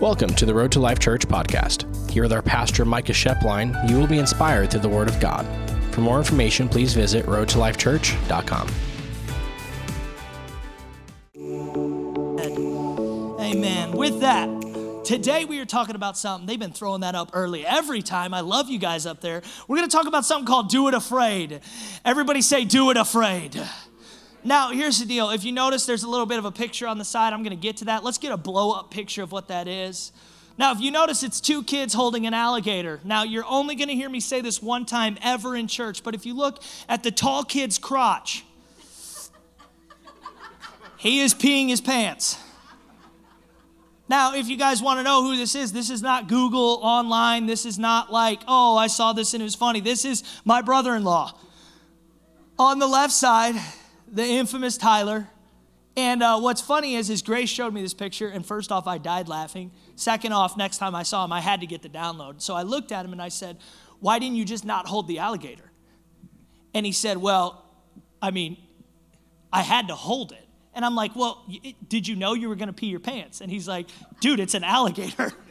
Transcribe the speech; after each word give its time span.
Welcome 0.00 0.32
to 0.36 0.46
the 0.46 0.54
Road 0.54 0.72
to 0.72 0.80
Life 0.80 0.98
Church 0.98 1.28
podcast. 1.28 2.10
Here 2.10 2.22
with 2.22 2.32
our 2.32 2.40
pastor, 2.40 2.86
Micah 2.86 3.12
Schoeplein, 3.12 3.86
you 3.86 3.98
will 3.98 4.06
be 4.06 4.18
inspired 4.18 4.70
through 4.70 4.80
the 4.80 4.88
Word 4.88 5.08
of 5.08 5.20
God. 5.20 5.44
For 5.92 6.00
more 6.00 6.16
information, 6.16 6.70
please 6.70 6.94
visit 6.94 7.26
roadtolifechurch.com. 7.26 8.70
Amen. 13.42 13.92
With 13.92 14.20
that, 14.20 15.04
today 15.04 15.44
we 15.44 15.60
are 15.60 15.66
talking 15.66 15.96
about 15.96 16.16
something. 16.16 16.46
They've 16.46 16.58
been 16.58 16.72
throwing 16.72 17.02
that 17.02 17.14
up 17.14 17.32
early 17.34 17.66
every 17.66 18.00
time. 18.00 18.32
I 18.32 18.40
love 18.40 18.70
you 18.70 18.78
guys 18.78 19.04
up 19.04 19.20
there. 19.20 19.42
We're 19.68 19.76
going 19.76 19.90
to 19.90 19.94
talk 19.94 20.06
about 20.06 20.24
something 20.24 20.46
called 20.46 20.70
Do 20.70 20.88
It 20.88 20.94
Afraid. 20.94 21.60
Everybody 22.06 22.40
say, 22.40 22.64
Do 22.64 22.90
It 22.90 22.96
Afraid. 22.96 23.60
Now, 24.42 24.70
here's 24.70 24.98
the 24.98 25.06
deal. 25.06 25.30
If 25.30 25.44
you 25.44 25.52
notice, 25.52 25.84
there's 25.84 26.02
a 26.02 26.08
little 26.08 26.26
bit 26.26 26.38
of 26.38 26.44
a 26.44 26.50
picture 26.50 26.86
on 26.86 26.98
the 26.98 27.04
side. 27.04 27.32
I'm 27.32 27.42
going 27.42 27.56
to 27.56 27.62
get 27.62 27.78
to 27.78 27.84
that. 27.86 28.02
Let's 28.02 28.18
get 28.18 28.32
a 28.32 28.36
blow 28.36 28.72
up 28.72 28.90
picture 28.90 29.22
of 29.22 29.32
what 29.32 29.48
that 29.48 29.68
is. 29.68 30.12
Now, 30.56 30.72
if 30.72 30.80
you 30.80 30.90
notice, 30.90 31.22
it's 31.22 31.40
two 31.40 31.62
kids 31.62 31.94
holding 31.94 32.26
an 32.26 32.34
alligator. 32.34 33.00
Now, 33.04 33.22
you're 33.22 33.44
only 33.46 33.74
going 33.74 33.88
to 33.88 33.94
hear 33.94 34.08
me 34.08 34.20
say 34.20 34.40
this 34.40 34.62
one 34.62 34.86
time 34.86 35.18
ever 35.22 35.56
in 35.56 35.68
church, 35.68 36.02
but 36.02 36.14
if 36.14 36.26
you 36.26 36.34
look 36.34 36.62
at 36.88 37.02
the 37.02 37.10
tall 37.10 37.44
kid's 37.44 37.78
crotch, 37.78 38.44
he 40.96 41.20
is 41.20 41.32
peeing 41.32 41.68
his 41.68 41.80
pants. 41.80 42.38
Now, 44.08 44.34
if 44.34 44.48
you 44.48 44.56
guys 44.56 44.82
want 44.82 44.98
to 44.98 45.02
know 45.02 45.22
who 45.22 45.36
this 45.36 45.54
is, 45.54 45.72
this 45.72 45.88
is 45.88 46.02
not 46.02 46.28
Google 46.28 46.80
online. 46.82 47.46
This 47.46 47.64
is 47.64 47.78
not 47.78 48.12
like, 48.12 48.40
oh, 48.48 48.76
I 48.76 48.88
saw 48.88 49.12
this 49.12 49.34
and 49.34 49.40
it 49.40 49.44
was 49.44 49.54
funny. 49.54 49.80
This 49.80 50.04
is 50.04 50.24
my 50.44 50.62
brother 50.62 50.96
in 50.96 51.04
law. 51.04 51.32
On 52.58 52.80
the 52.80 52.88
left 52.88 53.12
side, 53.12 53.54
the 54.10 54.24
infamous 54.24 54.76
Tyler. 54.76 55.28
And 55.96 56.22
uh, 56.22 56.38
what's 56.38 56.60
funny 56.60 56.94
is, 56.94 57.10
is 57.10 57.20
Grace 57.22 57.50
showed 57.50 57.74
me 57.74 57.82
this 57.82 57.94
picture, 57.94 58.28
and 58.28 58.46
first 58.46 58.70
off, 58.70 58.86
I 58.86 58.98
died 58.98 59.28
laughing. 59.28 59.72
Second 59.96 60.32
off, 60.32 60.56
next 60.56 60.78
time 60.78 60.94
I 60.94 61.02
saw 61.02 61.24
him, 61.24 61.32
I 61.32 61.40
had 61.40 61.60
to 61.60 61.66
get 61.66 61.82
the 61.82 61.88
download. 61.88 62.40
So 62.40 62.54
I 62.54 62.62
looked 62.62 62.92
at 62.92 63.04
him 63.04 63.12
and 63.12 63.20
I 63.20 63.28
said, 63.28 63.58
Why 63.98 64.18
didn't 64.18 64.36
you 64.36 64.44
just 64.44 64.64
not 64.64 64.86
hold 64.86 65.08
the 65.08 65.18
alligator? 65.18 65.70
And 66.74 66.86
he 66.86 66.92
said, 66.92 67.18
Well, 67.18 67.64
I 68.22 68.30
mean, 68.30 68.56
I 69.52 69.62
had 69.62 69.88
to 69.88 69.94
hold 69.94 70.32
it. 70.32 70.46
And 70.74 70.84
I'm 70.84 70.94
like, 70.94 71.16
Well, 71.16 71.44
did 71.88 72.06
you 72.06 72.16
know 72.16 72.34
you 72.34 72.48
were 72.48 72.56
going 72.56 72.68
to 72.68 72.72
pee 72.72 72.86
your 72.86 73.00
pants? 73.00 73.40
And 73.40 73.50
he's 73.50 73.66
like, 73.66 73.88
Dude, 74.20 74.40
it's 74.40 74.54
an 74.54 74.64
alligator. 74.64 75.32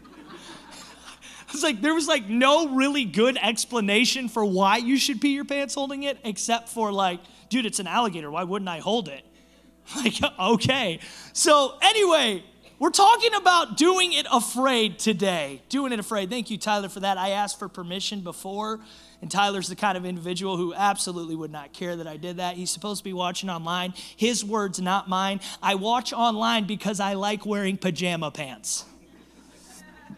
It's 1.52 1.64
like 1.64 1.82
there 1.82 1.96
was 1.96 2.08
like 2.08 2.30
no 2.30 2.76
really 2.76 3.06
good 3.06 3.36
explanation 3.42 4.30
for 4.30 4.46
why 4.46 4.78
you 4.78 4.98
should 4.98 5.20
pee 5.20 5.34
your 5.34 5.46
pants 5.46 5.74
holding 5.74 6.04
it, 6.04 6.20
except 6.24 6.70
for 6.70 6.92
like, 6.92 7.20
dude, 7.50 7.66
it's 7.66 7.80
an 7.80 7.88
alligator. 7.88 8.32
Why 8.32 8.44
wouldn't 8.44 8.70
I 8.70 8.80
hold 8.80 9.10
it? 9.10 9.24
Like, 9.96 10.14
okay. 10.40 11.00
So, 11.34 11.74
anyway, 11.82 12.44
we're 12.78 12.92
talking 12.92 13.34
about 13.34 13.76
doing 13.76 14.14
it 14.14 14.26
afraid 14.32 15.00
today. 15.00 15.62
Doing 15.68 15.92
it 15.92 16.00
afraid. 16.00 16.30
Thank 16.30 16.50
you, 16.50 16.58
Tyler, 16.58 16.88
for 16.88 17.02
that. 17.02 17.18
I 17.18 17.32
asked 17.32 17.60
for 17.60 17.68
permission 17.68 18.22
before, 18.22 18.80
and 19.22 19.30
Tyler's 19.30 19.68
the 19.68 19.76
kind 19.76 19.98
of 19.98 20.06
individual 20.06 20.56
who 20.56 20.74
absolutely 20.74 21.36
would 21.36 21.52
not 21.52 21.74
care 21.74 21.98
that 21.98 22.08
I 22.08 22.16
did 22.16 22.38
that. 22.38 22.56
He's 22.56 22.70
supposed 22.70 23.00
to 23.00 23.04
be 23.04 23.12
watching 23.14 23.50
online. 23.50 23.94
His 24.16 24.46
words, 24.46 24.80
not 24.80 25.10
mine. 25.10 25.42
I 25.62 25.76
watch 25.76 26.14
online 26.14 26.66
because 26.66 27.02
I 27.02 27.16
like 27.16 27.46
wearing 27.46 27.76
pajama 27.78 28.32
pants. 28.32 28.86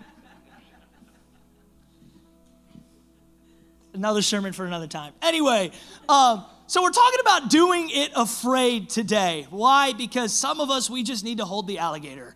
another 3.95 4.21
sermon 4.21 4.53
for 4.53 4.65
another 4.65 4.87
time. 4.87 5.13
Anyway, 5.23 5.71
um, 6.07 6.45
so 6.71 6.81
we're 6.81 6.91
talking 6.91 7.19
about 7.19 7.49
doing 7.49 7.89
it 7.89 8.13
afraid 8.15 8.89
today. 8.89 9.45
Why? 9.49 9.91
Because 9.91 10.31
some 10.31 10.61
of 10.61 10.69
us, 10.69 10.89
we 10.89 11.03
just 11.03 11.21
need 11.21 11.39
to 11.39 11.43
hold 11.43 11.67
the 11.67 11.79
alligator. 11.79 12.33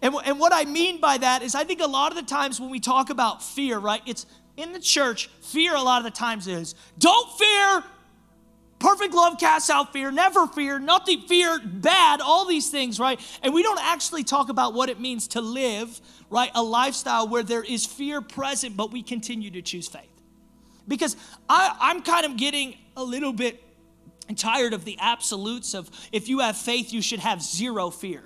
And, 0.00 0.14
and 0.24 0.38
what 0.38 0.52
I 0.54 0.64
mean 0.64 1.00
by 1.00 1.18
that 1.18 1.42
is, 1.42 1.56
I 1.56 1.64
think 1.64 1.80
a 1.80 1.88
lot 1.88 2.12
of 2.12 2.16
the 2.16 2.22
times 2.22 2.60
when 2.60 2.70
we 2.70 2.78
talk 2.78 3.10
about 3.10 3.42
fear, 3.42 3.80
right, 3.80 4.00
it's 4.06 4.26
in 4.56 4.72
the 4.72 4.78
church, 4.78 5.28
fear 5.40 5.74
a 5.74 5.82
lot 5.82 5.98
of 5.98 6.04
the 6.04 6.16
times 6.16 6.46
is 6.46 6.76
don't 7.00 7.36
fear, 7.36 7.82
perfect 8.78 9.12
love 9.12 9.40
casts 9.40 9.68
out 9.68 9.92
fear, 9.92 10.12
never 10.12 10.46
fear, 10.46 10.78
nothing 10.78 11.22
fear, 11.22 11.58
bad, 11.64 12.20
all 12.20 12.46
these 12.46 12.70
things, 12.70 13.00
right? 13.00 13.20
And 13.42 13.52
we 13.52 13.64
don't 13.64 13.82
actually 13.82 14.22
talk 14.22 14.50
about 14.50 14.72
what 14.72 14.88
it 14.88 15.00
means 15.00 15.26
to 15.28 15.40
live, 15.40 16.00
right, 16.30 16.52
a 16.54 16.62
lifestyle 16.62 17.26
where 17.26 17.42
there 17.42 17.64
is 17.64 17.84
fear 17.84 18.20
present, 18.20 18.76
but 18.76 18.92
we 18.92 19.02
continue 19.02 19.50
to 19.50 19.62
choose 19.62 19.88
faith. 19.88 20.11
Because 20.86 21.16
I, 21.48 21.76
I'm 21.80 22.02
kind 22.02 22.26
of 22.26 22.36
getting 22.36 22.76
a 22.96 23.04
little 23.04 23.32
bit 23.32 23.62
tired 24.36 24.72
of 24.72 24.84
the 24.84 24.98
absolutes 25.00 25.74
of 25.74 25.90
if 26.12 26.28
you 26.28 26.40
have 26.40 26.56
faith, 26.56 26.92
you 26.92 27.02
should 27.02 27.20
have 27.20 27.42
zero 27.42 27.90
fear. 27.90 28.22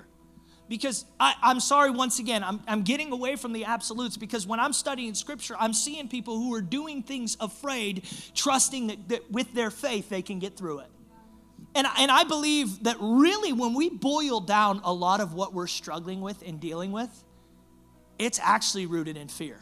Because 0.69 1.05
I, 1.19 1.33
am 1.43 1.59
sorry 1.61 1.91
once 1.91 2.19
again 2.19 2.43
I'm, 2.43 2.61
I'm 2.67 2.83
getting 2.83 3.13
away 3.13 3.37
from 3.37 3.53
the 3.53 3.63
absolutes 3.63 4.17
because 4.17 4.45
when 4.45 4.59
i'm 4.59 4.73
studying 4.73 5.13
scripture 5.13 5.55
i'm 5.57 5.71
seeing 5.71 6.09
people 6.09 6.37
who 6.37 6.53
are 6.53 6.61
doing 6.61 7.03
things 7.03 7.37
afraid 7.39 8.05
trusting 8.35 8.87
that, 8.87 9.07
that 9.07 9.31
with 9.31 9.53
their 9.53 9.71
faith 9.71 10.09
they 10.09 10.21
can 10.21 10.39
get 10.39 10.57
through 10.57 10.79
it. 10.79 10.87
And, 11.73 11.87
and 11.97 12.11
i 12.11 12.25
believe 12.25 12.83
that 12.83 12.97
really 12.99 13.53
when 13.53 13.75
we 13.75 13.89
boil 13.89 14.41
down 14.41 14.81
a 14.83 14.91
lot 14.91 15.21
of 15.21 15.33
what 15.33 15.53
we're 15.53 15.67
struggling 15.67 16.19
with 16.19 16.43
and 16.45 16.59
dealing 16.59 16.91
with 16.91 17.11
it's 18.19 18.39
actually 18.43 18.87
rooted 18.87 19.15
in 19.15 19.29
fear 19.29 19.61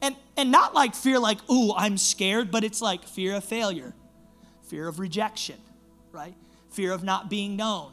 and 0.00 0.16
and 0.36 0.50
not 0.50 0.74
like 0.74 0.94
fear 0.94 1.18
like 1.18 1.38
ooh 1.50 1.72
i'm 1.76 1.96
scared 1.96 2.50
but 2.50 2.64
it's 2.64 2.80
like 2.82 3.04
fear 3.04 3.34
of 3.36 3.44
failure 3.44 3.94
fear 4.62 4.88
of 4.88 4.98
rejection 4.98 5.56
right? 6.14 6.34
Fear 6.70 6.92
of 6.92 7.04
not 7.04 7.28
being 7.28 7.56
known 7.56 7.92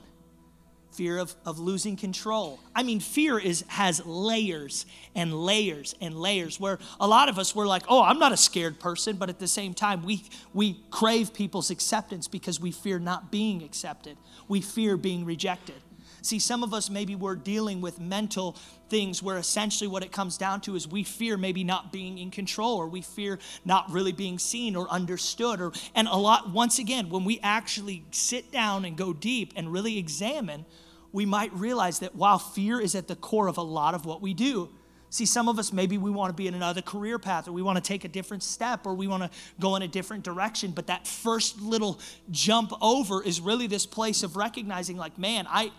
fear 0.92 1.18
of, 1.20 1.34
of 1.46 1.58
losing 1.58 1.96
control. 1.96 2.60
I 2.76 2.84
mean 2.84 3.00
fear 3.00 3.40
is 3.40 3.64
has 3.70 4.06
layers 4.06 4.86
and 5.16 5.34
layers 5.34 5.96
and 6.02 6.20
layers 6.20 6.60
where 6.60 6.80
a 7.00 7.08
lot 7.08 7.30
of 7.30 7.40
us 7.40 7.56
we're 7.56 7.66
like 7.66 7.84
oh 7.88 8.04
i'm 8.04 8.20
not 8.20 8.34
a 8.34 8.38
scared 8.38 8.78
person 8.78 9.16
but 9.16 9.30
at 9.30 9.40
the 9.40 9.48
same 9.48 9.74
time 9.74 10.04
we 10.04 10.26
we 10.54 10.82
crave 10.92 11.34
people's 11.34 11.72
acceptance 11.72 12.28
because 12.28 12.60
we 12.60 12.72
fear 12.72 13.00
not 13.00 13.32
being 13.32 13.64
accepted. 13.64 14.18
We 14.48 14.62
fear 14.62 14.98
being 14.98 15.24
rejected 15.26 15.82
see 16.22 16.40
some 16.40 16.64
of 16.64 16.74
us 16.74 16.90
maybe 16.90 17.16
we're 17.16 17.36
dealing 17.36 17.82
with 17.82 18.00
mental 18.00 18.56
things 18.90 19.24
where 19.24 19.38
essentially 19.38 19.88
what 19.88 20.04
it 20.04 20.12
comes 20.12 20.38
down 20.38 20.62
to 20.62 20.76
is 20.76 20.88
we 20.88 21.04
fear 21.04 21.38
maybe 21.38 21.64
not 21.64 21.92
being 21.92 22.18
in 22.18 22.32
control 22.32 22.78
or 22.78 22.88
we 22.88 23.02
fear 23.02 23.40
not 23.66 23.90
really 23.92 24.12
being 24.12 24.38
seen 24.38 24.76
or 24.76 24.90
understood 24.90 25.62
or 25.62 25.72
and 25.96 26.08
a 26.08 26.16
lot 26.16 26.52
once 26.52 26.80
again 26.80 27.10
when 27.10 27.26
we 27.26 27.40
actually 27.42 28.04
sit 28.12 28.52
down 28.52 28.86
and 28.86 28.98
go 28.98 29.14
deep 29.14 29.54
and 29.56 29.72
really 29.72 29.98
examine 29.98 30.66
we 31.12 31.26
might 31.26 31.54
realize 31.54 32.00
that 32.00 32.16
while 32.16 32.40
fear 32.40 32.80
is 32.80 32.96
at 32.96 33.08
the 33.08 33.16
core 33.16 33.48
of 33.48 33.58
a 33.58 33.62
lot 33.62 33.94
of 33.94 34.06
what 34.06 34.22
we 34.22 34.34
do, 34.34 34.70
See, 35.12 35.26
some 35.26 35.50
of 35.50 35.60
us 35.60 35.74
maybe 35.74 35.98
we 35.98 36.10
want 36.10 36.30
to 36.30 36.34
be 36.34 36.48
in 36.48 36.54
another 36.54 36.82
career 36.82 37.20
path 37.20 37.50
or 37.50 37.52
we 37.52 37.62
want 37.62 37.76
to 37.76 37.84
take 37.84 38.06
a 38.06 38.08
different 38.08 38.44
step 38.44 38.86
or 38.86 38.94
we 38.94 39.08
want 39.08 39.24
to 39.24 39.30
go 39.60 39.76
in 39.76 39.82
a 39.82 39.88
different 39.88 40.24
direction. 40.24 40.72
But 40.72 40.88
that 40.88 41.06
first 41.06 41.60
little 41.62 42.00
jump 42.32 42.72
over 42.82 43.22
is 43.22 43.42
really 43.42 43.68
this 43.68 43.86
place 43.86 44.24
of 44.24 44.38
recognizing, 44.38 44.96
like, 44.96 45.18
man, 45.18 45.48
I, 45.50 45.74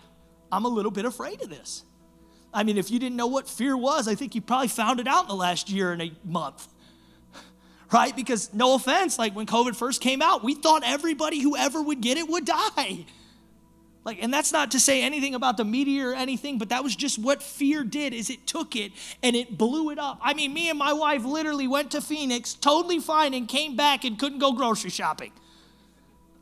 I'm 0.53 0.65
a 0.65 0.69
little 0.69 0.91
bit 0.91 1.05
afraid 1.05 1.41
of 1.41 1.49
this. 1.49 1.83
I 2.53 2.63
mean, 2.63 2.77
if 2.77 2.91
you 2.91 2.99
didn't 2.99 3.15
know 3.15 3.25
what 3.25 3.49
fear 3.49 3.75
was, 3.75 4.07
I 4.07 4.13
think 4.13 4.35
you 4.35 4.41
probably 4.41 4.67
found 4.67 4.99
it 4.99 5.07
out 5.07 5.23
in 5.23 5.27
the 5.29 5.35
last 5.35 5.69
year 5.69 5.91
and 5.91 6.01
a 6.01 6.11
month. 6.23 6.67
Right? 7.91 8.15
Because 8.15 8.51
no 8.55 8.73
offense, 8.73 9.19
like 9.19 9.35
when 9.35 9.45
COVID 9.45 9.75
first 9.75 10.01
came 10.01 10.23
out, 10.23 10.43
we 10.43 10.55
thought 10.55 10.81
everybody 10.83 11.39
who 11.39 11.55
ever 11.55 11.79
would 11.79 12.01
get 12.01 12.17
it 12.17 12.27
would 12.27 12.43
die. 12.43 13.05
Like, 14.03 14.17
and 14.19 14.33
that's 14.33 14.51
not 14.51 14.71
to 14.71 14.79
say 14.79 15.03
anything 15.03 15.35
about 15.35 15.57
the 15.57 15.63
media 15.63 16.07
or 16.07 16.13
anything, 16.15 16.57
but 16.57 16.69
that 16.69 16.83
was 16.83 16.95
just 16.95 17.19
what 17.19 17.43
fear 17.43 17.83
did 17.83 18.15
is 18.15 18.31
it 18.31 18.47
took 18.47 18.75
it 18.75 18.93
and 19.21 19.35
it 19.35 19.59
blew 19.59 19.91
it 19.91 19.99
up. 19.99 20.17
I 20.23 20.33
mean, 20.33 20.55
me 20.55 20.71
and 20.71 20.79
my 20.79 20.91
wife 20.91 21.23
literally 21.23 21.67
went 21.67 21.91
to 21.91 22.01
Phoenix 22.01 22.55
totally 22.55 22.99
fine 22.99 23.35
and 23.35 23.47
came 23.47 23.75
back 23.75 24.05
and 24.05 24.17
couldn't 24.17 24.39
go 24.39 24.53
grocery 24.53 24.89
shopping. 24.89 25.31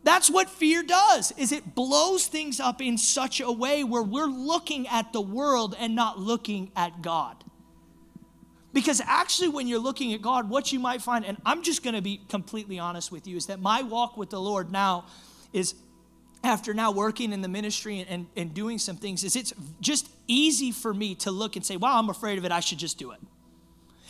That's 0.04 0.30
what 0.30 0.50
fear 0.50 0.82
does 0.82 1.32
is 1.38 1.52
it 1.52 1.76
blows 1.76 2.26
things 2.28 2.60
up 2.60 2.82
in 2.82 2.98
such 2.98 3.40
a 3.40 3.52
way 3.52 3.84
where 3.84 4.02
we're 4.02 4.26
looking 4.26 4.88
at 4.88 5.14
the 5.14 5.22
world 5.22 5.76
and 5.78 5.96
not 5.96 6.20
looking 6.20 6.72
at 6.76 7.02
God. 7.02 7.44
Because 8.74 9.02
actually, 9.06 9.50
when 9.50 9.68
you're 9.68 9.80
looking 9.80 10.14
at 10.14 10.22
God, 10.22 10.50
what 10.50 10.72
you 10.72 10.80
might 10.80 11.02
find, 11.02 11.26
and 11.26 11.38
I'm 11.46 11.62
just 11.62 11.84
going 11.84 11.94
to 11.94 12.02
be 12.02 12.22
completely 12.30 12.80
honest 12.80 13.12
with 13.12 13.28
you, 13.28 13.36
is 13.36 13.48
that 13.48 13.60
my 13.60 13.82
walk 13.82 14.16
with 14.16 14.30
the 14.30 14.40
Lord 14.40 14.72
now 14.72 15.06
is 15.52 15.76
after 16.44 16.74
now 16.74 16.92
working 16.92 17.34
in 17.34 17.42
the 17.42 17.48
ministry 17.48 18.06
and, 18.08 18.28
and 18.36 18.54
doing 18.54 18.80
some 18.80 18.96
things 18.96 19.24
is 19.24 19.36
it's 19.36 19.54
just 19.80 20.10
easy 20.28 20.72
for 20.72 20.94
me 20.94 21.14
to 21.16 21.32
look 21.32 21.56
and 21.56 21.66
say, 21.66 21.78
wow, 21.78 22.00
I'm 22.00 22.10
afraid 22.10 22.38
of 22.38 22.46
it. 22.46 22.52
I 22.52 22.62
should 22.62 22.80
just 22.80 22.98
do 22.98 23.12
it. 23.12 23.20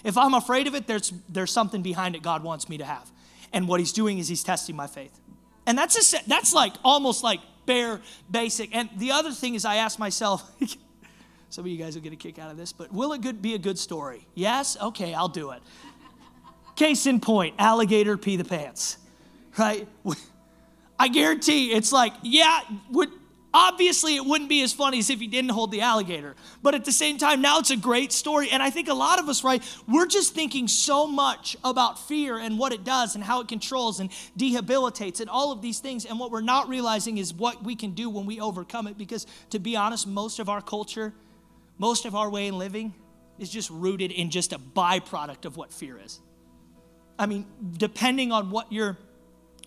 If 0.04 0.18
I'm 0.18 0.34
afraid 0.34 0.68
of 0.68 0.76
it, 0.76 0.88
there's, 0.88 1.12
there's 1.28 1.52
something 1.52 1.82
behind 1.82 2.16
it 2.16 2.22
God 2.22 2.44
wants 2.44 2.70
me 2.70 2.78
to 2.78 2.86
have. 2.86 3.12
And 3.52 3.68
what 3.68 3.80
he's 3.80 3.92
doing 3.92 4.18
is 4.18 4.28
he's 4.28 4.44
testing 4.44 4.76
my 4.76 4.88
faith. 4.88 5.20
And 5.66 5.78
that's, 5.78 6.14
a, 6.14 6.18
that's 6.28 6.54
like 6.54 6.74
almost 6.84 7.24
like 7.24 7.40
bare 7.66 8.02
basic. 8.30 8.76
And 8.76 8.90
the 8.98 9.12
other 9.12 9.32
thing 9.32 9.56
is 9.56 9.66
I 9.66 9.76
ask 9.76 10.00
myself, 10.00 10.50
some 11.50 11.66
of 11.66 11.68
you 11.68 11.78
guys 11.78 11.96
will 11.96 12.02
get 12.02 12.14
a 12.14 12.18
kick 12.18 12.40
out 12.40 12.52
of 12.52 12.58
this, 12.58 12.74
but 12.74 12.92
will 12.92 13.14
it 13.14 13.22
good, 13.22 13.42
be 13.42 13.54
a 13.54 13.60
good 13.60 13.78
story? 13.78 14.28
Yes? 14.36 14.78
Okay, 14.82 15.14
I'll 15.14 15.30
do 15.30 15.52
it. 15.52 15.62
Case 16.76 17.06
in 17.06 17.20
point, 17.20 17.56
alligator 17.60 18.18
pee 18.18 18.38
the 18.38 18.44
pants, 18.44 18.98
right? 19.58 19.88
I 21.00 21.08
guarantee 21.08 21.72
it's 21.74 21.92
like, 21.92 22.14
yeah, 22.22 22.62
would 22.92 23.10
Obviously, 23.54 24.16
it 24.16 24.26
wouldn't 24.26 24.50
be 24.50 24.62
as 24.62 24.72
funny 24.72 25.00
as 25.00 25.10
if 25.10 25.20
he 25.20 25.28
didn't 25.28 25.52
hold 25.52 25.72
the 25.72 25.82
alligator. 25.82 26.36
But 26.64 26.74
at 26.74 26.86
the 26.86 26.92
same 26.92 27.18
time, 27.18 27.42
now 27.42 27.60
it's 27.60 27.70
a 27.70 27.76
great 27.76 28.14
story. 28.14 28.50
And 28.50 28.64
I 28.64 28.70
think 28.70 28.88
a 28.88 28.94
lot 28.94 29.20
of 29.20 29.28
us, 29.28 29.44
right, 29.44 29.62
we're 29.90 30.06
just 30.06 30.34
thinking 30.34 30.70
so 30.70 31.06
much 31.06 31.58
about 31.64 32.00
fear 32.08 32.38
and 32.38 32.58
what 32.58 32.72
it 32.72 32.86
does 32.86 33.16
and 33.16 33.24
how 33.24 33.42
it 33.42 33.50
controls 33.50 34.00
and 34.00 34.10
debilitates 34.38 35.20
and 35.20 35.30
all 35.30 35.52
of 35.52 35.62
these 35.62 35.80
things. 35.80 36.06
And 36.06 36.18
what 36.18 36.32
we're 36.32 36.40
not 36.42 36.70
realizing 36.70 37.18
is 37.18 37.34
what 37.34 37.62
we 37.62 37.76
can 37.76 37.92
do 37.92 38.10
when 38.10 38.26
we 38.26 38.40
overcome 38.40 38.88
it. 38.88 38.98
Because 38.98 39.28
to 39.50 39.60
be 39.60 39.76
honest, 39.76 40.08
most 40.08 40.40
of 40.40 40.48
our 40.48 40.62
culture, 40.62 41.14
most 41.78 42.06
of 42.06 42.16
our 42.16 42.30
way 42.30 42.48
of 42.48 42.56
living 42.56 42.94
is 43.38 43.50
just 43.50 43.70
rooted 43.70 44.12
in 44.12 44.30
just 44.30 44.54
a 44.54 44.60
byproduct 44.60 45.44
of 45.44 45.58
what 45.58 45.74
fear 45.74 46.00
is. 46.00 46.22
I 47.20 47.26
mean, 47.26 47.46
depending 47.78 48.32
on 48.32 48.50
what 48.50 48.72
you're 48.72 48.98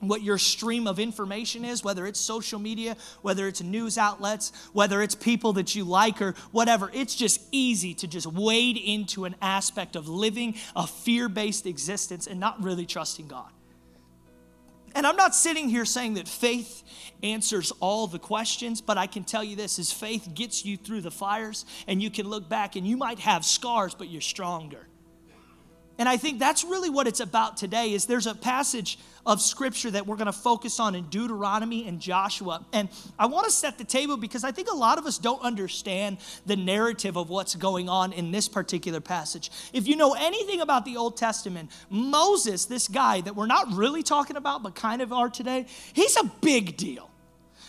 what 0.00 0.22
your 0.22 0.38
stream 0.38 0.86
of 0.86 0.98
information 0.98 1.64
is, 1.64 1.84
whether 1.84 2.06
it's 2.06 2.20
social 2.20 2.58
media, 2.58 2.96
whether 3.22 3.48
it's 3.48 3.62
news 3.62 3.96
outlets, 3.96 4.52
whether 4.72 5.02
it's 5.02 5.14
people 5.14 5.54
that 5.54 5.74
you 5.74 5.84
like 5.84 6.20
or 6.20 6.34
whatever. 6.52 6.90
It's 6.92 7.14
just 7.14 7.40
easy 7.52 7.94
to 7.94 8.06
just 8.06 8.26
wade 8.26 8.76
into 8.76 9.24
an 9.24 9.34
aspect 9.40 9.96
of 9.96 10.08
living 10.08 10.56
a 10.76 10.86
fear 10.86 11.28
based 11.28 11.66
existence 11.66 12.26
and 12.26 12.38
not 12.40 12.62
really 12.62 12.86
trusting 12.86 13.28
God. 13.28 13.50
And 14.96 15.06
I'm 15.06 15.16
not 15.16 15.34
sitting 15.34 15.68
here 15.68 15.84
saying 15.84 16.14
that 16.14 16.28
faith 16.28 16.84
answers 17.22 17.72
all 17.80 18.06
the 18.06 18.20
questions, 18.20 18.80
but 18.80 18.96
I 18.96 19.08
can 19.08 19.24
tell 19.24 19.42
you 19.42 19.56
this 19.56 19.80
is 19.80 19.92
faith 19.92 20.28
gets 20.34 20.64
you 20.64 20.76
through 20.76 21.00
the 21.00 21.10
fires 21.10 21.66
and 21.88 22.00
you 22.00 22.10
can 22.10 22.28
look 22.28 22.48
back 22.48 22.76
and 22.76 22.86
you 22.86 22.96
might 22.96 23.18
have 23.18 23.44
scars, 23.44 23.94
but 23.94 24.08
you're 24.08 24.20
stronger. 24.20 24.86
And 25.98 26.08
I 26.08 26.16
think 26.16 26.38
that's 26.38 26.64
really 26.64 26.90
what 26.90 27.06
it's 27.06 27.20
about 27.20 27.56
today 27.56 27.92
is 27.92 28.06
there's 28.06 28.26
a 28.26 28.34
passage 28.34 28.98
of 29.24 29.40
scripture 29.40 29.90
that 29.90 30.06
we're 30.06 30.16
going 30.16 30.26
to 30.26 30.32
focus 30.32 30.80
on 30.80 30.94
in 30.94 31.04
Deuteronomy 31.04 31.86
and 31.86 32.00
Joshua. 32.00 32.64
And 32.72 32.88
I 33.18 33.26
want 33.26 33.46
to 33.46 33.52
set 33.52 33.78
the 33.78 33.84
table 33.84 34.16
because 34.16 34.44
I 34.44 34.50
think 34.50 34.68
a 34.70 34.74
lot 34.74 34.98
of 34.98 35.06
us 35.06 35.18
don't 35.18 35.40
understand 35.42 36.18
the 36.46 36.56
narrative 36.56 37.16
of 37.16 37.30
what's 37.30 37.54
going 37.54 37.88
on 37.88 38.12
in 38.12 38.32
this 38.32 38.48
particular 38.48 39.00
passage. 39.00 39.50
If 39.72 39.86
you 39.86 39.96
know 39.96 40.14
anything 40.14 40.60
about 40.60 40.84
the 40.84 40.96
Old 40.96 41.16
Testament, 41.16 41.70
Moses, 41.88 42.64
this 42.66 42.88
guy 42.88 43.20
that 43.20 43.36
we're 43.36 43.46
not 43.46 43.72
really 43.72 44.02
talking 44.02 44.36
about 44.36 44.62
but 44.62 44.74
kind 44.74 45.00
of 45.00 45.12
are 45.12 45.28
today, 45.28 45.66
he's 45.92 46.16
a 46.16 46.24
big 46.40 46.76
deal. 46.76 47.10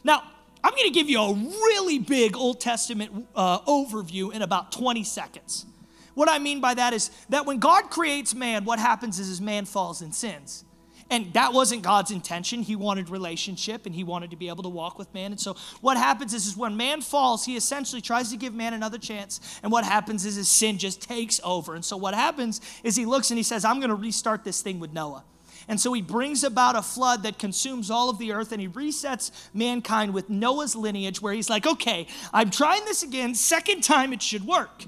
Now, 0.03 0.23
I'm 0.63 0.71
going 0.71 0.91
to 0.91 0.93
give 0.93 1.09
you 1.09 1.21
a 1.21 1.33
really 1.33 1.99
big 1.99 2.35
Old 2.35 2.59
Testament 2.59 3.27
uh, 3.35 3.59
overview 3.61 4.33
in 4.33 4.41
about 4.41 4.71
20 4.71 5.03
seconds. 5.03 5.67
What 6.15 6.29
I 6.29 6.39
mean 6.39 6.61
by 6.61 6.73
that 6.73 6.93
is 6.93 7.11
that 7.29 7.45
when 7.45 7.59
God 7.59 7.91
creates 7.91 8.33
man, 8.33 8.65
what 8.65 8.79
happens 8.79 9.19
is 9.19 9.27
his 9.27 9.41
man 9.41 9.65
falls 9.65 10.01
and 10.01 10.15
sins. 10.15 10.65
And 11.11 11.31
that 11.33 11.53
wasn't 11.53 11.83
God's 11.83 12.09
intention. 12.09 12.63
He 12.63 12.75
wanted 12.75 13.09
relationship 13.09 13.85
and 13.85 13.93
he 13.93 14.03
wanted 14.03 14.31
to 14.31 14.35
be 14.35 14.47
able 14.47 14.63
to 14.63 14.69
walk 14.69 14.97
with 14.97 15.13
man. 15.13 15.31
And 15.31 15.39
so 15.39 15.55
what 15.81 15.97
happens 15.97 16.33
is, 16.33 16.47
is 16.47 16.57
when 16.57 16.77
man 16.77 17.01
falls, 17.01 17.45
he 17.45 17.55
essentially 17.55 18.01
tries 18.01 18.31
to 18.31 18.37
give 18.37 18.55
man 18.55 18.73
another 18.73 18.97
chance. 18.97 19.59
And 19.61 19.71
what 19.71 19.83
happens 19.83 20.25
is 20.25 20.35
his 20.35 20.49
sin 20.49 20.79
just 20.79 21.01
takes 21.01 21.39
over. 21.43 21.75
And 21.75 21.85
so 21.85 21.95
what 21.95 22.15
happens 22.15 22.59
is 22.83 22.95
he 22.95 23.05
looks 23.05 23.29
and 23.29 23.37
he 23.37 23.43
says, 23.43 23.63
I'm 23.63 23.79
going 23.79 23.89
to 23.89 23.95
restart 23.95 24.43
this 24.43 24.63
thing 24.63 24.79
with 24.79 24.93
Noah. 24.93 25.23
And 25.67 25.79
so 25.79 25.93
he 25.93 26.01
brings 26.01 26.43
about 26.43 26.75
a 26.75 26.81
flood 26.81 27.23
that 27.23 27.37
consumes 27.37 27.91
all 27.91 28.09
of 28.09 28.17
the 28.17 28.31
earth 28.31 28.51
and 28.51 28.61
he 28.61 28.67
resets 28.67 29.31
mankind 29.53 30.13
with 30.13 30.29
Noah's 30.29 30.75
lineage, 30.75 31.21
where 31.21 31.33
he's 31.33 31.49
like, 31.49 31.67
okay, 31.67 32.07
I'm 32.33 32.49
trying 32.49 32.85
this 32.85 33.03
again. 33.03 33.35
Second 33.35 33.81
time 33.81 34.13
it 34.13 34.21
should 34.21 34.45
work. 34.45 34.85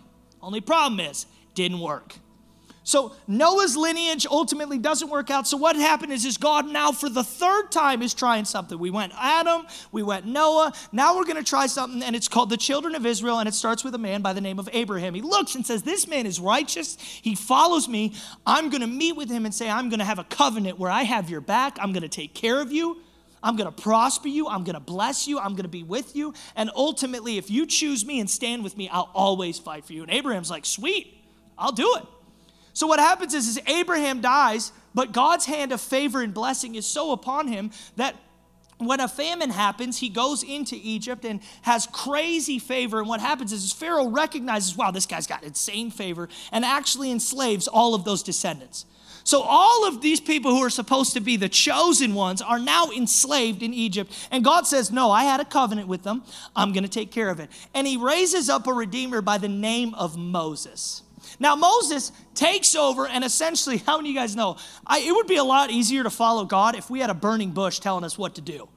Only 0.47 0.61
problem 0.61 1.01
is, 1.01 1.25
didn't 1.55 1.81
work. 1.81 2.15
So 2.83 3.13
Noah's 3.27 3.75
lineage 3.75 4.25
ultimately 4.25 4.77
doesn't 4.77 5.09
work 5.09 5.29
out. 5.29 5.45
So 5.45 5.57
what 5.57 5.75
happened 5.75 6.13
is, 6.13 6.23
is 6.23 6.37
God 6.37 6.69
now 6.69 6.93
for 6.93 7.09
the 7.09 7.21
third 7.21 7.69
time 7.69 8.01
is 8.01 8.13
trying 8.13 8.45
something. 8.45 8.79
We 8.79 8.89
went 8.89 9.11
Adam, 9.17 9.67
we 9.91 10.03
went 10.03 10.25
Noah. 10.25 10.71
Now 10.93 11.17
we're 11.17 11.25
going 11.25 11.35
to 11.35 11.43
try 11.43 11.67
something, 11.67 12.01
and 12.01 12.15
it's 12.15 12.29
called 12.29 12.49
the 12.49 12.55
children 12.55 12.95
of 12.95 13.05
Israel, 13.05 13.39
and 13.39 13.49
it 13.49 13.55
starts 13.55 13.83
with 13.83 13.93
a 13.93 13.97
man 13.97 14.21
by 14.21 14.31
the 14.31 14.39
name 14.39 14.57
of 14.57 14.69
Abraham. 14.71 15.15
He 15.15 15.21
looks 15.21 15.53
and 15.53 15.65
says, 15.65 15.83
"This 15.83 16.07
man 16.07 16.25
is 16.25 16.39
righteous. 16.39 16.95
He 16.95 17.35
follows 17.35 17.89
me. 17.89 18.13
I'm 18.45 18.69
going 18.69 18.79
to 18.79 18.87
meet 18.87 19.17
with 19.17 19.29
him 19.29 19.43
and 19.43 19.53
say, 19.53 19.69
I'm 19.69 19.89
going 19.89 19.99
to 19.99 20.05
have 20.05 20.17
a 20.17 20.23
covenant 20.23 20.79
where 20.79 20.89
I 20.89 21.03
have 21.03 21.29
your 21.29 21.41
back. 21.41 21.77
I'm 21.81 21.91
going 21.91 22.03
to 22.03 22.07
take 22.07 22.33
care 22.33 22.61
of 22.61 22.71
you." 22.71 23.01
I'm 23.47 23.55
going 23.55 23.73
to 23.73 23.81
prosper 23.81 24.27
you. 24.27 24.49
I'm 24.49 24.65
going 24.65 24.73
to 24.73 24.81
bless 24.81 25.25
you. 25.25 25.39
I'm 25.39 25.53
going 25.53 25.63
to 25.63 25.69
be 25.69 25.83
with 25.83 26.17
you. 26.17 26.33
And 26.57 26.69
ultimately, 26.75 27.37
if 27.37 27.49
you 27.49 27.65
choose 27.65 28.05
me 28.05 28.19
and 28.19 28.29
stand 28.29 28.61
with 28.61 28.75
me, 28.75 28.89
I'll 28.89 29.09
always 29.15 29.57
fight 29.57 29.85
for 29.85 29.93
you. 29.93 30.03
And 30.03 30.11
Abraham's 30.11 30.51
like, 30.51 30.65
sweet, 30.65 31.17
I'll 31.57 31.71
do 31.71 31.95
it. 31.97 32.05
So 32.73 32.87
what 32.87 32.99
happens 32.99 33.33
is, 33.33 33.47
is 33.47 33.61
Abraham 33.65 34.19
dies, 34.19 34.73
but 34.93 35.13
God's 35.13 35.45
hand 35.45 35.71
of 35.71 35.79
favor 35.79 36.21
and 36.21 36.33
blessing 36.33 36.75
is 36.75 36.85
so 36.85 37.13
upon 37.13 37.47
him 37.47 37.71
that 37.95 38.15
when 38.79 38.99
a 38.99 39.07
famine 39.07 39.49
happens, 39.49 39.97
he 39.97 40.09
goes 40.09 40.43
into 40.43 40.77
Egypt 40.83 41.23
and 41.23 41.39
has 41.61 41.87
crazy 41.87 42.59
favor. 42.59 42.99
And 42.99 43.07
what 43.07 43.21
happens 43.21 43.53
is, 43.53 43.63
is 43.63 43.71
Pharaoh 43.71 44.09
recognizes, 44.09 44.75
wow, 44.75 44.91
this 44.91 45.05
guy's 45.05 45.25
got 45.25 45.45
insane 45.45 45.89
favor, 45.89 46.27
and 46.51 46.65
actually 46.65 47.11
enslaves 47.11 47.69
all 47.69 47.95
of 47.95 48.03
those 48.03 48.23
descendants. 48.23 48.85
So 49.27 49.41
all 49.41 49.85
of 49.85 49.99
these 49.99 50.21
people 50.21 50.51
who 50.51 50.63
are 50.63 50.69
supposed 50.69 51.11
to 51.11 51.19
be 51.19 51.35
the 51.35 51.49
chosen 51.49 52.13
ones 52.13 52.41
are 52.41 52.59
now 52.59 52.91
enslaved 52.91 53.61
in 53.61 53.73
Egypt. 53.73 54.09
And 54.31 54.41
God 54.41 54.65
says, 54.65 54.89
No, 54.89 55.11
I 55.11 55.25
had 55.25 55.41
a 55.41 55.45
covenant 55.45 55.89
with 55.89 56.03
them. 56.03 56.23
I'm 56.55 56.71
going 56.71 56.85
to 56.85 56.89
take 56.89 57.11
care 57.11 57.29
of 57.29 57.41
it. 57.41 57.49
And 57.73 57.85
he 57.85 57.97
raises 57.97 58.49
up 58.49 58.67
a 58.67 58.73
redeemer 58.73 59.21
by 59.21 59.37
the 59.37 59.49
name 59.49 59.93
of 59.95 60.15
Moses. 60.15 61.01
Now, 61.41 61.57
Moses 61.57 62.13
takes 62.35 62.73
over, 62.73 63.05
and 63.05 63.21
essentially, 63.25 63.77
how 63.85 63.97
many 63.97 64.11
of 64.11 64.15
you 64.15 64.21
guys 64.21 64.33
know? 64.33 64.55
I, 64.85 64.99
it 64.99 65.11
would 65.11 65.27
be 65.27 65.35
a 65.35 65.43
lot 65.43 65.71
easier 65.71 66.03
to 66.03 66.09
follow 66.09 66.45
God 66.45 66.77
if 66.77 66.89
we 66.89 67.01
had 67.01 67.09
a 67.09 67.13
burning 67.13 67.51
bush 67.51 67.79
telling 67.79 68.05
us 68.05 68.17
what 68.17 68.35
to 68.35 68.41
do. 68.41 68.69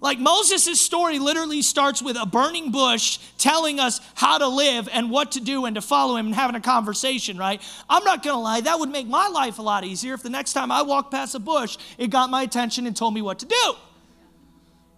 Like 0.00 0.20
Moses' 0.20 0.80
story 0.80 1.18
literally 1.18 1.60
starts 1.60 2.00
with 2.00 2.16
a 2.16 2.24
burning 2.24 2.70
bush 2.70 3.18
telling 3.36 3.80
us 3.80 4.00
how 4.14 4.38
to 4.38 4.46
live 4.46 4.88
and 4.92 5.10
what 5.10 5.32
to 5.32 5.40
do 5.40 5.64
and 5.64 5.74
to 5.74 5.82
follow 5.82 6.16
him 6.16 6.26
and 6.26 6.34
having 6.34 6.54
a 6.54 6.60
conversation, 6.60 7.36
right? 7.36 7.60
I'm 7.90 8.04
not 8.04 8.22
gonna 8.22 8.40
lie, 8.40 8.60
that 8.60 8.78
would 8.78 8.90
make 8.90 9.08
my 9.08 9.26
life 9.26 9.58
a 9.58 9.62
lot 9.62 9.84
easier 9.84 10.14
if 10.14 10.22
the 10.22 10.30
next 10.30 10.52
time 10.52 10.70
I 10.70 10.82
walked 10.82 11.10
past 11.10 11.34
a 11.34 11.40
bush, 11.40 11.76
it 11.98 12.10
got 12.10 12.30
my 12.30 12.42
attention 12.42 12.86
and 12.86 12.96
told 12.96 13.12
me 13.12 13.22
what 13.22 13.40
to 13.40 13.46
do. 13.46 13.74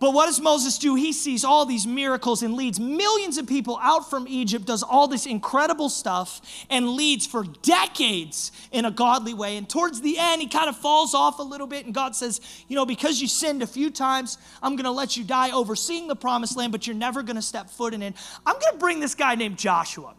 But 0.01 0.15
what 0.15 0.27
does 0.27 0.41
Moses 0.41 0.79
do? 0.79 0.95
He 0.95 1.13
sees 1.13 1.45
all 1.45 1.67
these 1.67 1.87
miracles 1.87 2.43
and 2.43 2.55
leads 2.55 2.81
millions 2.81 3.37
of 3.37 3.47
people 3.47 3.79
out 3.83 4.09
from 4.09 4.27
Egypt, 4.27 4.65
does 4.65 4.83
all 4.83 5.07
this 5.07 5.27
incredible 5.27 5.91
stuff, 5.91 6.41
and 6.71 6.89
leads 6.89 7.27
for 7.27 7.45
decades 7.45 8.51
in 8.73 8.87
a 8.87 8.91
godly 8.91 9.35
way. 9.35 9.59
And 9.59 9.69
towards 9.69 10.01
the 10.01 10.19
end, 10.19 10.41
he 10.41 10.49
kind 10.49 10.71
of 10.71 10.77
falls 10.77 11.15
off 11.15 11.39
a 11.39 11.43
little 11.43 11.67
bit, 11.67 11.85
and 11.85 11.95
God 11.95 12.17
says, 12.17 12.41
You 12.67 12.77
know, 12.77 12.87
because 12.87 13.21
you 13.21 13.29
sinned 13.29 13.63
a 13.63 13.67
few 13.67 13.91
times, 13.91 14.39
I'm 14.63 14.75
going 14.75 14.85
to 14.85 14.91
let 14.91 15.19
you 15.19 15.23
die 15.25 15.51
overseeing 15.51 16.09
the 16.09 16.17
promised 16.17 16.57
land, 16.57 16.73
but 16.73 16.87
you're 16.87 16.97
never 16.97 17.23
going 17.23 17.37
to 17.37 17.43
step 17.43 17.69
foot 17.69 17.93
in 17.93 18.01
it. 18.01 18.15
I'm 18.47 18.59
going 18.59 18.73
to 18.73 18.79
bring 18.79 19.01
this 19.01 19.15
guy 19.15 19.35
named 19.35 19.59
Joshua. 19.59 20.15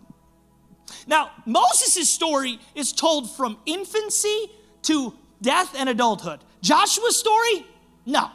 Now, 1.07 1.31
Moses' 1.47 2.07
story 2.07 2.59
is 2.75 2.93
told 2.93 3.35
from 3.35 3.57
infancy 3.65 4.51
to 4.83 5.15
death 5.41 5.73
and 5.75 5.89
adulthood. 5.89 6.41
Joshua's 6.61 7.17
story? 7.17 7.65
No. 8.05 8.29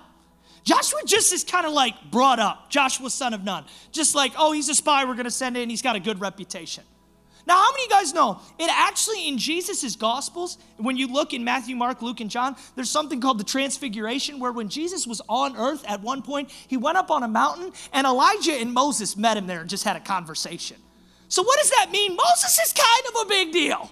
Joshua 0.67 0.99
just 1.07 1.33
is 1.33 1.45
kind 1.45 1.65
of 1.65 1.73
like 1.73 1.95
brought 2.11 2.41
up, 2.41 2.71
Joshua, 2.71 3.09
son 3.09 3.33
of 3.33 3.45
Nun. 3.45 3.65
Just 3.93 4.17
like, 4.17 4.33
oh, 4.37 4.51
he's 4.51 4.69
a 4.69 4.75
spy, 4.75 5.05
we're 5.05 5.15
going 5.15 5.25
to 5.25 5.31
send 5.31 5.57
in, 5.57 5.71
he's 5.71 5.81
got 5.81 5.95
a 5.95 6.01
good 6.01 6.21
reputation. 6.21 6.83
Now, 7.47 7.55
how 7.55 7.71
many 7.71 7.85
of 7.85 7.91
you 7.91 7.97
guys 7.97 8.13
know 8.13 8.41
it 8.59 8.69
actually 8.69 9.29
in 9.29 9.39
Jesus' 9.39 9.95
Gospels, 9.95 10.59
when 10.79 10.97
you 10.97 11.07
look 11.07 11.33
in 11.33 11.45
Matthew, 11.45 11.77
Mark, 11.77 12.03
Luke, 12.03 12.19
and 12.19 12.29
John, 12.29 12.57
there's 12.75 12.91
something 12.91 13.21
called 13.21 13.39
the 13.39 13.45
Transfiguration, 13.45 14.41
where 14.41 14.51
when 14.51 14.69
Jesus 14.69 15.07
was 15.07 15.23
on 15.29 15.57
earth 15.57 15.85
at 15.87 16.03
one 16.03 16.21
point, 16.21 16.51
he 16.51 16.77
went 16.77 16.99
up 16.99 17.13
on 17.13 17.23
a 17.23 17.29
mountain 17.29 17.71
and 17.93 18.05
Elijah 18.05 18.55
and 18.55 18.73
Moses 18.73 19.17
met 19.17 19.37
him 19.37 19.47
there 19.47 19.61
and 19.61 19.71
just 19.71 19.85
had 19.85 19.95
a 19.95 20.01
conversation. 20.01 20.79
So, 21.29 21.45
what 21.45 21.61
does 21.61 21.71
that 21.71 21.93
mean? 21.93 22.17
Moses 22.17 22.59
is 22.59 22.73
kind 22.73 23.15
of 23.15 23.27
a 23.27 23.29
big 23.29 23.53
deal. 23.53 23.89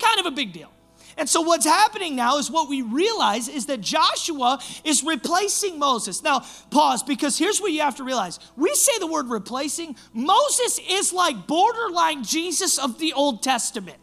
Kind 0.00 0.18
of 0.18 0.26
a 0.26 0.32
big 0.32 0.52
deal. 0.52 0.72
And 1.16 1.28
so, 1.28 1.40
what's 1.40 1.64
happening 1.64 2.16
now 2.16 2.38
is 2.38 2.50
what 2.50 2.68
we 2.68 2.82
realize 2.82 3.48
is 3.48 3.66
that 3.66 3.80
Joshua 3.80 4.60
is 4.84 5.02
replacing 5.02 5.78
Moses. 5.78 6.22
Now, 6.22 6.44
pause, 6.70 7.02
because 7.02 7.38
here's 7.38 7.60
what 7.60 7.72
you 7.72 7.80
have 7.80 7.96
to 7.96 8.04
realize. 8.04 8.38
We 8.56 8.74
say 8.74 8.92
the 8.98 9.06
word 9.06 9.28
replacing, 9.28 9.96
Moses 10.12 10.80
is 10.88 11.12
like 11.12 11.46
borderline 11.46 12.24
Jesus 12.24 12.78
of 12.78 12.98
the 12.98 13.12
Old 13.12 13.42
Testament. 13.42 13.98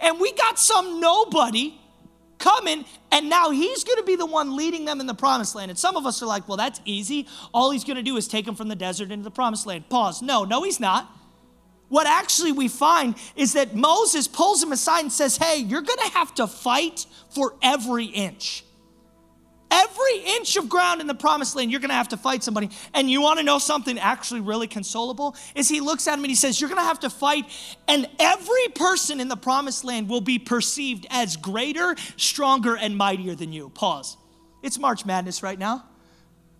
And 0.00 0.20
we 0.20 0.32
got 0.32 0.58
some 0.58 1.00
nobody 1.00 1.78
coming, 2.38 2.84
and 3.12 3.30
now 3.30 3.50
he's 3.50 3.84
going 3.84 3.98
to 3.98 4.04
be 4.04 4.16
the 4.16 4.26
one 4.26 4.56
leading 4.56 4.84
them 4.84 5.00
in 5.00 5.06
the 5.06 5.14
promised 5.14 5.54
land. 5.54 5.70
And 5.70 5.78
some 5.78 5.96
of 5.96 6.06
us 6.06 6.22
are 6.22 6.26
like, 6.26 6.48
well, 6.48 6.56
that's 6.56 6.80
easy. 6.84 7.28
All 7.54 7.70
he's 7.70 7.84
going 7.84 7.96
to 7.96 8.02
do 8.02 8.16
is 8.16 8.26
take 8.26 8.46
them 8.46 8.56
from 8.56 8.68
the 8.68 8.76
desert 8.76 9.10
into 9.10 9.24
the 9.24 9.30
promised 9.30 9.66
land. 9.66 9.88
Pause. 9.88 10.22
No, 10.22 10.44
no, 10.44 10.62
he's 10.62 10.80
not 10.80 11.08
what 11.92 12.06
actually 12.06 12.52
we 12.52 12.68
find 12.68 13.14
is 13.36 13.52
that 13.52 13.74
Moses 13.74 14.26
pulls 14.26 14.62
him 14.62 14.72
aside 14.72 15.00
and 15.00 15.12
says, 15.12 15.36
Hey, 15.36 15.58
you're 15.58 15.82
gonna 15.82 16.08
have 16.08 16.34
to 16.36 16.46
fight 16.46 17.04
for 17.34 17.54
every 17.60 18.06
inch. 18.06 18.64
Every 19.70 20.24
inch 20.24 20.56
of 20.56 20.70
ground 20.70 21.02
in 21.02 21.06
the 21.06 21.14
promised 21.14 21.54
land, 21.54 21.70
you're 21.70 21.80
gonna 21.80 21.92
have 21.92 22.08
to 22.08 22.16
fight 22.16 22.42
somebody. 22.42 22.70
And 22.94 23.10
you 23.10 23.20
wanna 23.20 23.42
know 23.42 23.58
something 23.58 23.98
actually 23.98 24.40
really 24.40 24.68
consolable? 24.68 25.36
Is 25.54 25.68
he 25.68 25.82
looks 25.82 26.08
at 26.08 26.14
him 26.14 26.24
and 26.24 26.30
he 26.30 26.34
says, 26.34 26.58
You're 26.58 26.70
gonna 26.70 26.80
have 26.80 27.00
to 27.00 27.10
fight, 27.10 27.44
and 27.86 28.08
every 28.18 28.68
person 28.74 29.20
in 29.20 29.28
the 29.28 29.36
promised 29.36 29.84
land 29.84 30.08
will 30.08 30.22
be 30.22 30.38
perceived 30.38 31.06
as 31.10 31.36
greater, 31.36 31.94
stronger, 32.16 32.74
and 32.74 32.96
mightier 32.96 33.34
than 33.34 33.52
you. 33.52 33.68
Pause. 33.68 34.16
It's 34.62 34.78
March 34.78 35.04
Madness 35.04 35.42
right 35.42 35.58
now, 35.58 35.84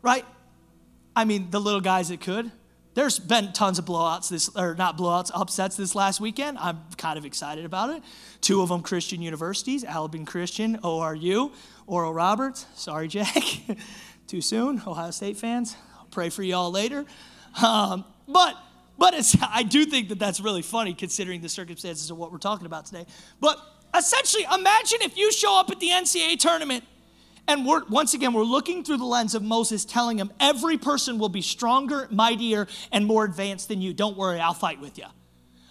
right? 0.03 0.27
I 1.17 1.25
mean, 1.25 1.51
the 1.51 1.59
little 1.59 1.81
guys 1.81 2.11
that 2.11 2.21
could. 2.21 2.53
There's 2.94 3.18
been 3.18 3.52
tons 3.52 3.78
of 3.78 3.87
blowouts 3.87 4.28
this, 4.28 4.50
or 4.54 4.75
not 4.75 4.99
blowouts, 4.99 5.30
upsets 5.34 5.76
this 5.76 5.94
last 5.94 6.20
weekend. 6.20 6.58
I'm 6.58 6.80
kind 6.99 7.18
of 7.18 7.25
excited 7.25 7.64
about 7.64 7.90
it. 7.90 8.02
Two 8.40 8.61
of 8.61 8.68
them 8.68 8.82
Christian 8.82 9.22
universities, 9.22 9.82
Alabama 9.84 10.26
Christian, 10.26 10.78
ORU, 10.78 11.52
Oral 11.87 12.12
Roberts. 12.12 12.66
Sorry, 12.75 13.08
Jack. 13.08 13.34
Too 14.26 14.40
soon, 14.40 14.82
Ohio 14.87 15.11
State 15.11 15.37
fans. 15.38 15.76
I'll 15.99 16.06
pray 16.06 16.28
for 16.28 16.42
y'all 16.42 16.70
later. 16.70 17.06
Um, 17.62 18.04
but 18.28 18.56
but 18.99 19.14
I 19.49 19.62
do 19.62 19.84
think 19.84 20.11
that 20.11 20.18
that's 20.18 20.40
really 20.40 20.62
funny 20.62 20.94
considering 20.94 21.40
the 21.40 21.49
circumstances 21.49 22.11
of 22.11 22.18
what 22.18 22.30
we're 22.30 22.38
talking 22.38 22.66
about 22.66 22.87
today. 22.87 23.06
But 23.40 23.58
essentially, 23.96 24.44
imagine 24.52 24.99
if 25.02 25.16
you 25.16 25.32
show 25.32 25.58
up 25.58 25.70
at 25.70 25.80
the 25.80 25.88
NCAA 25.88 26.38
tournament 26.38 26.84
and 27.52 27.66
we're, 27.66 27.85
once 27.85 28.14
again, 28.14 28.32
we're 28.32 28.44
looking 28.44 28.82
through 28.82 28.97
the 28.97 29.04
lens 29.04 29.35
of 29.35 29.42
Moses 29.42 29.85
telling 29.85 30.18
him 30.18 30.32
every 30.40 30.78
person 30.78 31.18
will 31.18 31.28
be 31.28 31.42
stronger, 31.42 32.09
mightier, 32.11 32.66
and 32.90 33.04
more 33.04 33.25
advanced 33.25 33.68
than 33.68 33.82
you. 33.82 33.92
Don't 33.92 34.16
worry, 34.16 34.40
I'll 34.40 34.54
fight 34.54 34.80
with 34.80 34.97
you. 34.97 35.04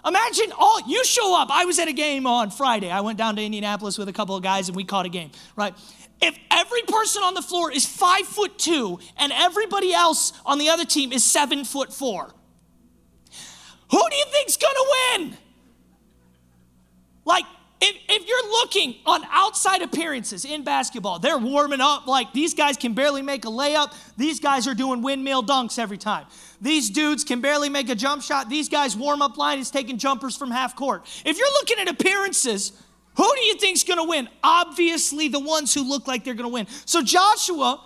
Imagine 0.06 0.52
all 0.58 0.80
you 0.88 1.04
show 1.04 1.40
up. 1.40 1.50
I 1.52 1.66
was 1.66 1.80
at 1.80 1.88
a 1.88 1.94
game 1.94 2.28
on 2.28 2.52
Friday. 2.52 2.90
I 2.90 3.02
went 3.02 3.18
down 3.18 3.36
to 3.36 3.44
Indianapolis 3.44 3.98
with 3.98 4.10
a 4.10 4.14
couple 4.14 4.36
of 4.36 4.44
guys 4.44 4.68
and 4.68 4.76
we 4.76 4.84
caught 4.84 5.06
a 5.06 5.10
game, 5.10 5.32
right? 5.56 5.74
If 6.22 6.38
every 6.52 6.82
person 6.84 7.24
on 7.24 7.34
the 7.34 7.42
floor 7.42 7.72
is 7.72 7.86
five 7.86 8.26
foot 8.28 8.60
two 8.60 9.00
and 9.18 9.32
everybody 9.32 9.94
else 9.94 10.34
on 10.46 10.60
the 10.60 10.70
other 10.70 10.86
team 10.86 11.12
is 11.12 11.24
seven 11.24 11.66
foot 11.66 11.92
four, 11.92 12.32
who 13.92 14.10
do 14.10 14.16
you 14.16 14.26
think's 14.32 14.58
gonna 14.58 15.20
win? 15.20 15.38
Like, 17.26 17.46
if, 17.82 17.96
if 18.08 18.28
you're 18.28 18.52
looking 18.52 18.96
on 19.06 19.24
outside 19.32 19.82
appearances 19.82 20.46
in 20.46 20.64
basketball, 20.64 21.18
they're 21.18 21.38
warming 21.38 21.82
up 21.82 22.06
like 22.06 22.32
these 22.32 22.54
guys 22.54 22.78
can 22.78 22.94
barely 22.94 23.24
make 23.24 23.44
a 23.46 23.50
layup. 23.50 23.94
These 24.18 24.40
guys 24.40 24.68
are 24.68 24.76
doing 24.76 25.02
windmill 25.02 25.44
dunks 25.44 25.80
every 25.80 25.98
time. 25.98 26.28
These 26.62 26.92
dudes 26.92 27.24
can 27.24 27.42
barely 27.42 27.70
make 27.70 27.90
a 27.90 27.96
jump 27.96 28.22
shot. 28.22 28.50
These 28.50 28.70
guys' 28.70 28.96
warm 28.96 29.24
up 29.24 29.36
line 29.38 29.58
is 29.58 29.72
taking 29.72 29.98
jumpers 29.98 30.38
from 30.38 30.52
half 30.52 30.76
court. 30.76 31.08
If 31.26 31.40
you're 31.40 31.52
looking 31.54 31.80
at 31.80 31.90
appearances, 31.90 32.72
who 33.16 33.36
do 33.36 33.42
you 33.42 33.56
think's 33.56 33.84
going 33.84 33.98
to 33.98 34.08
win? 34.08 34.30
Obviously, 34.44 35.28
the 35.28 35.40
ones 35.40 35.74
who 35.74 35.84
look 35.84 36.08
like 36.08 36.24
they're 36.24 36.36
going 36.36 36.50
to 36.50 36.54
win. 36.54 36.68
So 36.86 37.02
Joshua 37.02 37.84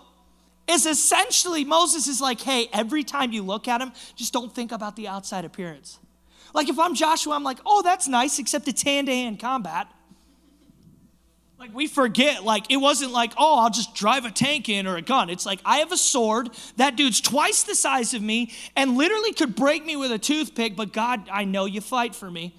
is 0.68 0.86
essentially 0.86 1.64
Moses 1.64 2.08
is 2.08 2.20
like, 2.20 2.42
hey, 2.42 2.68
every 2.74 3.04
time 3.04 3.32
you 3.32 3.44
look 3.44 3.68
at 3.68 3.82
him, 3.82 3.94
just 4.16 4.34
don't 4.34 4.54
think 4.54 4.72
about 4.72 4.96
the 4.96 5.08
outside 5.08 5.46
appearance. 5.46 6.00
Like 6.56 6.70
if 6.70 6.80
I'm 6.80 6.96
Joshua, 6.96 7.36
I'm 7.36 7.44
like, 7.44 7.60
oh, 7.66 7.82
that's 7.82 8.08
nice, 8.08 8.40
except 8.40 8.70
it's 8.70 8.82
hand 8.82 9.08
to 9.08 9.14
hand 9.14 9.42
combat. 9.42 9.88
Like 11.60 11.76
we 11.76 11.86
forget, 11.86 12.46
like 12.46 12.72
it 12.72 12.78
wasn't 12.78 13.12
like, 13.12 13.34
oh, 13.38 13.60
I'll 13.60 13.70
just 13.70 13.94
drive 13.94 14.24
a 14.24 14.32
tank 14.32 14.70
in 14.70 14.88
or 14.88 14.96
a 14.96 15.02
gun. 15.02 15.30
It's 15.30 15.46
like 15.46 15.60
I 15.66 15.78
have 15.80 15.92
a 15.92 15.98
sword. 15.98 16.50
That 16.78 16.96
dude's 16.96 17.20
twice 17.20 17.64
the 17.64 17.76
size 17.76 18.14
of 18.14 18.22
me 18.22 18.54
and 18.74 18.96
literally 18.96 19.34
could 19.34 19.54
break 19.54 19.86
me 19.86 19.98
with 19.98 20.14
a 20.14 20.18
toothpick, 20.18 20.78
but 20.78 20.94
God, 20.94 21.28
I 21.30 21.44
know 21.44 21.66
you 21.66 21.82
fight 21.82 22.16
for 22.16 22.32
me. 22.32 22.56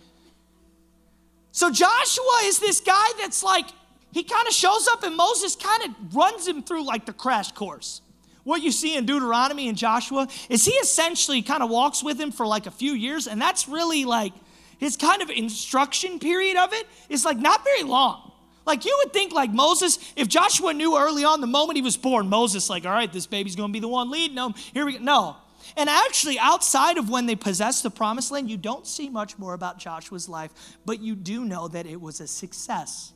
So 1.53 1.71
Joshua 1.71 2.41
is 2.45 2.59
this 2.59 2.81
guy 2.81 3.09
that's 3.19 3.43
like, 3.43 3.65
he 4.13 4.25
kind 4.25 4.47
of 4.47 4.53
shows 4.53 4.87
up 4.89 5.05
and 5.05 5.17
Moses 5.17 5.57
kind 5.57 5.85
of 5.85 6.15
runs 6.15 6.47
him 6.47 6.63
through 6.63 6.85
like 6.85 7.07
the 7.07 7.15
crash 7.15 7.51
course 7.53 8.03
what 8.47 8.63
you 8.63 8.71
see 8.71 8.97
in 8.97 9.05
Deuteronomy 9.07 9.69
and 9.69 9.77
Joshua 9.77 10.29
is 10.49 10.65
he 10.65 10.71
essentially 10.75 11.43
kind 11.43 11.65
of 11.65 11.69
walks 11.69 12.05
with 12.05 12.19
him 12.19 12.31
for 12.31 12.47
like 12.47 12.67
a 12.67 12.71
few 12.71 12.93
years, 12.93 13.27
and 13.27 13.43
that's 13.43 13.69
really 13.69 14.05
like 14.05 14.33
his 14.79 14.97
kind 14.97 15.21
of 15.21 15.31
instruction 15.31 16.21
period 16.21 16.57
of 16.57 16.73
it 16.73 16.87
is 17.09 17.25
like 17.25 17.39
not 17.39 17.65
very 17.65 17.83
long. 17.83 18.31
Like 18.65 18.85
you 18.85 18.97
would 19.03 19.13
think, 19.13 19.33
like 19.33 19.51
Moses, 19.51 19.99
if 20.15 20.29
Joshua 20.29 20.73
knew 20.73 20.97
early 20.97 21.25
on 21.25 21.41
the 21.41 21.49
moment 21.49 21.77
he 21.77 21.83
was 21.83 21.97
born, 21.97 22.29
Moses, 22.29 22.71
like, 22.71 22.87
all 22.87 22.93
right, 22.93 23.13
this 23.13 23.27
baby's 23.27 23.57
gonna 23.57 23.73
be 23.73 23.81
the 23.81 23.89
one 23.89 24.13
leading 24.13 24.37
them. 24.37 24.55
Here 24.73 24.87
we 24.87 24.93
go. 24.93 24.99
No. 25.01 25.37
And 25.77 25.91
actually, 25.91 26.39
outside 26.39 26.99
of 26.99 27.11
when 27.11 27.27
they 27.27 27.35
possessed 27.35 27.83
the 27.83 27.91
promised 27.91 28.31
land, 28.31 28.49
you 28.49 28.57
don't 28.57 28.87
see 28.87 29.09
much 29.09 29.37
more 29.39 29.55
about 29.55 29.81
Joshua's 29.81 30.29
life, 30.29 30.53
but 30.85 31.01
you 31.01 31.17
do 31.17 31.45
know 31.45 31.67
that 31.67 31.85
it 31.85 32.01
was 32.01 32.21
a 32.21 32.29
success. 32.29 33.13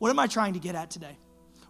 What 0.00 0.10
am 0.10 0.18
I 0.18 0.26
trying 0.26 0.54
to 0.54 0.58
get 0.58 0.74
at 0.74 0.90
today? 0.90 1.16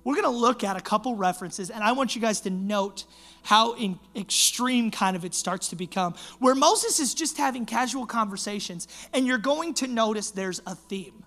We're 0.04 0.14
going 0.14 0.24
to 0.24 0.30
look 0.30 0.64
at 0.64 0.76
a 0.76 0.80
couple 0.80 1.16
references, 1.16 1.70
and 1.70 1.82
I 1.82 1.92
want 1.92 2.14
you 2.14 2.20
guys 2.20 2.40
to 2.42 2.50
note 2.50 3.04
how 3.42 3.76
extreme 4.16 4.90
kind 4.90 5.16
of 5.16 5.24
it 5.24 5.34
starts 5.34 5.68
to 5.68 5.76
become, 5.76 6.14
where 6.38 6.54
Moses 6.54 7.00
is 7.00 7.14
just 7.14 7.36
having 7.36 7.66
casual 7.66 8.06
conversations, 8.06 8.88
and 9.12 9.26
you're 9.26 9.38
going 9.38 9.74
to 9.74 9.86
notice 9.86 10.30
there's 10.30 10.60
a 10.66 10.74
theme. 10.74 11.24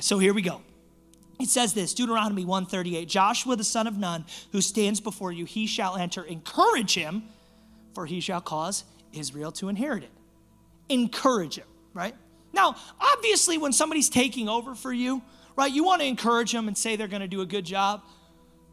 So 0.00 0.18
here 0.18 0.34
we 0.34 0.42
go. 0.42 0.62
It 1.40 1.48
says 1.48 1.74
this 1.74 1.94
Deuteronomy 1.94 2.44
138 2.44 3.08
Joshua 3.08 3.56
the 3.56 3.64
son 3.64 3.86
of 3.86 3.98
Nun, 3.98 4.24
who 4.52 4.60
stands 4.60 5.00
before 5.00 5.32
you, 5.32 5.44
he 5.44 5.66
shall 5.66 5.96
enter. 5.96 6.22
Encourage 6.22 6.94
him, 6.94 7.24
for 7.94 8.06
he 8.06 8.20
shall 8.20 8.40
cause 8.40 8.84
Israel 9.12 9.52
to 9.52 9.68
inherit 9.68 10.04
it. 10.04 10.10
Encourage 10.88 11.56
him, 11.56 11.66
right? 11.94 12.14
Now, 12.52 12.76
obviously, 13.00 13.58
when 13.58 13.72
somebody's 13.72 14.08
taking 14.08 14.48
over 14.48 14.74
for 14.74 14.92
you, 14.92 15.22
right? 15.56 15.72
You 15.72 15.84
want 15.84 16.00
to 16.00 16.06
encourage 16.06 16.52
them 16.52 16.68
and 16.68 16.76
say 16.76 16.96
they're 16.96 17.08
going 17.08 17.22
to 17.22 17.28
do 17.28 17.40
a 17.40 17.46
good 17.46 17.64
job, 17.64 18.02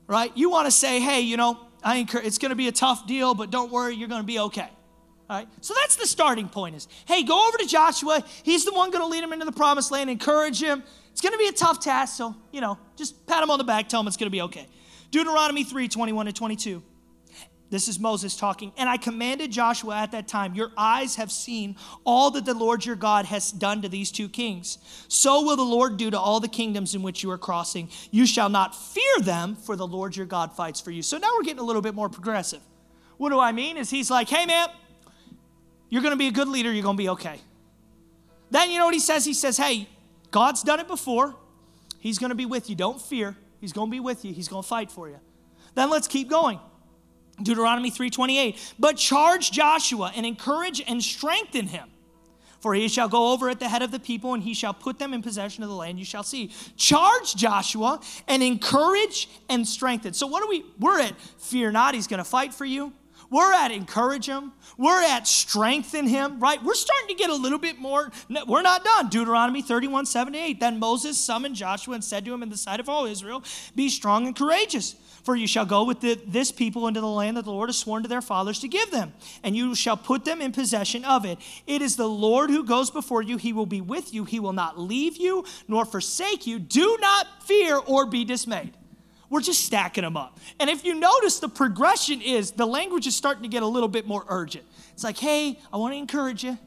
right? 0.08 0.32
You 0.36 0.50
want 0.50 0.66
to 0.66 0.72
say, 0.72 1.00
hey, 1.00 1.22
you 1.22 1.38
know, 1.38 1.60
I 1.84 1.98
encourage, 1.98 2.26
it's 2.26 2.38
going 2.38 2.50
to 2.50 2.56
be 2.56 2.68
a 2.68 2.72
tough 2.72 3.08
deal, 3.08 3.34
but 3.34 3.52
don't 3.52 3.72
worry, 3.72 3.96
you're 3.96 4.10
going 4.10 4.22
to 4.22 4.28
be 4.28 4.40
okay. 4.40 4.70
All 5.30 5.38
right? 5.38 5.48
So 5.62 5.74
that's 5.82 5.96
the 5.96 6.08
starting 6.08 6.50
point 6.50 6.76
is, 6.76 6.88
hey, 7.06 7.24
go 7.24 7.48
over 7.48 7.58
to 7.58 7.66
Joshua. 7.66 8.24
He's 8.44 8.66
the 8.66 8.74
one 8.74 8.92
going 8.92 9.04
to 9.04 9.08
lead 9.08 9.24
him 9.24 9.32
into 9.34 9.46
the 9.46 9.52
promised 9.52 9.92
land. 9.92 10.10
Encourage 10.10 10.62
him. 10.62 10.84
It's 11.12 11.22
going 11.22 11.34
to 11.34 11.38
be 11.38 11.48
a 11.48 11.52
tough 11.52 11.80
task, 11.80 12.16
so, 12.16 12.36
you 12.52 12.62
know, 12.62 12.78
just 12.96 13.28
pat 13.28 13.44
him 13.44 13.52
on 13.52 13.58
the 13.58 13.64
back, 13.64 13.90
tell 13.90 14.00
him 14.00 14.08
it's 14.08 14.18
going 14.18 14.28
to 14.28 14.32
be 14.32 14.42
okay. 14.42 14.68
Deuteronomy 15.12 15.64
3, 15.64 15.88
21 15.88 16.28
to 16.28 16.34
22. 16.34 16.84
This 17.70 17.88
is 17.88 18.00
Moses 18.00 18.36
talking. 18.36 18.72
And 18.78 18.90
I 18.90 18.98
commanded 18.98 19.52
Joshua 19.52 19.98
at 19.98 20.12
that 20.12 20.28
time, 20.28 20.56
Your 20.56 20.72
eyes 20.76 21.16
have 21.16 21.32
seen 21.32 21.76
all 22.04 22.32
that 22.32 22.46
the 22.46 22.54
Lord 22.54 22.86
your 22.86 22.96
God 22.96 23.26
has 23.26 23.52
done 23.52 23.84
to 23.84 23.90
these 23.90 24.12
two 24.12 24.28
kings. 24.28 24.80
So 25.08 25.44
will 25.44 25.56
the 25.56 25.64
Lord 25.64 25.98
do 25.98 26.10
to 26.10 26.20
all 26.20 26.40
the 26.40 26.48
kingdoms 26.48 26.96
in 26.96 27.04
which 27.04 27.22
you 27.22 27.30
are 27.30 27.38
crossing. 27.38 27.90
You 28.10 28.26
shall 28.26 28.50
not 28.50 28.76
fear 28.76 29.20
them, 29.22 29.56
for 29.56 29.76
the 29.76 29.86
Lord 29.86 30.16
your 30.16 30.26
God 30.26 30.56
fights 30.56 30.82
for 30.82 30.90
you. 30.90 31.04
So 31.04 31.18
now 31.18 31.30
we're 31.36 31.44
getting 31.44 31.60
a 31.60 31.64
little 31.64 31.84
bit 31.84 31.94
more 31.94 32.10
progressive. 32.10 32.62
What 33.18 33.30
do 33.30 33.40
I 33.40 33.52
mean? 33.52 33.78
Is 33.78 33.90
he's 33.90 34.10
like, 34.10 34.30
Hey, 34.30 34.46
man, 34.46 34.70
you're 35.90 36.02
going 36.02 36.14
to 36.14 36.18
be 36.18 36.28
a 36.28 36.32
good 36.32 36.48
leader. 36.48 36.72
You're 36.72 36.84
going 36.84 36.98
to 36.98 37.04
be 37.04 37.10
okay. 37.10 37.40
Then 38.50 38.72
you 38.72 38.80
know 38.80 38.86
what 38.86 38.96
he 38.96 39.00
says? 39.00 39.26
He 39.26 39.36
says, 39.36 39.58
Hey, 39.58 39.88
God's 40.32 40.64
done 40.64 40.80
it 40.80 40.88
before. 40.88 41.36
He's 42.00 42.18
going 42.18 42.30
to 42.30 42.36
be 42.36 42.46
with 42.46 42.70
you. 42.70 42.76
Don't 42.76 43.00
fear. 43.00 43.36
He's 43.62 43.74
going 43.74 43.90
to 43.90 43.92
be 43.92 44.00
with 44.00 44.26
you. 44.26 44.34
He's 44.34 44.48
going 44.48 44.64
to 44.64 44.68
fight 44.68 44.92
for 44.92 45.10
you. 45.10 45.20
Then 45.76 45.90
let's 45.90 46.08
keep 46.08 46.30
going. 46.30 46.60
Deuteronomy 47.42 47.92
3:28. 47.92 48.58
But 48.78 48.98
charge 48.98 49.52
Joshua 49.52 50.12
and 50.16 50.26
encourage 50.26 50.82
and 50.88 51.04
strengthen 51.04 51.68
him. 51.68 51.90
For 52.60 52.74
he 52.74 52.90
shall 52.90 53.08
go 53.08 53.32
over 53.32 53.50
at 53.50 53.60
the 53.60 53.70
head 53.70 53.82
of 53.82 53.92
the 53.92 54.00
people, 54.00 54.34
and 54.34 54.44
he 54.44 54.54
shall 54.54 54.74
put 54.74 55.00
them 55.00 55.14
in 55.14 55.22
possession 55.22 55.64
of 55.64 55.70
the 55.70 55.76
land 55.76 55.98
you 55.98 56.04
shall 56.04 56.24
see. 56.24 56.52
Charge 56.76 57.36
Joshua 57.36 58.02
and 58.28 58.44
encourage 58.44 59.30
and 59.48 59.66
strengthen. 59.66 60.14
So, 60.14 60.28
what 60.28 60.44
are 60.44 60.50
we? 60.50 60.66
We're 60.78 61.00
at 61.00 61.20
fear 61.38 61.72
not, 61.72 61.96
he's 61.96 62.08
going 62.08 62.18
to 62.18 62.26
fight 62.26 62.54
for 62.54 62.66
you. 62.66 62.94
We're 63.30 63.54
at 63.54 63.72
encourage 63.72 64.28
him. 64.28 64.54
We're 64.78 65.04
at 65.04 65.28
strengthen 65.28 66.08
him, 66.08 66.40
right? 66.40 66.62
We're 66.64 66.74
starting 66.74 67.10
to 67.10 67.14
get 67.14 67.30
a 67.30 67.36
little 67.36 67.60
bit 67.60 67.78
more. 67.78 68.12
We're 68.48 68.64
not 68.64 68.84
done. 68.84 69.10
Deuteronomy 69.10 69.62
31, 69.62 70.08
7 70.08 70.34
8. 70.34 70.60
Then 70.60 70.80
Moses 70.80 71.18
summoned 71.18 71.56
Joshua 71.56 71.94
and 71.94 72.04
said 72.04 72.26
to 72.26 72.34
him 72.34 72.42
in 72.42 72.50
the 72.50 72.58
sight 72.58 72.80
of 72.80 72.90
all 72.90 73.06
Israel, 73.06 73.44
Be 73.76 73.90
strong 73.90 74.26
and 74.26 74.36
courageous 74.36 74.96
for 75.24 75.36
you 75.36 75.48
shall 75.48 75.66
go 75.66 75.84
with 75.84 76.02
the, 76.02 76.20
this 76.28 76.52
people 76.52 76.88
into 76.88 77.02
the 77.02 77.08
land 77.08 77.38
that 77.38 77.46
the 77.46 77.52
Lord 77.52 77.70
has 77.70 77.78
sworn 77.78 78.04
to 78.04 78.10
their 78.10 78.22
fathers 78.22 78.60
to 78.60 78.68
give 78.68 78.92
them, 78.92 79.14
and 79.44 79.56
you 79.56 79.76
shall 79.76 79.98
put 79.98 80.26
them 80.26 80.42
in 80.42 80.52
possession 80.52 81.06
of 81.06 81.26
it. 81.26 81.38
It 81.68 81.82
is 81.82 81.96
the 81.96 82.08
Lord 82.08 82.50
who 82.50 82.64
goes 82.64 82.92
before 82.92 83.22
you. 83.22 83.38
He 83.38 83.54
will 83.54 83.66
be 83.66 83.82
with 83.82 84.14
you. 84.14 84.26
He 84.26 84.40
will 84.40 84.54
not 84.54 84.80
leave 84.80 85.18
you 85.18 85.46
nor 85.68 85.86
forsake 85.86 86.48
you. 86.48 86.60
Do 86.60 86.98
not 87.00 87.44
fear 87.44 87.78
or 87.78 88.06
be 88.06 88.26
dismayed. 88.26 88.74
We're 89.30 89.42
just 89.42 89.64
stacking 89.64 90.04
them 90.04 90.18
up. 90.18 90.40
And 90.60 90.70
if 90.70 90.84
you 90.84 90.96
notice, 90.96 91.40
the 91.40 91.50
progression 91.50 92.22
is 92.22 92.52
the 92.52 92.66
language 92.66 93.06
is 93.06 93.16
starting 93.16 93.44
to 93.44 93.50
get 93.50 93.62
a 93.62 93.68
little 93.68 93.90
bit 93.90 94.08
more 94.08 94.26
urgent. 94.28 94.66
It's 94.94 95.04
like, 95.04 95.18
hey, 95.18 95.60
I 95.72 95.78
want 95.78 95.94
to 95.94 95.98
encourage 95.98 96.44
you. 96.44 96.58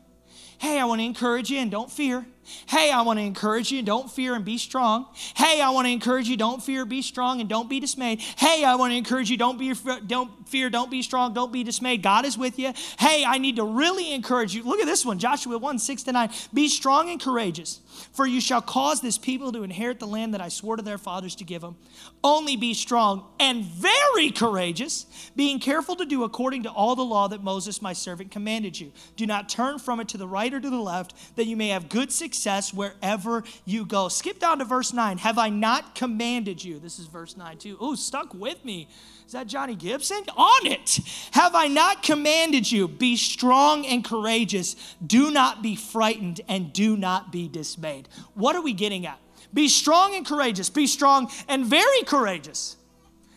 Hey, 0.59 0.79
I 0.79 0.85
want 0.85 1.01
to 1.01 1.05
encourage 1.05 1.51
you 1.51 1.59
and 1.59 1.71
don't 1.71 1.91
fear. 1.91 2.25
Hey, 2.67 2.91
I 2.91 3.03
want 3.03 3.19
to 3.19 3.25
encourage 3.25 3.71
you, 3.71 3.83
don't 3.83 4.11
fear 4.11 4.35
and 4.35 4.45
be 4.45 4.59
strong. 4.59 5.07
Hey, 5.37 5.61
I 5.61 5.71
want 5.71 5.87
to 5.87 5.93
encourage 5.93 6.29
you, 6.29 6.37
don't 6.37 6.63
fear, 6.63 6.85
be 6.85 7.01
strong 7.01 7.41
and 7.41 7.49
don't 7.49 7.69
be 7.69 7.81
dismayed. 7.81 8.21
Hey, 8.21 8.65
I 8.65 8.75
want 8.75 8.93
to 8.93 8.97
encourage 8.97 9.31
you, 9.31 9.37
don't 9.37 9.59
be 9.59 9.73
don't 10.07 10.49
fear, 10.49 10.69
don't 10.69 10.91
be 10.91 11.03
strong, 11.03 11.35
don't 11.35 11.53
be 11.53 11.63
dismayed. 11.63 12.03
God 12.03 12.25
is 12.25 12.37
with 12.37 12.59
you. 12.59 12.73
Hey, 12.99 13.25
I 13.25 13.39
need 13.39 13.57
to 13.57 13.65
really 13.65 14.13
encourage 14.13 14.55
you. 14.55 14.65
Look 14.65 14.81
at 14.81 14.87
this 14.87 15.07
one, 15.07 15.19
Joshua 15.19 15.57
1, 15.57 15.79
6 15.79 16.03
to 16.05 16.13
9. 16.13 16.31
Be 16.53 16.69
strong 16.69 17.11
and 17.11 17.21
courageous, 17.21 17.81
for 18.13 18.27
you 18.27 18.41
shall 18.41 18.61
cause 18.61 19.01
this 19.01 19.19
people 19.19 19.53
to 19.53 19.63
inherit 19.63 20.01
the 20.01 20.07
land 20.07 20.35
that 20.35 20.41
I 20.41 20.49
swore 20.49 20.77
to 20.77 20.83
their 20.83 20.99
fathers 20.99 21.37
to 21.37 21.45
give 21.45 21.63
them. 21.63 21.77
Only 22.25 22.57
be 22.57 22.75
strong 22.75 23.25
and 23.39 23.65
very 23.65 24.31
courageous, 24.31 25.07
being 25.37 25.61
careful 25.61 25.97
to 25.97 26.05
do 26.05 26.25
according 26.25 26.65
to 26.65 26.71
all 26.71 26.97
the 26.97 27.05
law 27.05 27.29
that 27.29 27.43
Moses 27.43 27.81
my 27.81 27.93
servant 27.93 28.31
commanded 28.31 28.79
you. 28.79 28.93
Do 29.17 29.27
not 29.27 29.49
turn 29.49 29.79
from 29.79 30.01
it 30.01 30.09
to 30.09 30.19
the 30.19 30.29
right 30.29 30.53
or 30.53 30.61
to 30.61 30.71
the 30.71 30.77
left, 30.77 31.37
that 31.37 31.47
you 31.47 31.57
may 31.57 31.69
have 31.69 31.89
good 31.89 32.11
success 32.11 32.42
success 32.43 32.75
wherever 32.75 33.45
you 33.65 33.87
go. 33.87 34.09
Skip 34.09 34.41
down 34.41 34.59
to 34.59 34.65
verse 34.65 34.93
9. 34.93 35.19
Have 35.19 35.39
I 35.39 35.49
not 35.49 35.95
commanded 35.95 36.65
you? 36.65 36.81
This 36.81 36.99
is 36.99 37.07
verse 37.07 37.37
9 37.37 37.57
too. 37.57 37.77
Oh, 37.81 37.95
stuck 37.95 38.35
with 38.35 38.65
me. 38.65 38.89
Is 39.25 39.33
that 39.33 39.47
Johnny 39.47 39.77
Gibson? 39.77 40.25
On 40.37 40.67
it. 40.67 40.99
Have 41.31 41.55
I 41.55 41.69
not 41.69 42.03
commanded 42.03 42.71
you? 42.71 42.89
Be 42.89 43.17
strong 43.17 43.87
and 43.87 44.05
courageous. 44.05 44.75
Do 45.07 45.31
not 45.31 45.63
be 45.63 45.77
frightened 45.77 46.41
and 46.49 46.73
do 46.73 46.97
not 46.97 47.31
be 47.31 47.47
dismayed. 47.47 48.09
What 48.35 48.57
are 48.57 48.63
we 48.63 48.73
getting 48.73 49.07
at? 49.07 49.21
Be 49.55 49.69
strong 49.69 50.17
and 50.17 50.27
courageous. 50.27 50.69
Be 50.69 50.89
strong 50.89 51.31
and 51.49 51.65
very 51.65 52.03
courageous. 52.03 52.77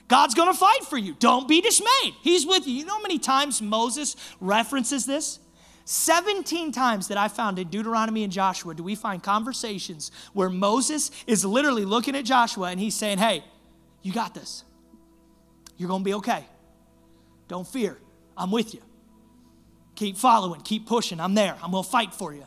God's 0.07 0.33
going 0.33 0.51
to 0.51 0.57
fight 0.57 0.83
for 0.83 0.97
you. 0.97 1.15
Don't 1.19 1.47
be 1.47 1.61
dismayed. 1.61 2.15
He's 2.23 2.45
with 2.45 2.65
you. 2.65 2.73
You 2.73 2.85
know 2.85 2.95
how 2.95 3.01
many 3.03 3.19
times 3.19 3.61
Moses 3.61 4.15
references 4.39 5.05
this? 5.05 5.39
17 5.85 6.71
times 6.71 7.07
that 7.09 7.17
I 7.17 7.27
found 7.27 7.59
in 7.59 7.67
Deuteronomy 7.67 8.23
and 8.23 8.33
Joshua 8.33 8.73
do 8.73 8.83
we 8.83 8.95
find 8.95 9.21
conversations 9.21 10.11
where 10.33 10.49
Moses 10.49 11.11
is 11.27 11.45
literally 11.45 11.85
looking 11.85 12.15
at 12.15 12.25
Joshua 12.25 12.69
and 12.69 12.79
he's 12.79 12.95
saying, 12.95 13.19
Hey, 13.19 13.43
you 14.01 14.11
got 14.11 14.33
this. 14.33 14.63
You're 15.77 15.89
going 15.89 16.01
to 16.01 16.05
be 16.05 16.15
okay. 16.15 16.45
Don't 17.47 17.67
fear. 17.67 17.97
I'm 18.35 18.51
with 18.51 18.73
you. 18.73 18.81
Keep 19.95 20.17
following, 20.17 20.61
keep 20.61 20.87
pushing. 20.87 21.19
I'm 21.19 21.35
there. 21.35 21.55
I'm 21.63 21.71
going 21.71 21.83
to 21.83 21.89
fight 21.89 22.13
for 22.13 22.33
you. 22.33 22.45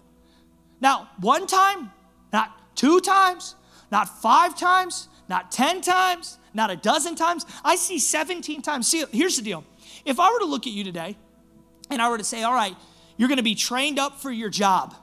Now, 0.81 1.09
one 1.21 1.47
time, 1.47 1.93
not 2.33 2.77
two 2.77 3.01
times, 3.01 3.55
not 3.91 4.21
five 4.21 4.59
times, 4.59 5.09
not 5.29 5.51
10 5.51 5.81
times, 5.81 6.39
not 6.55 6.71
a 6.71 6.77
dozen 6.77 7.15
times. 7.15 7.47
I 7.65 7.77
see 7.77 7.99
17 7.99 8.63
times. 8.63 8.89
See, 8.89 9.05
here's 9.13 9.37
the 9.37 9.43
deal. 9.43 9.65
If 10.05 10.19
I 10.21 10.31
were 10.33 10.41
to 10.41 10.47
look 10.47 10.67
at 10.67 10.73
you 10.73 10.85
today 10.85 11.17
and 11.91 12.03
I 12.03 12.11
were 12.11 12.19
to 12.19 12.25
say, 12.25 12.43
All 12.43 12.55
right, 12.55 12.75
you're 13.19 13.29
going 13.29 13.37
to 13.37 13.45
be 13.45 13.55
trained 13.55 13.99
up 13.99 14.21
for 14.21 14.31
your 14.31 14.49
job 14.49 14.95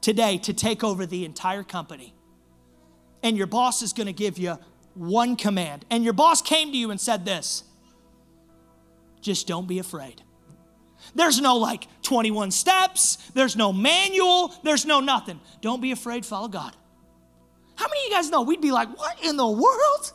today 0.00 0.38
to 0.38 0.52
take 0.52 0.82
over 0.82 1.06
the 1.06 1.24
entire 1.24 1.62
company. 1.62 2.14
And 3.22 3.36
your 3.36 3.46
boss 3.46 3.82
is 3.82 3.92
going 3.92 4.08
to 4.08 4.12
give 4.12 4.38
you 4.38 4.58
one 4.94 5.36
command. 5.36 5.84
And 5.90 6.02
your 6.02 6.12
boss 6.14 6.42
came 6.42 6.72
to 6.72 6.76
you 6.76 6.90
and 6.90 7.00
said 7.00 7.24
this 7.24 7.62
just 9.20 9.46
don't 9.46 9.68
be 9.68 9.78
afraid. 9.78 10.22
There's 11.14 11.40
no 11.40 11.56
like 11.56 11.86
21 12.02 12.50
steps, 12.50 13.16
there's 13.34 13.56
no 13.56 13.72
manual, 13.72 14.54
there's 14.62 14.84
no 14.84 15.00
nothing. 15.00 15.40
Don't 15.60 15.80
be 15.80 15.92
afraid, 15.92 16.26
follow 16.26 16.48
God. 16.48 16.76
How 17.76 17.86
many 17.88 18.00
of 18.00 18.06
you 18.06 18.10
guys 18.12 18.30
know 18.30 18.42
we'd 18.42 18.60
be 18.60 18.72
like, 18.72 18.96
what 18.96 19.22
in 19.22 19.36
the 19.36 19.46
world? 19.46 20.12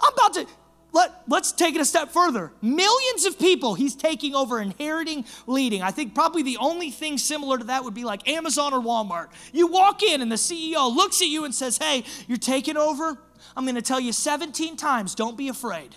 I'm 0.00 0.12
about 0.12 0.34
to, 0.34 0.46
let, 0.92 1.12
let's 1.28 1.52
take 1.52 1.74
it 1.74 1.80
a 1.80 1.84
step 1.84 2.10
further. 2.10 2.52
Millions 2.62 3.26
of 3.26 3.38
people 3.38 3.74
he's 3.74 3.94
taking 3.94 4.34
over, 4.34 4.60
inheriting, 4.60 5.24
leading. 5.46 5.82
I 5.82 5.90
think 5.90 6.14
probably 6.14 6.42
the 6.42 6.56
only 6.58 6.90
thing 6.90 7.18
similar 7.18 7.58
to 7.58 7.64
that 7.64 7.84
would 7.84 7.94
be 7.94 8.04
like 8.04 8.28
Amazon 8.28 8.72
or 8.72 8.80
Walmart. 8.80 9.28
You 9.52 9.66
walk 9.66 10.02
in 10.02 10.22
and 10.22 10.32
the 10.32 10.36
CEO 10.36 10.94
looks 10.94 11.20
at 11.20 11.28
you 11.28 11.44
and 11.44 11.54
says, 11.54 11.76
Hey, 11.78 12.04
you're 12.26 12.38
taking 12.38 12.76
over. 12.76 13.18
I'm 13.56 13.64
going 13.64 13.74
to 13.74 13.82
tell 13.82 14.00
you 14.00 14.12
17 14.12 14.76
times 14.76 15.14
don't 15.14 15.36
be 15.36 15.48
afraid, 15.48 15.94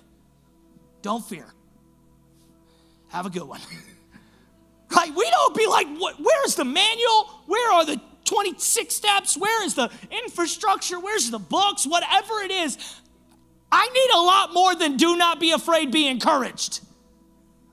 don't 1.02 1.24
fear. 1.24 1.46
Have 3.10 3.26
a 3.26 3.30
good 3.30 3.44
one. 3.44 3.62
right? 4.96 5.14
We 5.16 5.30
don't 5.30 5.56
be 5.56 5.68
like, 5.68 5.88
where's 6.20 6.56
the 6.56 6.66
manual? 6.66 7.24
Where 7.48 7.74
are 7.74 7.86
the 7.86 8.00
26 8.26 8.96
steps? 8.96 9.38
Where 9.38 9.64
is 9.66 9.74
the 9.74 9.90
infrastructure? 10.26 11.00
Where's 11.00 11.32
the 11.32 11.40
books? 11.40 11.86
Whatever 11.86 12.42
it 12.42 12.52
is, 12.52 12.78
I 13.72 13.88
need 13.88 14.10
a 14.16 14.22
lot 14.22 14.54
more 14.54 14.76
than 14.76 14.98
do 14.98 15.16
not 15.16 15.40
be 15.40 15.52
afraid, 15.52 15.92
be 15.92 16.08
encouraged. 16.08 16.82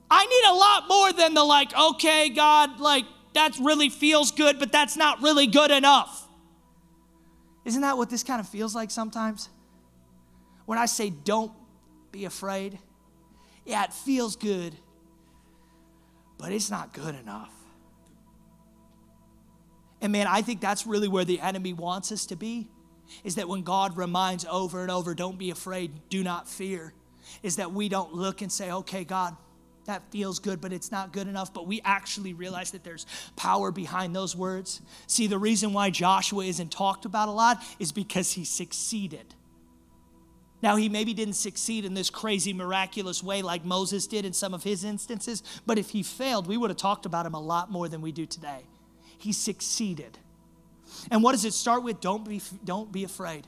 I 0.09 0.25
need 0.25 0.43
a 0.49 0.55
lot 0.55 0.87
more 0.87 1.11
than 1.11 1.33
the 1.33 1.43
like, 1.43 1.75
okay, 1.75 2.29
God, 2.29 2.79
like 2.79 3.05
that 3.33 3.57
really 3.59 3.89
feels 3.89 4.31
good, 4.31 4.59
but 4.59 4.71
that's 4.71 4.95
not 4.95 5.21
really 5.21 5.47
good 5.47 5.71
enough. 5.71 6.27
Isn't 7.65 7.81
that 7.81 7.97
what 7.97 8.09
this 8.09 8.23
kind 8.23 8.39
of 8.39 8.47
feels 8.47 8.73
like 8.73 8.91
sometimes? 8.91 9.49
When 10.65 10.77
I 10.77 10.85
say 10.85 11.09
don't 11.09 11.51
be 12.11 12.25
afraid, 12.25 12.79
yeah, 13.65 13.83
it 13.83 13.93
feels 13.93 14.35
good, 14.35 14.75
but 16.37 16.51
it's 16.51 16.69
not 16.69 16.93
good 16.93 17.15
enough. 17.15 17.53
And 19.99 20.11
man, 20.13 20.27
I 20.27 20.41
think 20.41 20.61
that's 20.61 20.85
really 20.85 21.07
where 21.07 21.25
the 21.25 21.41
enemy 21.41 21.73
wants 21.73 22.11
us 22.11 22.25
to 22.27 22.35
be 22.35 22.69
is 23.23 23.35
that 23.35 23.47
when 23.47 23.61
God 23.63 23.97
reminds 23.97 24.45
over 24.45 24.81
and 24.81 24.91
over, 24.91 25.13
don't 25.13 25.37
be 25.37 25.49
afraid, 25.49 25.91
do 26.09 26.23
not 26.23 26.47
fear, 26.47 26.93
is 27.43 27.57
that 27.57 27.71
we 27.71 27.89
don't 27.89 28.13
look 28.13 28.41
and 28.41 28.51
say, 28.51 28.71
okay, 28.71 29.03
God, 29.03 29.35
that 29.85 30.03
feels 30.11 30.39
good, 30.39 30.61
but 30.61 30.73
it's 30.73 30.91
not 30.91 31.13
good 31.13 31.27
enough. 31.27 31.53
But 31.53 31.65
we 31.65 31.81
actually 31.83 32.33
realize 32.33 32.71
that 32.71 32.83
there's 32.83 33.05
power 33.35 33.71
behind 33.71 34.15
those 34.15 34.35
words. 34.35 34.81
See, 35.07 35.27
the 35.27 35.37
reason 35.37 35.73
why 35.73 35.89
Joshua 35.89 36.45
isn't 36.45 36.71
talked 36.71 37.05
about 37.05 37.29
a 37.29 37.31
lot 37.31 37.63
is 37.79 37.91
because 37.91 38.33
he 38.33 38.43
succeeded. 38.45 39.33
Now, 40.61 40.75
he 40.75 40.89
maybe 40.89 41.13
didn't 41.13 41.35
succeed 41.35 41.85
in 41.85 41.93
this 41.93 42.09
crazy, 42.09 42.51
miraculous 42.51 43.23
way 43.23 43.41
like 43.41 43.63
Moses 43.63 44.07
did 44.07 44.25
in 44.25 44.33
some 44.33 44.53
of 44.53 44.63
his 44.63 44.83
instances, 44.83 45.43
but 45.65 45.77
if 45.77 45.91
he 45.91 46.01
failed, 46.01 46.47
we 46.47 46.57
would 46.57 46.71
have 46.71 46.77
talked 46.77 47.05
about 47.05 47.25
him 47.25 47.35
a 47.35 47.39
lot 47.39 47.71
more 47.71 47.87
than 47.87 48.01
we 48.01 48.11
do 48.11 48.25
today. 48.25 48.61
He 49.17 49.31
succeeded. 49.31 50.17
And 51.11 51.23
what 51.23 51.33
does 51.33 51.45
it 51.45 51.53
start 51.53 51.83
with? 51.83 52.01
Don't 52.01 52.27
be, 52.27 52.41
don't 52.63 52.91
be 52.91 53.03
afraid. 53.03 53.47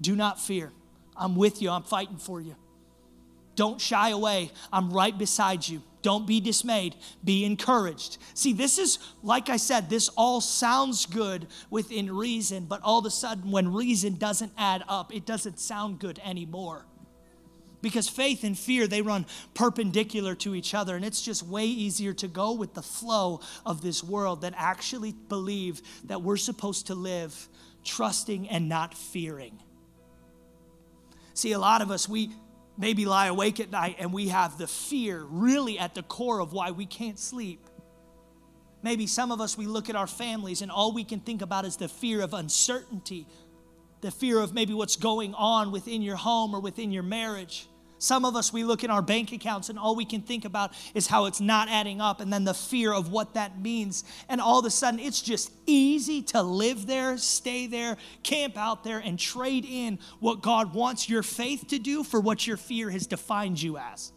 Do 0.00 0.14
not 0.14 0.40
fear. 0.40 0.72
I'm 1.16 1.36
with 1.36 1.60
you. 1.60 1.70
I'm 1.70 1.82
fighting 1.82 2.18
for 2.18 2.40
you. 2.40 2.56
Don't 3.56 3.80
shy 3.80 4.10
away. 4.10 4.52
I'm 4.72 4.90
right 4.90 5.16
beside 5.16 5.66
you. 5.66 5.82
Don't 6.02 6.26
be 6.26 6.40
dismayed. 6.40 6.94
Be 7.24 7.44
encouraged. 7.44 8.18
See, 8.34 8.52
this 8.52 8.78
is, 8.78 9.00
like 9.22 9.48
I 9.48 9.56
said, 9.56 9.90
this 9.90 10.08
all 10.10 10.40
sounds 10.40 11.06
good 11.06 11.48
within 11.70 12.14
reason, 12.14 12.66
but 12.66 12.80
all 12.82 13.00
of 13.00 13.04
a 13.04 13.10
sudden, 13.10 13.50
when 13.50 13.72
reason 13.72 14.14
doesn't 14.14 14.52
add 14.56 14.84
up, 14.88 15.12
it 15.12 15.26
doesn't 15.26 15.58
sound 15.58 15.98
good 15.98 16.20
anymore 16.24 16.86
because 17.82 18.08
faith 18.08 18.44
and 18.44 18.58
fear 18.58 18.86
they 18.86 19.02
run 19.02 19.26
perpendicular 19.54 20.34
to 20.36 20.54
each 20.54 20.74
other 20.74 20.96
and 20.96 21.04
it's 21.04 21.22
just 21.22 21.42
way 21.42 21.64
easier 21.64 22.12
to 22.12 22.28
go 22.28 22.52
with 22.52 22.74
the 22.74 22.82
flow 22.82 23.40
of 23.64 23.82
this 23.82 24.02
world 24.02 24.40
than 24.40 24.54
actually 24.56 25.12
believe 25.28 25.80
that 26.04 26.22
we're 26.22 26.36
supposed 26.36 26.88
to 26.88 26.94
live 26.94 27.48
trusting 27.84 28.48
and 28.48 28.68
not 28.68 28.94
fearing. 28.94 29.58
See 31.34 31.52
a 31.52 31.58
lot 31.58 31.82
of 31.82 31.90
us 31.90 32.08
we 32.08 32.30
maybe 32.76 33.06
lie 33.06 33.26
awake 33.26 33.60
at 33.60 33.70
night 33.70 33.96
and 33.98 34.12
we 34.12 34.28
have 34.28 34.58
the 34.58 34.66
fear 34.66 35.24
really 35.24 35.78
at 35.78 35.94
the 35.94 36.02
core 36.02 36.40
of 36.40 36.52
why 36.52 36.70
we 36.70 36.86
can't 36.86 37.18
sleep. 37.18 37.60
Maybe 38.82 39.06
some 39.06 39.32
of 39.32 39.40
us 39.40 39.58
we 39.58 39.66
look 39.66 39.90
at 39.90 39.96
our 39.96 40.06
families 40.06 40.62
and 40.62 40.70
all 40.70 40.92
we 40.92 41.04
can 41.04 41.20
think 41.20 41.42
about 41.42 41.64
is 41.64 41.76
the 41.76 41.88
fear 41.88 42.20
of 42.22 42.34
uncertainty 42.34 43.26
the 44.00 44.10
fear 44.10 44.38
of 44.38 44.54
maybe 44.54 44.74
what's 44.74 44.96
going 44.96 45.34
on 45.34 45.72
within 45.72 46.02
your 46.02 46.16
home 46.16 46.54
or 46.54 46.60
within 46.60 46.92
your 46.92 47.02
marriage. 47.02 47.68
Some 47.98 48.24
of 48.24 48.36
us, 48.36 48.52
we 48.52 48.62
look 48.62 48.84
in 48.84 48.90
our 48.90 49.02
bank 49.02 49.32
accounts 49.32 49.68
and 49.68 49.78
all 49.78 49.96
we 49.96 50.04
can 50.04 50.22
think 50.22 50.44
about 50.44 50.72
is 50.94 51.08
how 51.08 51.24
it's 51.24 51.40
not 51.40 51.68
adding 51.68 52.00
up, 52.00 52.20
and 52.20 52.32
then 52.32 52.44
the 52.44 52.54
fear 52.54 52.92
of 52.92 53.10
what 53.10 53.34
that 53.34 53.60
means. 53.60 54.04
And 54.28 54.40
all 54.40 54.60
of 54.60 54.64
a 54.64 54.70
sudden, 54.70 55.00
it's 55.00 55.20
just 55.20 55.50
easy 55.66 56.22
to 56.22 56.42
live 56.42 56.86
there, 56.86 57.18
stay 57.18 57.66
there, 57.66 57.96
camp 58.22 58.56
out 58.56 58.84
there, 58.84 58.98
and 58.98 59.18
trade 59.18 59.64
in 59.64 59.98
what 60.20 60.42
God 60.42 60.74
wants 60.74 61.08
your 61.08 61.24
faith 61.24 61.66
to 61.68 61.78
do 61.78 62.04
for 62.04 62.20
what 62.20 62.46
your 62.46 62.56
fear 62.56 62.88
has 62.90 63.06
defined 63.06 63.60
you 63.60 63.78
as. 63.78 64.12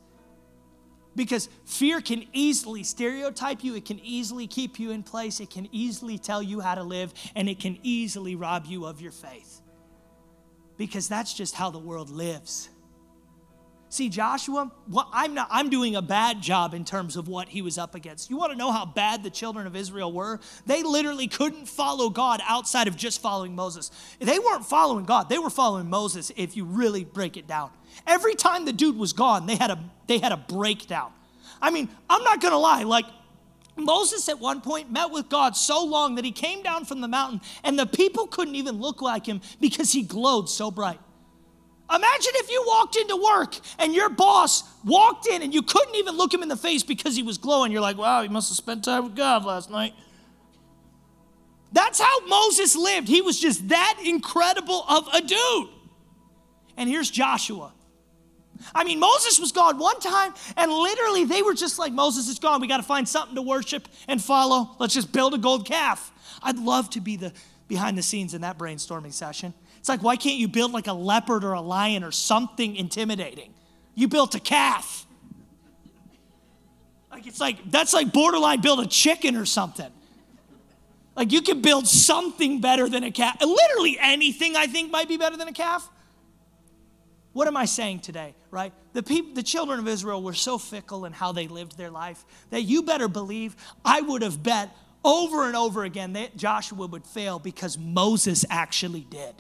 Because 1.16 1.50
fear 1.66 2.00
can 2.00 2.24
easily 2.32 2.84
stereotype 2.84 3.64
you, 3.64 3.76
it 3.76 3.86
can 3.86 4.00
easily 4.00 4.48
keep 4.48 4.80
you 4.80 4.92
in 4.92 5.04
place, 5.04 5.40
it 5.40 5.50
can 5.50 5.68
easily 5.72 6.18
tell 6.18 6.42
you 6.42 6.62
how 6.62 6.76
to 6.76 6.84
live, 6.84 7.14
and 7.36 7.50
it 7.50 7.60
can 7.60 7.80
easily 7.82 8.36
rob 8.36 8.66
you 8.68 8.86
of 8.86 9.02
your 9.02 9.12
faith 9.12 9.61
because 10.82 11.08
that's 11.08 11.32
just 11.32 11.54
how 11.54 11.70
the 11.70 11.78
world 11.78 12.10
lives. 12.10 12.68
See, 13.90 14.10
Joshua, 14.10 14.72
I'm, 15.14 15.36
not, 15.36 15.48
I'm 15.52 15.70
doing 15.70 15.96
a 15.96 16.02
bad 16.02 16.42
job 16.42 16.74
in 16.74 16.86
terms 16.86 17.18
of 17.18 17.28
what 17.28 17.48
he 17.50 17.62
was 17.62 17.78
up 17.78 17.94
against. 17.94 18.32
You 18.32 18.38
want 18.38 18.52
to 18.52 18.58
know 18.58 18.72
how 18.72 18.88
bad 18.88 19.22
the 19.22 19.30
children 19.30 19.68
of 19.68 19.76
Israel 19.76 20.12
were? 20.12 20.40
They 20.66 20.82
literally 20.82 21.28
couldn't 21.28 21.68
follow 21.68 22.10
God 22.10 22.42
outside 22.48 22.88
of 22.88 22.98
just 22.98 23.22
following 23.22 23.54
Moses. 23.54 23.92
They 24.18 24.40
weren't 24.40 24.66
following 24.66 25.06
God, 25.06 25.30
they 25.30 25.38
were 25.38 25.52
following 25.52 25.88
Moses 25.88 26.32
if 26.36 26.58
you 26.58 26.66
really 26.66 27.04
break 27.04 27.38
it 27.38 27.46
down. 27.46 27.70
Every 28.08 28.34
time 28.34 28.66
the 28.66 28.74
dude 28.74 28.98
was 28.98 29.14
gone, 29.14 29.46
they 29.46 29.58
had 29.58 29.70
a, 29.70 29.78
they 30.08 30.18
had 30.18 30.32
a 30.32 30.38
breakdown. 30.38 31.12
I 31.62 31.70
mean, 31.70 31.90
I'm 32.10 32.24
not 32.24 32.42
going 32.42 32.54
to 32.54 32.58
lie, 32.58 32.82
like, 32.82 33.06
Moses 33.76 34.28
at 34.30 34.40
one 34.40 34.62
point 34.62 34.92
met 34.92 35.12
with 35.12 35.30
God 35.30 35.56
so 35.56 35.84
long 35.84 36.16
that 36.16 36.26
he 36.26 36.32
came 36.32 36.62
down 36.62 36.86
from 36.86 37.02
the 37.02 37.08
mountain 37.08 37.42
and 37.64 37.80
the 37.80 37.86
people 37.86 38.28
couldn't 38.28 38.56
even 38.56 38.80
look 38.80 39.02
like 39.02 39.26
him 39.26 39.42
because 39.60 39.92
he 39.92 40.04
glowed 40.04 40.50
so 40.50 40.70
bright. 40.70 41.00
Imagine 41.94 42.32
if 42.36 42.50
you 42.50 42.64
walked 42.68 42.96
into 42.96 43.18
work 43.18 43.56
and 43.78 43.94
your 43.94 44.10
boss 44.10 44.64
walked 44.86 45.28
in 45.28 45.42
and 45.42 45.54
you 45.54 45.62
couldn't 45.62 45.96
even 45.96 46.16
look 46.16 46.34
him 46.34 46.42
in 46.42 46.48
the 46.48 46.56
face 46.56 46.84
because 46.84 47.16
he 47.16 47.24
was 47.24 47.38
glowing. 47.38 47.72
You're 47.72 47.82
like, 47.82 47.98
wow, 47.98 48.22
he 48.22 48.30
must 48.30 48.50
have 48.50 48.58
spent 48.58 48.86
time 48.86 49.04
with 49.04 49.16
God 49.16 49.44
last 49.44 49.70
night. 49.70 49.94
That's 51.74 52.00
how 52.00 52.26
Moses 52.28 52.76
lived. 52.76 53.08
He 53.08 53.22
was 53.22 53.40
just 53.40 53.70
that 53.70 54.00
incredible 54.06 54.84
of 54.88 55.08
a 55.14 55.22
dude. 55.22 55.70
And 56.78 56.90
here's 56.90 57.10
Joshua. 57.10 57.74
I 58.74 58.84
mean, 58.84 59.00
Moses 59.00 59.40
was 59.40 59.52
gone 59.52 59.78
one 59.78 60.00
time, 60.00 60.34
and 60.58 60.72
literally 60.72 61.26
they 61.26 61.42
were 61.42 61.54
just 61.54 61.80
like, 61.80 61.94
Moses 61.94 62.28
is 62.28 62.40
gone. 62.40 62.62
We 62.62 62.68
got 62.68 62.78
to 62.78 62.84
find 62.84 63.08
something 63.08 63.36
to 63.36 63.42
worship 63.42 63.88
and 64.08 64.22
follow. 64.22 64.76
Let's 64.80 64.94
just 64.94 65.12
build 65.12 65.34
a 65.34 65.38
gold 65.38 65.66
calf. 65.66 66.12
I'd 66.44 66.58
love 66.58 66.90
to 66.92 67.02
be 67.02 67.16
the 67.16 67.34
behind 67.68 67.98
the 67.98 68.04
scenes 68.04 68.34
in 68.34 68.42
that 68.42 68.58
brainstorming 68.58 69.14
session. 69.14 69.54
It's 69.80 69.90
like, 69.90 70.04
why 70.04 70.16
can't 70.16 70.38
you 70.38 70.48
build 70.48 70.74
like 70.74 70.88
a 70.88 70.94
leopard 70.94 71.44
or 71.44 71.54
a 71.54 71.62
lion 71.62 72.04
or 72.04 72.12
something 72.12 72.76
intimidating? 72.76 73.54
You 73.96 74.08
built 74.08 74.36
a 74.36 74.40
calf. 74.40 75.06
Like, 77.10 77.28
it's 77.28 77.40
like, 77.40 77.72
that's 77.72 77.94
like 77.94 78.14
borderline 78.14 78.62
build 78.62 78.80
a 78.80 78.88
chicken 78.88 79.36
or 79.36 79.46
something. 79.46 79.92
Like, 81.16 81.32
you 81.32 81.42
can 81.42 81.62
build 81.62 81.88
something 81.88 82.62
better 82.62 82.88
than 82.88 83.04
a 83.04 83.12
calf. 83.12 83.38
Literally 83.42 83.98
anything 84.00 84.56
I 84.56 84.68
think 84.68 84.92
might 84.92 85.08
be 85.08 85.18
better 85.18 85.36
than 85.36 85.48
a 85.48 85.54
calf. 85.54 85.90
What 87.34 87.48
am 87.48 87.56
I 87.56 87.66
saying 87.66 88.00
today, 88.00 88.36
right? 88.50 88.74
The 88.94 89.04
people, 89.04 89.34
the 89.34 89.44
children 89.44 89.80
of 89.80 89.88
Israel 89.88 90.22
were 90.22 90.34
so 90.34 90.58
fickle 90.58 91.06
in 91.06 91.14
how 91.14 91.32
they 91.32 91.48
lived 91.48 91.78
their 91.78 91.90
life 91.90 92.26
that 92.50 92.64
you 92.64 92.84
better 92.84 93.08
believe 93.08 93.56
I 93.86 94.02
would 94.02 94.22
have 94.22 94.44
bet 94.44 94.76
over 95.04 95.48
and 95.48 95.56
over 95.56 95.84
again 95.84 96.14
that 96.14 96.36
Joshua 96.36 96.88
would 96.88 97.06
fail 97.06 97.40
because 97.40 97.78
Moses 97.78 98.46
actually 98.50 99.02
did. 99.10 99.34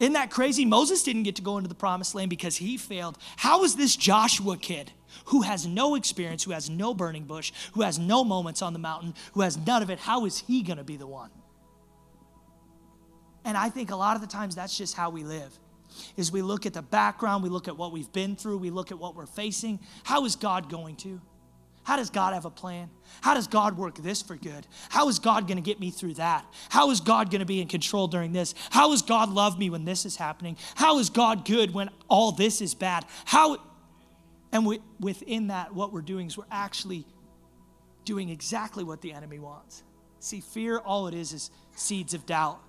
Isn't 0.00 0.14
that 0.14 0.30
crazy? 0.30 0.64
Moses 0.64 1.02
didn't 1.02 1.24
get 1.24 1.36
to 1.36 1.42
go 1.42 1.58
into 1.58 1.68
the 1.68 1.74
promised 1.74 2.14
land 2.14 2.30
because 2.30 2.56
he 2.56 2.78
failed. 2.78 3.18
How 3.36 3.64
is 3.64 3.76
this 3.76 3.94
Joshua 3.94 4.56
kid 4.56 4.92
who 5.26 5.42
has 5.42 5.66
no 5.66 5.94
experience, 5.94 6.42
who 6.42 6.52
has 6.52 6.70
no 6.70 6.94
burning 6.94 7.24
bush, 7.24 7.52
who 7.74 7.82
has 7.82 7.98
no 7.98 8.24
moments 8.24 8.62
on 8.62 8.72
the 8.72 8.78
mountain, 8.78 9.14
who 9.34 9.42
has 9.42 9.58
none 9.58 9.82
of 9.82 9.90
it, 9.90 9.98
how 9.98 10.24
is 10.24 10.38
he 10.38 10.62
going 10.62 10.78
to 10.78 10.84
be 10.84 10.96
the 10.96 11.06
one? 11.06 11.30
And 13.44 13.56
I 13.56 13.68
think 13.68 13.90
a 13.90 13.96
lot 13.96 14.16
of 14.16 14.22
the 14.22 14.28
times 14.28 14.54
that's 14.54 14.76
just 14.76 14.94
how 14.94 15.10
we 15.10 15.24
live. 15.24 15.58
Is 16.16 16.30
we 16.30 16.42
look 16.42 16.66
at 16.66 16.72
the 16.72 16.82
background, 16.82 17.42
we 17.42 17.48
look 17.48 17.66
at 17.66 17.76
what 17.76 17.92
we've 17.92 18.12
been 18.12 18.36
through, 18.36 18.58
we 18.58 18.70
look 18.70 18.92
at 18.92 18.98
what 18.98 19.16
we're 19.16 19.26
facing. 19.26 19.80
How 20.04 20.24
is 20.24 20.36
God 20.36 20.70
going 20.70 20.96
to? 20.96 21.20
How 21.82 21.96
does 21.96 22.10
God 22.10 22.34
have 22.34 22.44
a 22.44 22.50
plan? 22.50 22.90
How 23.22 23.34
does 23.34 23.48
God 23.48 23.76
work 23.76 23.96
this 23.96 24.22
for 24.22 24.36
good? 24.36 24.66
How 24.90 25.08
is 25.08 25.18
God 25.18 25.48
going 25.48 25.56
to 25.56 25.62
get 25.62 25.80
me 25.80 25.90
through 25.90 26.14
that? 26.14 26.44
How 26.68 26.90
is 26.90 27.00
God 27.00 27.30
going 27.30 27.40
to 27.40 27.46
be 27.46 27.60
in 27.60 27.68
control 27.68 28.06
during 28.06 28.32
this? 28.32 28.54
How 28.70 28.92
is 28.92 29.02
God 29.02 29.30
love 29.30 29.58
me 29.58 29.70
when 29.70 29.84
this 29.84 30.04
is 30.04 30.14
happening? 30.14 30.56
How 30.76 30.98
is 30.98 31.10
God 31.10 31.44
good 31.44 31.74
when 31.74 31.90
all 32.08 32.32
this 32.32 32.60
is 32.60 32.74
bad? 32.74 33.06
How 33.24 33.58
and 34.52 34.66
we, 34.66 34.80
within 34.98 35.48
that 35.48 35.74
what 35.74 35.92
we're 35.92 36.02
doing 36.02 36.26
is 36.26 36.36
we're 36.36 36.44
actually 36.50 37.06
doing 38.04 38.28
exactly 38.28 38.84
what 38.84 39.00
the 39.00 39.12
enemy 39.12 39.38
wants. 39.38 39.82
See, 40.18 40.40
fear 40.40 40.78
all 40.78 41.06
it 41.06 41.14
is 41.14 41.32
is 41.32 41.50
seeds 41.76 42.14
of 42.14 42.26
doubt. 42.26 42.60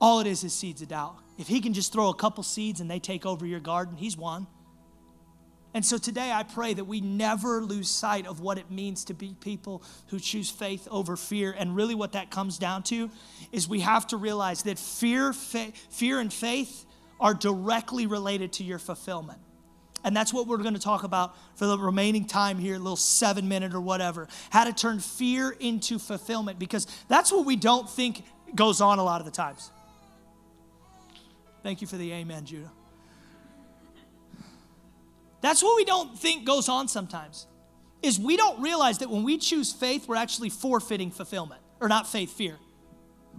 All 0.00 0.20
it 0.20 0.26
is 0.26 0.44
is 0.44 0.52
seeds 0.52 0.82
of 0.82 0.88
doubt. 0.88 1.16
If 1.38 1.48
he 1.48 1.60
can 1.60 1.72
just 1.72 1.92
throw 1.92 2.10
a 2.10 2.14
couple 2.14 2.42
seeds 2.42 2.80
and 2.80 2.90
they 2.90 2.98
take 2.98 3.26
over 3.26 3.46
your 3.46 3.60
garden, 3.60 3.96
he's 3.96 4.16
won. 4.16 4.46
And 5.74 5.84
so 5.84 5.98
today 5.98 6.30
I 6.30 6.44
pray 6.44 6.72
that 6.72 6.84
we 6.84 7.00
never 7.00 7.60
lose 7.60 7.90
sight 7.90 8.28
of 8.28 8.40
what 8.40 8.58
it 8.58 8.70
means 8.70 9.06
to 9.06 9.14
be 9.14 9.34
people 9.40 9.82
who 10.06 10.20
choose 10.20 10.48
faith 10.48 10.86
over 10.88 11.16
fear. 11.16 11.54
And 11.58 11.74
really, 11.74 11.96
what 11.96 12.12
that 12.12 12.30
comes 12.30 12.58
down 12.58 12.84
to 12.84 13.10
is 13.50 13.68
we 13.68 13.80
have 13.80 14.06
to 14.08 14.16
realize 14.16 14.62
that 14.62 14.78
fear, 14.78 15.32
fa- 15.32 15.72
fear 15.90 16.20
and 16.20 16.32
faith 16.32 16.86
are 17.18 17.34
directly 17.34 18.06
related 18.06 18.52
to 18.54 18.64
your 18.64 18.78
fulfillment. 18.78 19.40
And 20.04 20.16
that's 20.16 20.32
what 20.32 20.46
we're 20.46 20.58
going 20.58 20.74
to 20.74 20.80
talk 20.80 21.02
about 21.02 21.34
for 21.56 21.66
the 21.66 21.78
remaining 21.78 22.26
time 22.26 22.58
here, 22.58 22.76
a 22.76 22.78
little 22.78 22.94
seven 22.94 23.48
minute 23.48 23.74
or 23.74 23.80
whatever. 23.80 24.28
How 24.50 24.64
to 24.64 24.72
turn 24.72 25.00
fear 25.00 25.50
into 25.58 25.98
fulfillment, 25.98 26.58
because 26.60 26.86
that's 27.08 27.32
what 27.32 27.46
we 27.46 27.56
don't 27.56 27.90
think 27.90 28.22
goes 28.54 28.80
on 28.80 29.00
a 29.00 29.02
lot 29.02 29.20
of 29.20 29.24
the 29.24 29.32
times. 29.32 29.72
Thank 31.64 31.80
you 31.80 31.86
for 31.86 31.96
the 31.96 32.12
amen, 32.12 32.44
Judah. 32.44 32.70
That's 35.40 35.62
what 35.62 35.76
we 35.76 35.86
don't 35.86 36.16
think 36.16 36.44
goes 36.44 36.68
on 36.68 36.88
sometimes. 36.88 37.46
Is 38.02 38.20
we 38.20 38.36
don't 38.36 38.60
realize 38.60 38.98
that 38.98 39.08
when 39.08 39.22
we 39.22 39.38
choose 39.38 39.72
faith, 39.72 40.06
we're 40.06 40.16
actually 40.16 40.50
forfeiting 40.50 41.10
fulfillment, 41.10 41.62
or 41.80 41.88
not 41.88 42.06
faith, 42.06 42.36
fear. 42.36 42.58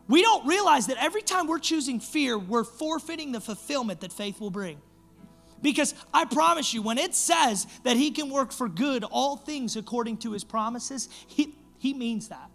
We 0.07 0.23
don't 0.23 0.47
realize 0.47 0.87
that 0.87 0.97
every 0.99 1.21
time 1.21 1.45
we're 1.45 1.59
choosing 1.59 1.99
fear, 1.99 2.37
we're 2.37 2.63
forfeiting 2.63 3.31
the 3.31 3.39
fulfillment 3.39 4.01
that 4.01 4.11
faith 4.11 4.41
will 4.41 4.49
bring. 4.49 4.81
Because 5.61 5.93
I 6.11 6.25
promise 6.25 6.73
you, 6.73 6.81
when 6.81 6.97
it 6.97 7.13
says 7.13 7.67
that 7.83 7.95
He 7.95 8.09
can 8.09 8.31
work 8.31 8.51
for 8.51 8.67
good 8.67 9.03
all 9.03 9.37
things 9.37 9.75
according 9.75 10.17
to 10.17 10.31
His 10.31 10.43
promises, 10.43 11.09
He, 11.27 11.53
he 11.77 11.93
means 11.93 12.29
that 12.29 12.49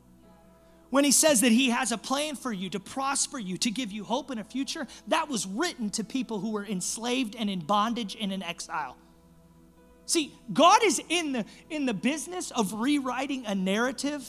when 0.90 1.04
he 1.04 1.12
says 1.12 1.40
that 1.40 1.52
he 1.52 1.70
has 1.70 1.92
a 1.92 1.98
plan 1.98 2.36
for 2.36 2.52
you 2.52 2.68
to 2.70 2.80
prosper 2.80 3.38
you, 3.38 3.56
to 3.58 3.70
give 3.70 3.92
you 3.92 4.04
hope 4.04 4.30
and 4.30 4.40
a 4.40 4.44
future, 4.44 4.86
that 5.08 5.28
was 5.28 5.46
written 5.46 5.88
to 5.90 6.04
people 6.04 6.40
who 6.40 6.50
were 6.50 6.66
enslaved 6.66 7.36
and 7.36 7.48
in 7.48 7.60
bondage 7.60 8.16
and 8.20 8.32
in 8.32 8.42
exile. 8.42 8.96
See, 10.06 10.34
God 10.52 10.82
is 10.82 11.00
in 11.08 11.32
the, 11.32 11.44
in 11.70 11.86
the 11.86 11.94
business 11.94 12.50
of 12.50 12.72
rewriting 12.72 13.46
a 13.46 13.54
narrative, 13.54 14.28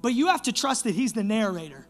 but 0.00 0.14
you 0.14 0.28
have 0.28 0.42
to 0.42 0.52
trust 0.52 0.84
that 0.84 0.94
he's 0.94 1.12
the 1.12 1.24
narrator. 1.24 1.86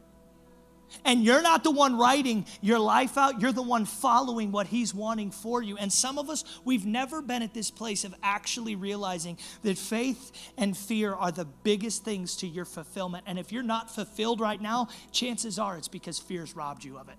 And 1.05 1.22
you're 1.25 1.42
not 1.42 1.64
the 1.64 1.70
one 1.70 1.96
writing 1.96 2.46
your 2.61 2.79
life 2.79 3.16
out, 3.18 3.40
you're 3.40 3.53
the 3.53 3.62
one 3.62 3.85
following 3.85 4.53
what 4.53 4.66
He's 4.66 4.94
wanting 4.94 5.31
for 5.31 5.62
you. 5.62 5.77
And 5.77 5.92
some 5.92 6.18
of 6.18 6.31
us, 6.31 6.44
we've 6.64 6.87
never 6.87 7.22
been 7.22 7.42
at 7.42 7.55
this 7.55 7.70
place 7.70 8.05
of 8.05 8.14
actually 8.22 8.77
realizing 8.77 9.38
that 9.62 9.79
faith 9.79 10.33
and 10.57 10.77
fear 10.77 11.14
are 11.14 11.33
the 11.33 11.44
biggest 11.44 12.05
things 12.05 12.37
to 12.37 12.46
your 12.46 12.64
fulfillment. 12.64 13.25
And 13.27 13.38
if 13.38 13.53
you're 13.53 13.62
not 13.62 13.94
fulfilled 13.94 14.40
right 14.40 14.61
now, 14.61 14.88
chances 15.12 15.59
are 15.59 15.77
it's 15.77 15.88
because 15.88 16.18
fear's 16.18 16.57
robbed 16.57 16.85
you 16.85 16.99
of 16.99 17.09
it. 17.09 17.16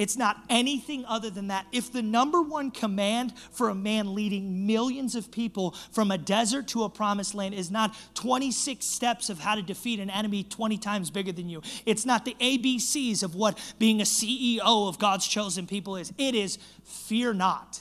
It's 0.00 0.16
not 0.16 0.42
anything 0.48 1.04
other 1.04 1.28
than 1.28 1.48
that. 1.48 1.66
If 1.72 1.92
the 1.92 2.00
number 2.00 2.40
one 2.40 2.70
command 2.70 3.34
for 3.52 3.68
a 3.68 3.74
man 3.74 4.14
leading 4.14 4.66
millions 4.66 5.14
of 5.14 5.30
people 5.30 5.72
from 5.92 6.10
a 6.10 6.16
desert 6.16 6.68
to 6.68 6.84
a 6.84 6.88
promised 6.88 7.34
land 7.34 7.52
is 7.52 7.70
not 7.70 7.94
26 8.14 8.82
steps 8.82 9.28
of 9.28 9.40
how 9.40 9.56
to 9.56 9.62
defeat 9.62 10.00
an 10.00 10.08
enemy 10.08 10.42
20 10.42 10.78
times 10.78 11.10
bigger 11.10 11.32
than 11.32 11.50
you, 11.50 11.60
it's 11.84 12.06
not 12.06 12.24
the 12.24 12.34
ABCs 12.40 13.22
of 13.22 13.34
what 13.34 13.58
being 13.78 14.00
a 14.00 14.04
CEO 14.04 14.88
of 14.88 14.98
God's 14.98 15.28
chosen 15.28 15.66
people 15.66 15.96
is. 15.96 16.14
It 16.16 16.34
is 16.34 16.56
fear 16.82 17.34
not. 17.34 17.80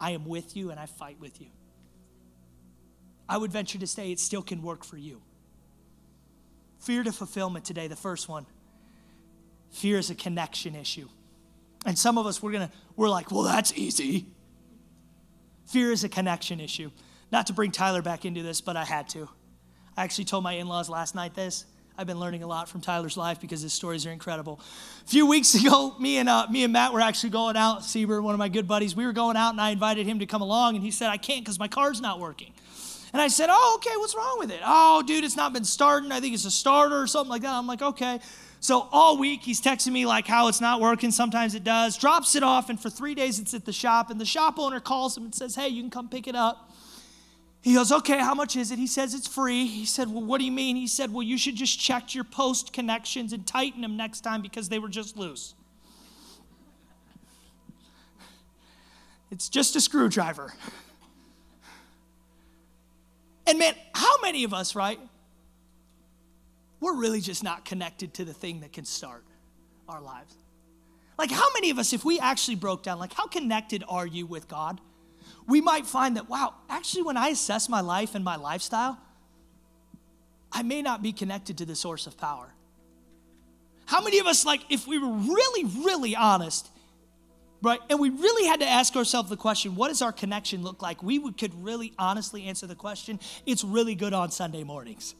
I 0.00 0.12
am 0.12 0.24
with 0.24 0.56
you 0.56 0.70
and 0.70 0.80
I 0.80 0.86
fight 0.86 1.20
with 1.20 1.38
you. 1.38 1.48
I 3.28 3.36
would 3.36 3.52
venture 3.52 3.78
to 3.78 3.86
say 3.86 4.10
it 4.10 4.20
still 4.20 4.40
can 4.40 4.62
work 4.62 4.84
for 4.86 4.96
you. 4.96 5.20
Fear 6.78 7.02
to 7.02 7.12
fulfillment 7.12 7.66
today, 7.66 7.88
the 7.88 7.94
first 7.94 8.26
one. 8.26 8.46
Fear 9.72 9.98
is 9.98 10.10
a 10.10 10.14
connection 10.14 10.76
issue. 10.76 11.08
And 11.84 11.98
some 11.98 12.18
of 12.18 12.26
us, 12.26 12.42
we're 12.42 12.52
gonna, 12.52 12.70
we're 12.94 13.08
like, 13.08 13.32
well, 13.32 13.42
that's 13.42 13.72
easy. 13.74 14.26
Fear 15.66 15.92
is 15.92 16.04
a 16.04 16.08
connection 16.08 16.60
issue. 16.60 16.90
Not 17.32 17.46
to 17.48 17.52
bring 17.52 17.70
Tyler 17.70 18.02
back 18.02 18.24
into 18.24 18.42
this, 18.42 18.60
but 18.60 18.76
I 18.76 18.84
had 18.84 19.08
to. 19.10 19.28
I 19.96 20.04
actually 20.04 20.26
told 20.26 20.44
my 20.44 20.52
in 20.52 20.68
laws 20.68 20.88
last 20.88 21.14
night 21.14 21.34
this. 21.34 21.64
I've 21.96 22.06
been 22.06 22.20
learning 22.20 22.42
a 22.42 22.46
lot 22.46 22.68
from 22.68 22.80
Tyler's 22.80 23.16
life 23.16 23.40
because 23.40 23.60
his 23.60 23.72
stories 23.72 24.06
are 24.06 24.10
incredible. 24.10 24.60
A 25.04 25.08
few 25.08 25.26
weeks 25.26 25.54
ago, 25.64 25.94
me 25.98 26.18
and, 26.18 26.28
uh, 26.28 26.46
me 26.50 26.64
and 26.64 26.72
Matt 26.72 26.92
were 26.92 27.00
actually 27.00 27.30
going 27.30 27.56
out. 27.56 27.80
Sieber, 27.80 28.22
one 28.22 28.34
of 28.34 28.38
my 28.38 28.48
good 28.48 28.68
buddies, 28.68 28.94
we 28.94 29.06
were 29.06 29.12
going 29.12 29.36
out 29.36 29.50
and 29.50 29.60
I 29.60 29.70
invited 29.70 30.06
him 30.06 30.18
to 30.20 30.26
come 30.26 30.42
along 30.42 30.74
and 30.74 30.84
he 30.84 30.90
said, 30.90 31.08
I 31.08 31.16
can't 31.16 31.42
because 31.42 31.58
my 31.58 31.68
car's 31.68 32.00
not 32.00 32.20
working. 32.20 32.52
And 33.12 33.20
I 33.20 33.28
said, 33.28 33.48
Oh, 33.50 33.74
okay, 33.76 33.96
what's 33.96 34.14
wrong 34.14 34.38
with 34.38 34.50
it? 34.50 34.60
Oh, 34.64 35.02
dude, 35.06 35.24
it's 35.24 35.36
not 35.36 35.52
been 35.52 35.64
starting. 35.64 36.12
I 36.12 36.20
think 36.20 36.34
it's 36.34 36.46
a 36.46 36.50
starter 36.50 37.00
or 37.00 37.06
something 37.06 37.30
like 37.30 37.42
that. 37.42 37.52
I'm 37.52 37.66
like, 37.66 37.82
Okay. 37.82 38.20
So 38.62 38.86
all 38.92 39.18
week 39.18 39.42
he's 39.42 39.60
texting 39.60 39.90
me 39.90 40.06
like 40.06 40.28
how 40.28 40.46
it's 40.46 40.60
not 40.60 40.80
working. 40.80 41.10
Sometimes 41.10 41.56
it 41.56 41.64
does. 41.64 41.98
Drops 41.98 42.36
it 42.36 42.44
off, 42.44 42.70
and 42.70 42.80
for 42.80 42.88
three 42.88 43.12
days 43.12 43.40
it's 43.40 43.54
at 43.54 43.64
the 43.64 43.72
shop. 43.72 44.08
And 44.08 44.20
the 44.20 44.24
shop 44.24 44.56
owner 44.56 44.78
calls 44.78 45.16
him 45.16 45.24
and 45.24 45.34
says, 45.34 45.56
Hey, 45.56 45.66
you 45.66 45.82
can 45.82 45.90
come 45.90 46.08
pick 46.08 46.28
it 46.28 46.36
up. 46.36 46.70
He 47.60 47.74
goes, 47.74 47.90
Okay, 47.90 48.20
how 48.20 48.34
much 48.34 48.54
is 48.54 48.70
it? 48.70 48.78
He 48.78 48.86
says, 48.86 49.14
It's 49.14 49.26
free. 49.26 49.66
He 49.66 49.84
said, 49.84 50.08
Well, 50.08 50.22
what 50.22 50.38
do 50.38 50.44
you 50.44 50.52
mean? 50.52 50.76
He 50.76 50.86
said, 50.86 51.12
Well, 51.12 51.24
you 51.24 51.36
should 51.38 51.56
just 51.56 51.80
check 51.80 52.14
your 52.14 52.22
post 52.22 52.72
connections 52.72 53.32
and 53.32 53.44
tighten 53.44 53.80
them 53.80 53.96
next 53.96 54.20
time 54.20 54.42
because 54.42 54.68
they 54.68 54.78
were 54.78 54.88
just 54.88 55.16
loose. 55.16 55.54
It's 59.32 59.48
just 59.48 59.74
a 59.74 59.80
screwdriver. 59.80 60.54
And 63.44 63.58
man, 63.58 63.74
how 63.92 64.20
many 64.22 64.44
of 64.44 64.54
us, 64.54 64.76
right? 64.76 65.00
We're 66.82 66.96
really 66.96 67.20
just 67.20 67.44
not 67.44 67.64
connected 67.64 68.12
to 68.14 68.24
the 68.24 68.34
thing 68.34 68.60
that 68.60 68.72
can 68.72 68.84
start 68.84 69.24
our 69.88 70.00
lives. 70.00 70.34
Like, 71.16 71.30
how 71.30 71.46
many 71.54 71.70
of 71.70 71.78
us, 71.78 71.92
if 71.92 72.04
we 72.04 72.18
actually 72.18 72.56
broke 72.56 72.82
down, 72.82 72.98
like, 72.98 73.12
how 73.12 73.28
connected 73.28 73.84
are 73.88 74.06
you 74.06 74.26
with 74.26 74.48
God? 74.48 74.80
We 75.46 75.60
might 75.60 75.86
find 75.86 76.16
that, 76.16 76.28
wow, 76.28 76.54
actually, 76.68 77.04
when 77.04 77.16
I 77.16 77.28
assess 77.28 77.68
my 77.68 77.80
life 77.80 78.16
and 78.16 78.24
my 78.24 78.34
lifestyle, 78.34 78.98
I 80.50 80.62
may 80.64 80.82
not 80.82 81.02
be 81.02 81.12
connected 81.12 81.58
to 81.58 81.64
the 81.64 81.76
source 81.76 82.08
of 82.08 82.16
power. 82.16 82.52
How 83.86 84.02
many 84.02 84.18
of 84.18 84.26
us, 84.26 84.44
like, 84.44 84.62
if 84.68 84.86
we 84.88 84.98
were 84.98 85.12
really, 85.12 85.64
really 85.84 86.16
honest, 86.16 86.68
right, 87.62 87.78
and 87.90 88.00
we 88.00 88.10
really 88.10 88.48
had 88.48 88.58
to 88.58 88.66
ask 88.66 88.96
ourselves 88.96 89.30
the 89.30 89.36
question, 89.36 89.76
what 89.76 89.88
does 89.88 90.02
our 90.02 90.12
connection 90.12 90.64
look 90.64 90.82
like? 90.82 91.00
We 91.00 91.32
could 91.32 91.54
really 91.62 91.92
honestly 91.96 92.44
answer 92.44 92.66
the 92.66 92.74
question, 92.74 93.20
it's 93.46 93.62
really 93.62 93.94
good 93.94 94.12
on 94.12 94.32
Sunday 94.32 94.64
mornings. 94.64 95.14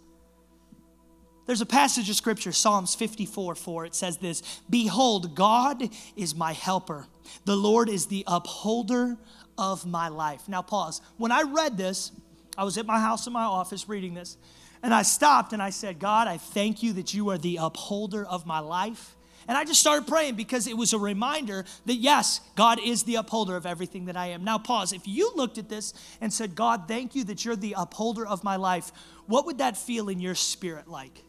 There's 1.46 1.61
a 1.61 1.66
passage 1.66 2.09
of 2.09 2.16
scripture, 2.16 2.52
Psalms 2.52 2.94
54 2.94 3.55
4. 3.55 3.87
It 3.87 3.94
says 3.94 4.18
this 4.18 4.61
Behold, 4.70 5.35
God 5.35 5.88
is 6.16 6.35
my 6.35 6.52
helper. 6.52 7.07
The 7.44 7.57
Lord 7.57 7.88
is 7.88 8.07
the 8.07 8.24
upholder 8.26 9.16
of 9.59 9.85
my 9.87 10.09
life. 10.09 10.48
Now, 10.48 10.62
pause. 10.62 11.00
When 11.16 11.33
I 11.33 11.42
read 11.42 11.76
this, 11.76 12.12
I 12.57 12.64
was 12.64 12.78
at 12.78 12.87
my 12.87 13.00
house 13.00 13.26
in 13.26 13.33
my 13.33 13.44
office 13.44 13.88
reading 13.88 14.14
this, 14.14 14.37
and 14.83 14.94
I 14.94 15.02
stopped 15.02 15.52
and 15.52 15.62
I 15.62 15.70
said, 15.70 15.98
God, 15.98 16.28
I 16.28 16.37
thank 16.37 16.83
you 16.83 16.92
that 16.94 17.14
you 17.14 17.31
are 17.31 17.38
the 17.38 17.57
upholder 17.57 18.24
of 18.24 18.46
my 18.46 18.61
life. 18.61 19.16
And 19.48 19.59
I 19.59 19.64
just 19.64 19.81
started 19.81 20.07
praying 20.07 20.37
because 20.37 20.68
it 20.68 20.76
was 20.76 20.92
a 20.92 20.98
reminder 20.98 21.64
that 21.87 21.94
yes, 21.94 22.40
God 22.55 22.78
is 22.81 23.02
the 23.02 23.16
upholder 23.16 23.57
of 23.57 23.66
everything 23.66 24.05
that 24.05 24.16
I 24.16 24.28
am. 24.28 24.44
Now, 24.44 24.59
pause. 24.59 24.92
If 24.92 25.09
you 25.09 25.33
looked 25.35 25.59
at 25.59 25.68
this 25.68 25.94
and 26.20 26.33
said, 26.33 26.55
God, 26.55 26.87
thank 26.87 27.16
you 27.16 27.24
that 27.24 27.44
you're 27.44 27.57
the 27.57 27.74
upholder 27.76 28.24
of 28.24 28.44
my 28.44 28.55
life, 28.55 28.92
what 29.26 29.46
would 29.46 29.59
that 29.59 29.76
feel 29.76 30.09
in 30.09 30.20
your 30.20 30.37
spirit 30.37 30.87
like? 30.87 31.24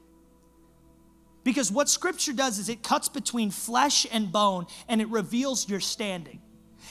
Because 1.44 1.72
what 1.72 1.90
scripture 1.90 2.34
does 2.34 2.58
is 2.60 2.70
it 2.70 2.84
cuts 2.84 3.10
between 3.10 3.52
flesh 3.52 4.08
and 4.12 4.32
bone 4.32 4.66
and 4.88 5.02
it 5.02 5.10
reveals 5.10 5.68
your 5.68 5.80
standing. 5.80 6.42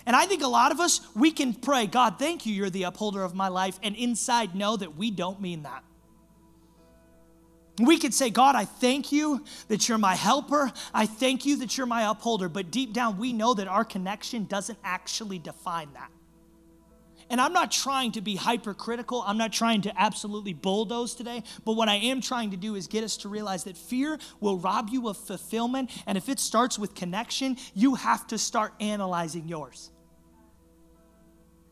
And 0.06 0.16
I 0.16 0.26
think 0.26 0.42
a 0.42 0.48
lot 0.48 0.72
of 0.72 0.80
us, 0.80 1.00
we 1.14 1.30
can 1.30 1.54
pray, 1.54 1.86
God, 1.86 2.18
thank 2.18 2.44
you, 2.44 2.52
you're 2.52 2.70
the 2.70 2.84
upholder 2.84 3.22
of 3.22 3.34
my 3.34 3.48
life, 3.48 3.78
and 3.82 3.94
inside 3.94 4.54
know 4.54 4.76
that 4.76 4.96
we 4.96 5.10
don't 5.10 5.40
mean 5.40 5.62
that. 5.62 5.84
We 7.78 7.98
could 7.98 8.12
say, 8.12 8.28
God, 8.28 8.54
I 8.54 8.64
thank 8.64 9.12
you 9.12 9.44
that 9.68 9.88
you're 9.88 9.98
my 9.98 10.14
helper. 10.14 10.70
I 10.92 11.06
thank 11.06 11.46
you 11.46 11.56
that 11.58 11.76
you're 11.78 11.86
my 11.86 12.10
upholder. 12.10 12.48
But 12.48 12.70
deep 12.70 12.92
down, 12.92 13.18
we 13.18 13.32
know 13.32 13.54
that 13.54 13.66
our 13.66 13.84
connection 13.84 14.44
doesn't 14.44 14.78
actually 14.84 15.38
define 15.38 15.92
that. 15.94 16.10
And 17.30 17.40
I'm 17.40 17.52
not 17.52 17.70
trying 17.70 18.12
to 18.12 18.20
be 18.20 18.36
hypercritical. 18.36 19.22
I'm 19.26 19.38
not 19.38 19.52
trying 19.52 19.82
to 19.82 20.00
absolutely 20.00 20.52
bulldoze 20.52 21.14
today. 21.14 21.42
But 21.64 21.72
what 21.72 21.88
I 21.88 21.96
am 21.96 22.20
trying 22.20 22.50
to 22.50 22.56
do 22.56 22.74
is 22.74 22.86
get 22.86 23.04
us 23.04 23.16
to 23.18 23.28
realize 23.28 23.64
that 23.64 23.76
fear 23.76 24.18
will 24.40 24.58
rob 24.58 24.88
you 24.90 25.08
of 25.08 25.16
fulfillment. 25.16 25.90
And 26.06 26.18
if 26.18 26.28
it 26.28 26.38
starts 26.38 26.78
with 26.78 26.94
connection, 26.94 27.56
you 27.74 27.94
have 27.94 28.26
to 28.28 28.38
start 28.38 28.72
analyzing 28.80 29.48
yours. 29.48 29.90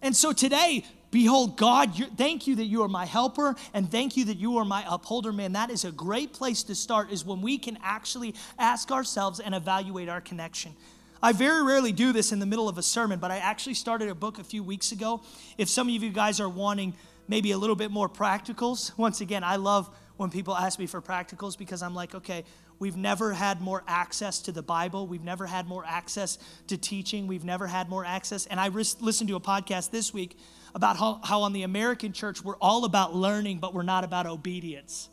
And 0.02 0.16
so 0.16 0.32
today, 0.32 0.84
behold, 1.10 1.58
God, 1.58 1.92
thank 2.16 2.46
you 2.46 2.56
that 2.56 2.64
you 2.64 2.82
are 2.82 2.88
my 2.88 3.04
helper 3.04 3.54
and 3.74 3.90
thank 3.90 4.16
you 4.16 4.24
that 4.26 4.38
you 4.38 4.56
are 4.56 4.64
my 4.64 4.82
upholder. 4.88 5.30
Man, 5.30 5.52
that 5.52 5.70
is 5.70 5.84
a 5.84 5.92
great 5.92 6.32
place 6.32 6.62
to 6.64 6.74
start, 6.74 7.12
is 7.12 7.24
when 7.24 7.42
we 7.42 7.58
can 7.58 7.78
actually 7.82 8.34
ask 8.58 8.90
ourselves 8.90 9.40
and 9.40 9.54
evaluate 9.54 10.08
our 10.08 10.22
connection. 10.22 10.74
I 11.22 11.32
very 11.32 11.62
rarely 11.62 11.92
do 11.92 12.12
this 12.12 12.32
in 12.32 12.38
the 12.38 12.46
middle 12.46 12.66
of 12.66 12.78
a 12.78 12.82
sermon, 12.82 13.18
but 13.18 13.30
I 13.30 13.36
actually 13.36 13.74
started 13.74 14.08
a 14.08 14.14
book 14.14 14.38
a 14.38 14.44
few 14.44 14.62
weeks 14.62 14.90
ago. 14.90 15.22
If 15.58 15.68
some 15.68 15.86
of 15.88 16.02
you 16.02 16.10
guys 16.10 16.40
are 16.40 16.48
wanting 16.48 16.94
maybe 17.28 17.50
a 17.52 17.58
little 17.58 17.76
bit 17.76 17.90
more 17.90 18.08
practicals, 18.08 18.96
once 18.96 19.20
again, 19.20 19.44
I 19.44 19.56
love 19.56 19.94
when 20.16 20.30
people 20.30 20.56
ask 20.56 20.78
me 20.78 20.86
for 20.86 21.02
practicals 21.02 21.58
because 21.58 21.82
I'm 21.82 21.94
like, 21.94 22.14
okay, 22.14 22.44
we've 22.78 22.96
never 22.96 23.34
had 23.34 23.60
more 23.60 23.84
access 23.86 24.40
to 24.42 24.52
the 24.52 24.62
Bible. 24.62 25.06
We've 25.06 25.22
never 25.22 25.44
had 25.44 25.66
more 25.66 25.84
access 25.86 26.38
to 26.68 26.78
teaching. 26.78 27.26
We've 27.26 27.44
never 27.44 27.66
had 27.66 27.90
more 27.90 28.04
access. 28.06 28.46
And 28.46 28.58
I 28.58 28.68
listened 28.68 29.28
to 29.28 29.36
a 29.36 29.40
podcast 29.40 29.90
this 29.90 30.14
week 30.14 30.38
about 30.74 30.96
how, 30.96 31.20
how 31.22 31.42
on 31.42 31.52
the 31.52 31.64
American 31.64 32.14
church 32.14 32.42
we're 32.42 32.56
all 32.62 32.86
about 32.86 33.14
learning, 33.14 33.58
but 33.58 33.74
we're 33.74 33.82
not 33.82 34.04
about 34.04 34.26
obedience 34.26 35.09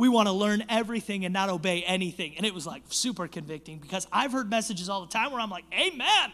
we 0.00 0.08
want 0.08 0.28
to 0.28 0.32
learn 0.32 0.64
everything 0.70 1.26
and 1.26 1.32
not 1.34 1.50
obey 1.50 1.82
anything. 1.82 2.34
And 2.38 2.46
it 2.46 2.54
was 2.54 2.66
like 2.66 2.82
super 2.88 3.28
convicting 3.28 3.78
because 3.78 4.06
I've 4.10 4.32
heard 4.32 4.48
messages 4.48 4.88
all 4.88 5.02
the 5.02 5.12
time 5.12 5.30
where 5.30 5.40
I'm 5.40 5.50
like, 5.50 5.64
Amen. 5.72 6.32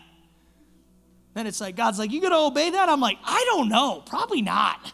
Then 1.35 1.47
it's 1.49 1.61
like, 1.61 1.75
God's 1.75 1.99
like, 1.99 2.13
You 2.13 2.23
gonna 2.23 2.47
obey 2.47 2.71
that? 2.71 2.89
I'm 2.89 3.01
like, 3.01 3.19
I 3.25 3.43
don't 3.47 3.69
know. 3.69 4.05
Probably 4.07 4.41
not. 4.41 4.93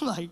I'm 0.00 0.06
like, 0.06 0.30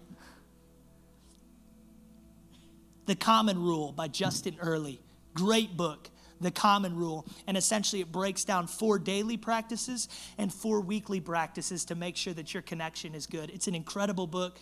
The 3.06 3.16
Common 3.16 3.60
Rule 3.60 3.90
by 3.90 4.06
Justin 4.06 4.56
Earley. 4.60 5.00
Great 5.34 5.76
book. 5.76 6.08
The 6.40 6.52
Common 6.52 6.94
Rule. 6.94 7.26
And 7.48 7.56
essentially, 7.56 8.02
it 8.02 8.12
breaks 8.12 8.44
down 8.44 8.68
four 8.68 9.00
daily 9.00 9.36
practices 9.36 10.08
and 10.38 10.54
four 10.54 10.80
weekly 10.80 11.18
practices 11.18 11.86
to 11.86 11.96
make 11.96 12.16
sure 12.16 12.34
that 12.34 12.54
your 12.54 12.62
connection 12.62 13.16
is 13.16 13.26
good. 13.26 13.50
It's 13.50 13.66
an 13.66 13.74
incredible 13.74 14.28
book. 14.28 14.58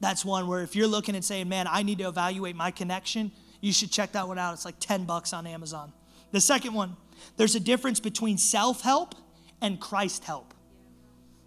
That's 0.00 0.24
one 0.24 0.46
where 0.46 0.62
if 0.62 0.76
you're 0.76 0.86
looking 0.86 1.14
and 1.14 1.24
saying, 1.24 1.48
man, 1.48 1.66
I 1.68 1.82
need 1.82 1.98
to 1.98 2.08
evaluate 2.08 2.56
my 2.56 2.70
connection, 2.70 3.32
you 3.60 3.72
should 3.72 3.90
check 3.90 4.12
that 4.12 4.28
one 4.28 4.38
out. 4.38 4.54
It's 4.54 4.64
like 4.64 4.78
10 4.78 5.04
bucks 5.04 5.32
on 5.32 5.46
Amazon. 5.46 5.92
The 6.32 6.40
second 6.40 6.74
one, 6.74 6.96
there's 7.36 7.54
a 7.54 7.60
difference 7.60 8.00
between 8.00 8.36
self 8.38 8.82
help 8.82 9.14
and 9.60 9.80
Christ 9.80 10.24
help. 10.24 10.52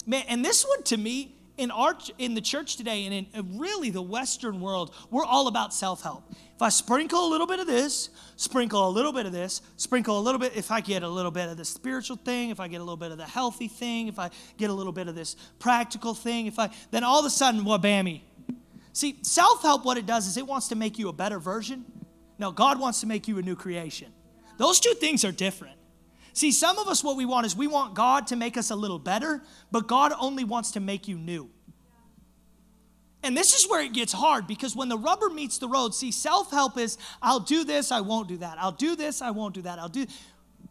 Man, 0.05 0.23
and 0.27 0.43
this 0.43 0.65
one 0.65 0.83
to 0.83 0.97
me, 0.97 1.35
in 1.59 1.71
our 1.71 1.93
in 2.17 2.35
the 2.35 2.41
church 2.41 2.77
today 2.77 3.03
and 3.05 3.13
in 3.13 3.27
uh, 3.35 3.43
really 3.59 3.89
the 3.89 4.01
western 4.01 4.61
world 4.61 4.95
we're 5.11 5.25
all 5.25 5.47
about 5.47 5.73
self-help 5.73 6.23
if 6.55 6.61
i 6.61 6.69
sprinkle 6.69 7.27
a 7.27 7.29
little 7.29 7.45
bit 7.45 7.59
of 7.59 7.67
this 7.67 8.09
sprinkle 8.37 8.87
a 8.87 8.89
little 8.89 9.11
bit 9.11 9.25
of 9.25 9.33
this 9.33 9.61
sprinkle 9.75 10.17
a 10.17 10.21
little 10.21 10.39
bit 10.39 10.55
if 10.55 10.71
i 10.71 10.79
get 10.79 11.03
a 11.03 11.07
little 11.07 11.31
bit 11.31 11.49
of 11.49 11.57
the 11.57 11.65
spiritual 11.65 12.15
thing 12.15 12.49
if 12.49 12.61
i 12.61 12.67
get 12.69 12.77
a 12.77 12.83
little 12.83 12.95
bit 12.95 13.11
of 13.11 13.17
the 13.17 13.25
healthy 13.25 13.67
thing 13.67 14.07
if 14.07 14.17
i 14.17 14.29
get 14.57 14.69
a 14.69 14.73
little 14.73 14.93
bit 14.93 15.09
of 15.09 15.15
this 15.15 15.35
practical 15.59 16.13
thing 16.13 16.47
if 16.47 16.57
i 16.57 16.69
then 16.91 17.03
all 17.03 17.19
of 17.19 17.25
a 17.25 17.29
sudden 17.29 17.65
wabammy 17.65 18.21
See, 18.99 19.17
self 19.21 19.61
help, 19.61 19.85
what 19.85 19.97
it 19.97 20.05
does 20.05 20.27
is 20.27 20.35
it 20.35 20.45
wants 20.45 20.67
to 20.67 20.75
make 20.75 20.99
you 20.99 21.07
a 21.07 21.13
better 21.13 21.39
version. 21.39 21.85
No, 22.37 22.51
God 22.51 22.81
wants 22.81 22.99
to 22.99 23.07
make 23.07 23.29
you 23.29 23.37
a 23.37 23.41
new 23.41 23.55
creation. 23.55 24.11
Those 24.57 24.81
two 24.81 24.93
things 24.93 25.23
are 25.23 25.31
different. 25.31 25.77
See, 26.33 26.51
some 26.51 26.77
of 26.77 26.89
us, 26.89 27.01
what 27.01 27.15
we 27.15 27.23
want 27.23 27.45
is 27.45 27.55
we 27.55 27.65
want 27.65 27.93
God 27.93 28.27
to 28.27 28.35
make 28.35 28.57
us 28.57 28.71
a 28.71 28.75
little 28.75 28.99
better, 28.99 29.41
but 29.71 29.87
God 29.87 30.11
only 30.19 30.43
wants 30.43 30.71
to 30.71 30.81
make 30.81 31.07
you 31.07 31.17
new. 31.17 31.49
And 33.23 33.37
this 33.37 33.53
is 33.53 33.69
where 33.69 33.81
it 33.81 33.93
gets 33.93 34.11
hard 34.11 34.47
because 34.47 34.75
when 34.75 34.89
the 34.89 34.97
rubber 34.97 35.29
meets 35.29 35.59
the 35.59 35.69
road, 35.69 35.95
see, 35.95 36.11
self 36.11 36.51
help 36.51 36.77
is 36.77 36.97
I'll 37.21 37.39
do 37.39 37.63
this, 37.63 37.93
I 37.93 38.01
won't 38.01 38.27
do 38.27 38.35
that. 38.39 38.57
I'll 38.59 38.73
do 38.73 38.97
this, 38.97 39.21
I 39.21 39.31
won't 39.31 39.55
do 39.55 39.61
that. 39.61 39.79
I'll 39.79 39.87
do. 39.87 40.07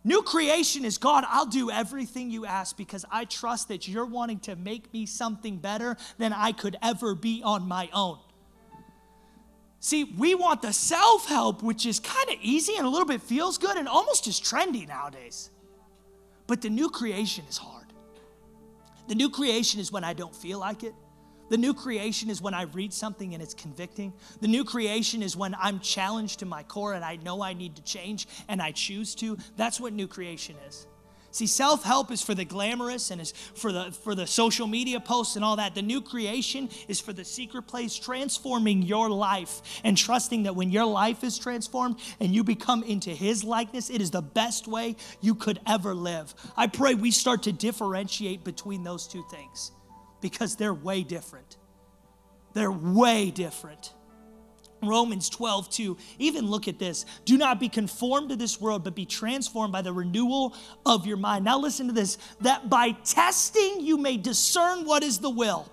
New 0.04 0.22
creation 0.22 0.84
is 0.84 0.96
God, 0.96 1.24
I'll 1.28 1.46
do 1.46 1.70
everything 1.70 2.30
you 2.30 2.46
ask 2.46 2.76
because 2.76 3.04
I 3.10 3.24
trust 3.24 3.68
that 3.68 3.88
you're 3.88 4.06
wanting 4.06 4.40
to 4.40 4.56
make 4.56 4.92
me 4.92 5.06
something 5.06 5.58
better 5.58 5.96
than 6.18 6.32
I 6.32 6.52
could 6.52 6.76
ever 6.82 7.14
be 7.14 7.42
on 7.44 7.66
my 7.66 7.90
own. 7.92 8.18
See, 9.80 10.04
we 10.04 10.34
want 10.34 10.62
the 10.62 10.72
self 10.72 11.26
help, 11.28 11.62
which 11.62 11.86
is 11.86 12.00
kind 12.00 12.28
of 12.30 12.36
easy 12.42 12.76
and 12.76 12.86
a 12.86 12.88
little 12.88 13.06
bit 13.06 13.22
feels 13.22 13.58
good 13.58 13.76
and 13.76 13.88
almost 13.88 14.26
is 14.26 14.40
trendy 14.40 14.86
nowadays. 14.86 15.50
But 16.46 16.62
the 16.62 16.70
new 16.70 16.88
creation 16.88 17.44
is 17.48 17.58
hard. 17.58 17.86
The 19.08 19.14
new 19.14 19.30
creation 19.30 19.80
is 19.80 19.92
when 19.92 20.04
I 20.04 20.12
don't 20.14 20.34
feel 20.34 20.58
like 20.58 20.82
it. 20.82 20.94
The 21.48 21.56
new 21.56 21.74
creation 21.74 22.30
is 22.30 22.42
when 22.42 22.54
I 22.54 22.62
read 22.62 22.92
something 22.92 23.34
and 23.34 23.42
it's 23.42 23.54
convicting. 23.54 24.12
The 24.40 24.48
new 24.48 24.64
creation 24.64 25.22
is 25.22 25.36
when 25.36 25.54
I'm 25.58 25.80
challenged 25.80 26.40
to 26.40 26.46
my 26.46 26.62
core 26.62 26.94
and 26.94 27.04
I 27.04 27.16
know 27.16 27.42
I 27.42 27.54
need 27.54 27.76
to 27.76 27.82
change 27.82 28.26
and 28.48 28.60
I 28.60 28.72
choose 28.72 29.14
to. 29.16 29.38
That's 29.56 29.80
what 29.80 29.92
new 29.92 30.08
creation 30.08 30.56
is. 30.68 30.86
See, 31.30 31.46
self-help 31.46 32.10
is 32.10 32.22
for 32.22 32.34
the 32.34 32.44
glamorous 32.44 33.10
and 33.10 33.20
is 33.20 33.32
for 33.32 33.70
the 33.70 33.92
for 33.92 34.14
the 34.14 34.26
social 34.26 34.66
media 34.66 34.98
posts 34.98 35.36
and 35.36 35.44
all 35.44 35.56
that. 35.56 35.74
The 35.74 35.82
new 35.82 36.00
creation 36.00 36.70
is 36.88 37.00
for 37.00 37.12
the 37.12 37.24
secret 37.24 37.62
place, 37.62 37.94
transforming 37.94 38.82
your 38.82 39.10
life 39.10 39.60
and 39.84 39.96
trusting 39.96 40.44
that 40.44 40.56
when 40.56 40.70
your 40.70 40.86
life 40.86 41.22
is 41.22 41.38
transformed 41.38 42.00
and 42.18 42.34
you 42.34 42.44
become 42.44 42.82
into 42.82 43.10
his 43.10 43.44
likeness, 43.44 43.90
it 43.90 44.00
is 44.00 44.10
the 44.10 44.22
best 44.22 44.66
way 44.66 44.96
you 45.20 45.34
could 45.34 45.60
ever 45.66 45.94
live. 45.94 46.34
I 46.56 46.66
pray 46.66 46.94
we 46.94 47.10
start 47.10 47.42
to 47.42 47.52
differentiate 47.52 48.42
between 48.42 48.82
those 48.82 49.06
two 49.06 49.24
things 49.30 49.72
because 50.20 50.56
they're 50.56 50.74
way 50.74 51.02
different. 51.02 51.56
They're 52.54 52.72
way 52.72 53.30
different. 53.30 53.92
Romans 54.82 55.28
12, 55.28 55.70
2. 55.70 55.96
Even 56.18 56.46
look 56.46 56.68
at 56.68 56.78
this. 56.78 57.04
Do 57.24 57.36
not 57.36 57.58
be 57.58 57.68
conformed 57.68 58.30
to 58.30 58.36
this 58.36 58.60
world, 58.60 58.84
but 58.84 58.94
be 58.94 59.06
transformed 59.06 59.72
by 59.72 59.82
the 59.82 59.92
renewal 59.92 60.54
of 60.86 61.06
your 61.06 61.16
mind. 61.16 61.44
Now, 61.44 61.58
listen 61.58 61.88
to 61.88 61.92
this 61.92 62.18
that 62.40 62.70
by 62.70 62.92
testing 62.92 63.80
you 63.80 63.98
may 63.98 64.16
discern 64.16 64.84
what 64.84 65.02
is 65.02 65.18
the 65.18 65.30
will. 65.30 65.70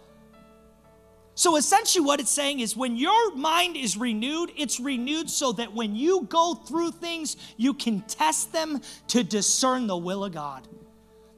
So, 1.38 1.58
essentially, 1.58 2.04
what 2.04 2.22
it's 2.22 2.32
saying 2.32 2.62
is 2.62 2.78
when 2.78 2.96
your 2.96 3.36
mind 3.36 3.76
is 3.76 3.98
renewed, 3.98 4.52
it's 4.58 4.80
renewed 4.80 5.30
so 5.30 5.52
that 5.54 5.74
when 5.74 5.96
you 5.96 6.26
go 6.30 6.56
through 6.56 6.92
things, 6.92 7.36
you 7.58 7.74
can 7.74 8.02
test 8.02 8.54
them 8.54 8.82
to 9.10 9.22
discern 9.22 9.86
the 9.86 9.98
will 9.98 10.24
of 10.24 10.34
God. 10.34 10.68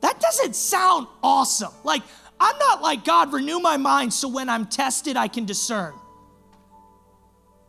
That 0.01 0.19
doesn't 0.19 0.55
sound 0.55 1.07
awesome. 1.23 1.71
Like, 1.83 2.03
I'm 2.39 2.57
not 2.59 2.81
like, 2.81 3.03
God, 3.03 3.33
renew 3.33 3.59
my 3.59 3.77
mind 3.77 4.13
so 4.13 4.27
when 4.27 4.49
I'm 4.49 4.65
tested, 4.67 5.17
I 5.17 5.27
can 5.27 5.45
discern. 5.45 5.93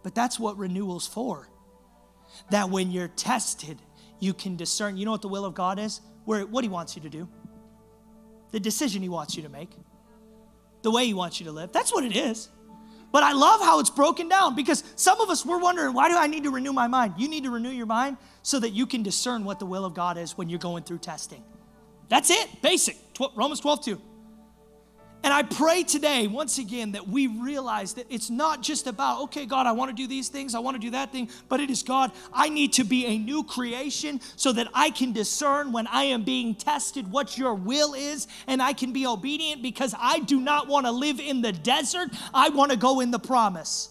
But 0.03 0.15
that's 0.15 0.39
what 0.39 0.59
renewal's 0.59 1.07
for. 1.07 1.49
That 2.51 2.71
when 2.71 2.91
you're 2.91 3.09
tested, 3.09 3.79
you 4.21 4.35
can 4.35 4.57
discern. 4.57 4.97
You 4.97 5.05
know 5.05 5.11
what 5.11 5.23
the 5.23 5.29
will 5.29 5.45
of 5.45 5.55
God 5.55 5.79
is? 5.79 6.01
Where, 6.25 6.45
what 6.47 6.65
He 6.65 6.71
wants 6.71 6.97
you 6.97 7.03
to 7.03 7.09
do, 7.09 7.29
the 8.51 8.61
decision 8.61 9.03
He 9.03 9.09
wants 9.09 9.37
you 9.37 9.43
to 9.43 9.49
make, 9.49 9.71
the 10.83 10.91
way 10.91 11.07
He 11.07 11.15
wants 11.15 11.41
you 11.41 11.47
to 11.47 11.53
live. 11.53 11.73
That's 11.73 11.93
what 11.93 12.05
it 12.05 12.17
is. 12.17 12.49
But 13.11 13.23
I 13.23 13.33
love 13.33 13.61
how 13.61 13.81
it's 13.81 13.89
broken 13.89 14.29
down 14.29 14.55
because 14.55 14.85
some 14.97 15.21
of 15.21 15.31
us, 15.31 15.45
we're 15.47 15.59
wondering, 15.59 15.95
why 15.95 16.11
do 16.11 16.19
I 16.19 16.27
need 16.27 16.45
to 16.45 16.51
renew 16.51 16.75
my 16.75 16.89
mind? 16.89 17.15
You 17.17 17.29
need 17.29 17.45
to 17.45 17.51
renew 17.51 17.71
your 17.71 17.87
mind 17.87 18.19
so 18.43 18.61
that 18.61 18.71
you 18.71 18.87
can 18.87 19.03
discern 19.03 19.45
what 19.45 19.59
the 19.59 19.67
will 19.67 19.87
of 19.87 19.95
God 19.95 20.19
is 20.19 20.37
when 20.37 20.51
you're 20.51 20.59
going 20.59 20.85
through 20.85 20.99
testing. 20.99 21.43
That's 22.09 22.31
it, 22.31 22.61
basic. 22.61 22.99
Romans 23.35 23.61
12, 23.61 23.85
2. 23.85 24.03
And 25.25 25.35
I 25.35 25.43
pray 25.43 25.83
today, 25.83 26.29
once 26.29 26.59
again, 26.59 26.93
that 26.93 27.09
we 27.09 27.27
realize 27.27 27.95
that 27.95 28.07
it's 28.09 28.31
not 28.31 28.63
just 28.63 28.87
about, 28.87 29.23
okay, 29.25 29.47
God, 29.47 29.67
I 29.67 29.73
want 29.73 29.91
to 29.91 29.95
do 29.95 30.07
these 30.07 30.29
things, 30.29 30.55
I 30.55 30.61
want 30.61 30.77
to 30.77 30.81
do 30.81 30.91
that 30.91 31.11
thing, 31.11 31.29
but 31.49 31.59
it 31.59 31.71
is, 31.71 31.83
God, 31.83 32.13
I 32.33 32.49
need 32.49 32.73
to 32.75 32.85
be 32.85 33.05
a 33.05 33.19
new 33.19 33.43
creation 33.43 34.21
so 34.37 34.53
that 34.53 34.69
I 34.75 34.91
can 34.91 35.13
discern 35.13 35.73
when 35.73 35.89
I 35.89 36.05
am 36.05 36.23
being 36.23 36.55
tested 36.55 37.11
what 37.11 37.37
your 37.37 37.55
will 37.55 37.95
is 37.95 38.29
and 38.47 38.63
I 38.63 38.73
can 38.73 38.93
be 38.93 39.07
obedient 39.07 39.61
because 39.61 39.93
I 39.99 40.21
do 40.21 40.41
not 40.41 40.69
want 40.69 40.87
to 40.87 40.93
live 40.93 41.19
in 41.19 41.43
the 41.43 41.53
desert. 41.53 42.11
I 42.33 42.51
want 42.51 42.71
to 42.71 42.77
go 42.77 43.01
in 43.01 43.11
the 43.11 43.19
promise. 43.19 43.91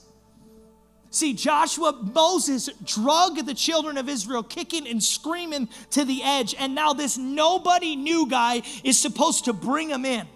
See, 1.10 1.34
Joshua, 1.34 1.94
Moses 1.94 2.70
drug 2.86 3.46
the 3.46 3.54
children 3.54 3.98
of 3.98 4.08
Israel 4.08 4.44
kicking 4.44 4.88
and 4.88 5.04
screaming 5.04 5.68
to 5.92 6.06
the 6.06 6.24
edge, 6.24 6.56
and 6.58 6.74
now 6.74 6.94
this 6.94 7.18
nobody 7.18 7.96
new 7.96 8.28
guy 8.28 8.62
is 8.84 9.00
supposed 9.00 9.46
to 9.46 9.54
bring 9.54 9.90
them 9.90 10.06
in. 10.06 10.28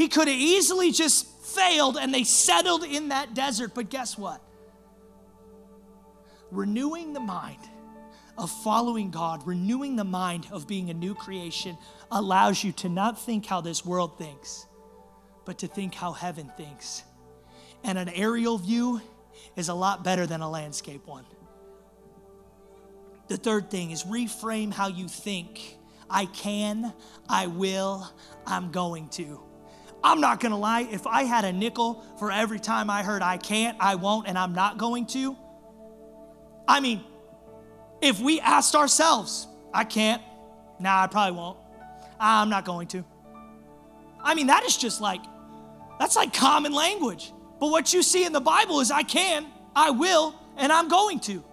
He 0.00 0.08
could 0.08 0.28
have 0.28 0.38
easily 0.38 0.92
just 0.92 1.26
failed 1.44 1.98
and 1.98 2.14
they 2.14 2.24
settled 2.24 2.84
in 2.84 3.10
that 3.10 3.34
desert, 3.34 3.74
but 3.74 3.90
guess 3.90 4.16
what? 4.16 4.40
Renewing 6.50 7.12
the 7.12 7.20
mind 7.20 7.60
of 8.38 8.50
following 8.50 9.10
God, 9.10 9.46
renewing 9.46 9.96
the 9.96 10.04
mind 10.04 10.46
of 10.52 10.66
being 10.66 10.88
a 10.88 10.94
new 10.94 11.14
creation 11.14 11.76
allows 12.10 12.64
you 12.64 12.72
to 12.72 12.88
not 12.88 13.20
think 13.20 13.44
how 13.44 13.60
this 13.60 13.84
world 13.84 14.16
thinks, 14.16 14.64
but 15.44 15.58
to 15.58 15.66
think 15.66 15.94
how 15.94 16.12
heaven 16.12 16.50
thinks. 16.56 17.02
And 17.84 17.98
an 17.98 18.08
aerial 18.08 18.56
view 18.56 19.02
is 19.54 19.68
a 19.68 19.74
lot 19.74 20.02
better 20.02 20.26
than 20.26 20.40
a 20.40 20.48
landscape 20.48 21.06
one. 21.06 21.26
The 23.28 23.36
third 23.36 23.70
thing 23.70 23.90
is 23.90 24.04
reframe 24.04 24.72
how 24.72 24.88
you 24.88 25.08
think. 25.08 25.76
I 26.08 26.24
can, 26.24 26.94
I 27.28 27.48
will, 27.48 28.10
I'm 28.46 28.72
going 28.72 29.10
to. 29.10 29.49
I'm 30.02 30.20
not 30.20 30.40
gonna 30.40 30.58
lie, 30.58 30.88
if 30.90 31.06
I 31.06 31.24
had 31.24 31.44
a 31.44 31.52
nickel 31.52 32.04
for 32.18 32.32
every 32.32 32.58
time 32.58 32.88
I 32.90 33.02
heard 33.02 33.22
I 33.22 33.36
can't, 33.36 33.76
I 33.80 33.96
won't, 33.96 34.28
and 34.28 34.38
I'm 34.38 34.54
not 34.54 34.78
going 34.78 35.06
to, 35.06 35.36
I 36.66 36.80
mean, 36.80 37.02
if 38.00 38.20
we 38.20 38.40
asked 38.40 38.76
ourselves, 38.76 39.48
I 39.74 39.84
can't, 39.84 40.22
nah, 40.78 41.02
I 41.02 41.06
probably 41.08 41.36
won't, 41.36 41.58
I'm 42.18 42.48
not 42.48 42.64
going 42.64 42.86
to. 42.88 43.04
I 44.22 44.34
mean, 44.34 44.46
that 44.46 44.64
is 44.64 44.76
just 44.76 45.00
like, 45.00 45.20
that's 45.98 46.16
like 46.16 46.32
common 46.32 46.72
language. 46.72 47.32
But 47.58 47.70
what 47.70 47.92
you 47.92 48.02
see 48.02 48.24
in 48.24 48.32
the 48.32 48.40
Bible 48.40 48.80
is 48.80 48.90
I 48.90 49.02
can, 49.02 49.46
I 49.74 49.90
will, 49.90 50.34
and 50.56 50.72
I'm 50.72 50.88
going 50.88 51.20
to. 51.20 51.44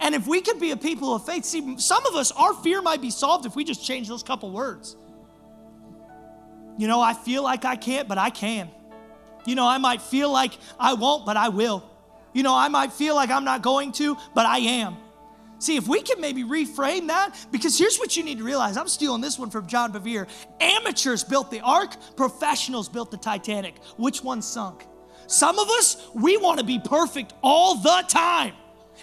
And 0.00 0.14
if 0.14 0.26
we 0.26 0.40
could 0.40 0.60
be 0.60 0.72
a 0.72 0.76
people 0.76 1.14
of 1.14 1.24
faith, 1.24 1.44
see, 1.44 1.78
some 1.78 2.04
of 2.06 2.14
us, 2.14 2.30
our 2.32 2.54
fear 2.54 2.82
might 2.82 3.00
be 3.00 3.10
solved 3.10 3.46
if 3.46 3.56
we 3.56 3.64
just 3.64 3.84
change 3.84 4.06
those 4.08 4.22
couple 4.22 4.50
words. 4.50 4.96
You 6.78 6.88
know, 6.88 7.00
I 7.00 7.14
feel 7.14 7.42
like 7.42 7.64
I 7.64 7.76
can't, 7.76 8.08
but 8.08 8.18
I 8.18 8.30
can. 8.30 8.70
You 9.44 9.54
know, 9.54 9.66
I 9.66 9.78
might 9.78 10.02
feel 10.02 10.30
like 10.30 10.52
I 10.78 10.94
won't, 10.94 11.26
but 11.26 11.36
I 11.36 11.48
will. 11.48 11.88
You 12.32 12.42
know, 12.42 12.54
I 12.54 12.68
might 12.68 12.92
feel 12.92 13.14
like 13.14 13.30
I'm 13.30 13.44
not 13.44 13.62
going 13.62 13.92
to, 13.92 14.16
but 14.34 14.46
I 14.46 14.58
am. 14.58 14.96
See, 15.58 15.76
if 15.76 15.86
we 15.86 16.02
can 16.02 16.20
maybe 16.20 16.42
reframe 16.42 17.06
that, 17.08 17.36
because 17.52 17.78
here's 17.78 17.98
what 17.98 18.16
you 18.16 18.24
need 18.24 18.38
to 18.38 18.44
realize. 18.44 18.76
I'm 18.76 18.88
stealing 18.88 19.20
this 19.20 19.38
one 19.38 19.48
from 19.50 19.68
John 19.68 19.92
Bevere. 19.92 20.28
Amateurs 20.60 21.22
built 21.22 21.50
the 21.52 21.60
ark, 21.60 21.94
professionals 22.16 22.88
built 22.88 23.10
the 23.12 23.16
Titanic. 23.16 23.76
Which 23.96 24.24
one 24.24 24.42
sunk? 24.42 24.86
Some 25.28 25.58
of 25.58 25.68
us, 25.68 26.08
we 26.14 26.36
want 26.36 26.58
to 26.58 26.64
be 26.64 26.80
perfect 26.80 27.34
all 27.42 27.76
the 27.76 28.04
time. 28.08 28.54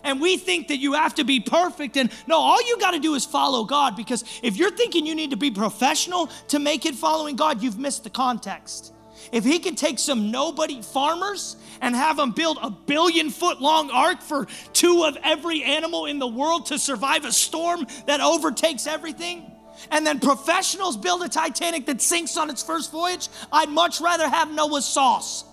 And 0.03 0.21
we 0.21 0.37
think 0.37 0.67
that 0.69 0.77
you 0.77 0.93
have 0.93 1.15
to 1.15 1.23
be 1.23 1.39
perfect. 1.39 1.97
And 1.97 2.11
no, 2.27 2.37
all 2.37 2.61
you 2.67 2.77
got 2.79 2.91
to 2.91 2.99
do 2.99 3.15
is 3.15 3.25
follow 3.25 3.63
God 3.63 3.95
because 3.95 4.23
if 4.43 4.57
you're 4.57 4.71
thinking 4.71 5.05
you 5.05 5.15
need 5.15 5.31
to 5.31 5.37
be 5.37 5.51
professional 5.51 6.27
to 6.49 6.59
make 6.59 6.85
it 6.85 6.95
following 6.95 7.35
God, 7.35 7.61
you've 7.61 7.79
missed 7.79 8.03
the 8.03 8.09
context. 8.09 8.93
If 9.31 9.43
He 9.43 9.59
can 9.59 9.75
take 9.75 9.99
some 9.99 10.31
nobody 10.31 10.81
farmers 10.81 11.57
and 11.81 11.95
have 11.95 12.17
them 12.17 12.31
build 12.31 12.57
a 12.61 12.69
billion 12.69 13.29
foot 13.29 13.61
long 13.61 13.89
ark 13.91 14.21
for 14.21 14.47
two 14.73 15.03
of 15.03 15.17
every 15.23 15.63
animal 15.63 16.05
in 16.05 16.19
the 16.19 16.27
world 16.27 16.67
to 16.67 16.79
survive 16.79 17.25
a 17.25 17.31
storm 17.31 17.85
that 18.07 18.21
overtakes 18.21 18.87
everything, 18.87 19.51
and 19.91 20.05
then 20.05 20.19
professionals 20.19 20.97
build 20.97 21.23
a 21.23 21.29
Titanic 21.29 21.85
that 21.85 22.01
sinks 22.01 22.37
on 22.37 22.49
its 22.49 22.63
first 22.63 22.91
voyage, 22.91 23.29
I'd 23.51 23.69
much 23.69 24.01
rather 24.01 24.27
have 24.27 24.51
Noah's 24.51 24.85
sauce 24.85 25.45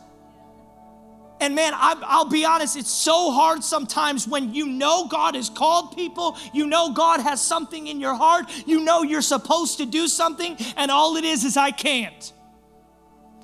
and 1.40 1.54
man, 1.54 1.72
I, 1.74 2.22
will 2.22 2.30
be 2.30 2.44
honest, 2.44 2.76
it's 2.76 2.90
so 2.90 3.30
hard 3.30 3.62
sometimes 3.62 4.26
when 4.26 4.54
you 4.54 4.66
know 4.66 5.06
God 5.06 5.34
has 5.34 5.50
called 5.50 5.94
people, 5.94 6.36
you 6.52 6.66
know 6.66 6.92
God 6.92 7.20
has 7.20 7.42
something 7.42 7.86
in 7.86 8.00
your 8.00 8.14
heart, 8.14 8.50
you 8.66 8.80
know 8.80 9.02
you're 9.02 9.22
supposed 9.22 9.78
to 9.78 9.86
do 9.86 10.08
something, 10.08 10.56
and 10.76 10.90
all 10.90 11.16
it 11.16 11.24
is 11.24 11.44
is 11.44 11.56
I 11.56 11.72
can't. 11.72 12.32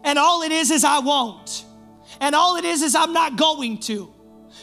And 0.04 0.18
all 0.18 0.42
it 0.42 0.52
is 0.52 0.70
is 0.70 0.84
I 0.84 1.00
won't. 1.00 1.64
And 2.20 2.34
all 2.34 2.56
it 2.56 2.64
is 2.64 2.82
is 2.82 2.94
I'm 2.94 3.12
not 3.12 3.36
going 3.36 3.78
to. 3.80 4.12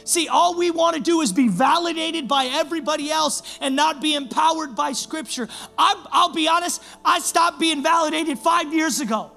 See, 0.06 0.28
all 0.28 0.58
we 0.58 0.72
want 0.72 0.96
to 0.96 1.02
do 1.02 1.22
is 1.22 1.32
be 1.32 1.48
validated 1.48 2.28
by 2.28 2.46
everybody 2.46 3.12
else 3.12 3.60
and 3.62 3.76
not 3.76 4.02
be 4.02 4.16
empowered 4.16 4.76
by 4.76 4.94
Scripture. 4.94 5.48
i 5.78 6.26
will 6.26 6.34
be 6.34 6.48
honest, 6.48 6.82
I 7.06 7.20
stopped 7.20 7.60
being 7.60 7.84
validated 7.84 8.40
five 8.40 8.74
years 8.74 9.02
ago. 9.02 9.32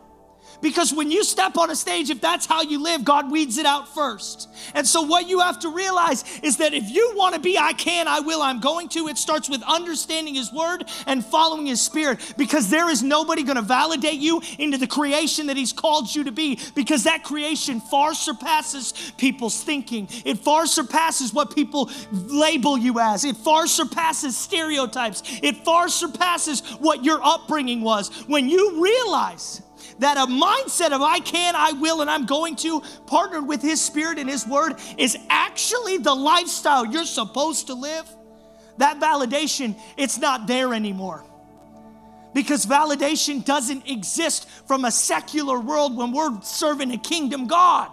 Because 0.62 0.94
when 0.94 1.10
you 1.10 1.24
step 1.24 1.58
on 1.58 1.70
a 1.70 1.76
stage, 1.76 2.08
if 2.08 2.20
that's 2.20 2.46
how 2.46 2.62
you 2.62 2.80
live, 2.80 3.04
God 3.04 3.30
weeds 3.30 3.58
it 3.58 3.66
out 3.66 3.92
first. 3.92 4.48
And 4.74 4.86
so, 4.86 5.02
what 5.02 5.28
you 5.28 5.40
have 5.40 5.58
to 5.60 5.68
realize 5.68 6.24
is 6.42 6.58
that 6.58 6.72
if 6.72 6.88
you 6.88 7.12
want 7.16 7.34
to 7.34 7.40
be, 7.40 7.58
I 7.58 7.72
can, 7.72 8.06
I 8.06 8.20
will, 8.20 8.40
I'm 8.40 8.60
going 8.60 8.88
to, 8.90 9.08
it 9.08 9.18
starts 9.18 9.50
with 9.50 9.62
understanding 9.64 10.36
His 10.36 10.52
word 10.52 10.84
and 11.06 11.24
following 11.24 11.66
His 11.66 11.82
spirit. 11.82 12.34
Because 12.38 12.70
there 12.70 12.88
is 12.88 13.02
nobody 13.02 13.42
going 13.42 13.56
to 13.56 13.62
validate 13.62 14.20
you 14.20 14.40
into 14.58 14.78
the 14.78 14.86
creation 14.86 15.48
that 15.48 15.56
He's 15.56 15.72
called 15.72 16.14
you 16.14 16.24
to 16.24 16.32
be. 16.32 16.60
Because 16.76 17.04
that 17.04 17.24
creation 17.24 17.80
far 17.80 18.14
surpasses 18.14 19.12
people's 19.18 19.62
thinking, 19.62 20.08
it 20.24 20.38
far 20.38 20.66
surpasses 20.66 21.34
what 21.34 21.54
people 21.54 21.90
label 22.12 22.78
you 22.78 23.00
as, 23.00 23.24
it 23.24 23.36
far 23.36 23.66
surpasses 23.66 24.36
stereotypes, 24.36 25.22
it 25.42 25.56
far 25.64 25.88
surpasses 25.88 26.60
what 26.78 27.04
your 27.04 27.20
upbringing 27.22 27.80
was. 27.80 28.10
When 28.28 28.48
you 28.48 28.80
realize, 28.80 29.60
that 29.98 30.16
a 30.16 30.26
mindset 30.30 30.92
of 30.92 31.02
I 31.02 31.20
can, 31.20 31.54
I 31.56 31.72
will, 31.72 32.00
and 32.00 32.10
I'm 32.10 32.26
going 32.26 32.56
to, 32.56 32.82
partnered 33.06 33.46
with 33.46 33.62
His 33.62 33.80
Spirit 33.80 34.18
and 34.18 34.28
His 34.28 34.46
Word, 34.46 34.74
is 34.98 35.16
actually 35.30 35.98
the 35.98 36.14
lifestyle 36.14 36.86
you're 36.86 37.04
supposed 37.04 37.68
to 37.68 37.74
live, 37.74 38.08
that 38.78 39.00
validation, 39.00 39.78
it's 39.96 40.18
not 40.18 40.46
there 40.46 40.74
anymore. 40.74 41.24
Because 42.34 42.64
validation 42.64 43.44
doesn't 43.44 43.88
exist 43.88 44.48
from 44.66 44.84
a 44.84 44.90
secular 44.90 45.60
world 45.60 45.96
when 45.96 46.12
we're 46.12 46.40
serving 46.42 46.90
a 46.92 46.98
kingdom 46.98 47.46
God. 47.46 47.90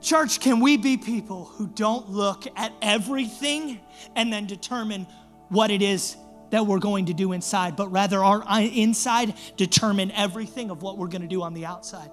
Church, 0.00 0.38
can 0.38 0.60
we 0.60 0.76
be 0.76 0.96
people 0.96 1.46
who 1.46 1.66
don't 1.66 2.10
look 2.10 2.46
at 2.56 2.72
everything 2.82 3.80
and 4.14 4.32
then 4.32 4.46
determine 4.46 5.06
what 5.48 5.70
it 5.70 5.82
is 5.82 6.16
that 6.54 6.66
we're 6.66 6.78
going 6.78 7.06
to 7.06 7.14
do 7.14 7.32
inside, 7.32 7.74
but 7.74 7.88
rather 7.88 8.22
our 8.22 8.44
inside 8.60 9.34
determine 9.56 10.12
everything 10.12 10.70
of 10.70 10.82
what 10.82 10.96
we're 10.96 11.08
going 11.08 11.22
to 11.22 11.28
do 11.28 11.42
on 11.42 11.52
the 11.52 11.66
outside. 11.66 12.08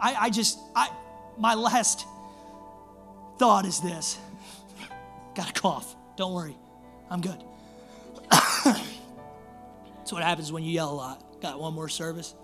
I, 0.00 0.14
I 0.14 0.30
just, 0.30 0.56
I, 0.76 0.88
my 1.36 1.54
last 1.54 2.06
thought 3.40 3.66
is 3.66 3.80
this. 3.80 4.18
Got 5.34 5.50
a 5.50 5.52
cough. 5.52 5.96
Don't 6.16 6.32
worry. 6.32 6.56
I'm 7.10 7.20
good. 7.20 7.42
That's 8.30 10.12
what 10.12 10.22
happens 10.22 10.52
when 10.52 10.62
you 10.62 10.70
yell 10.70 10.92
a 10.92 10.94
lot. 10.94 11.40
Got 11.42 11.58
one 11.58 11.74
more 11.74 11.88
service. 11.88 12.36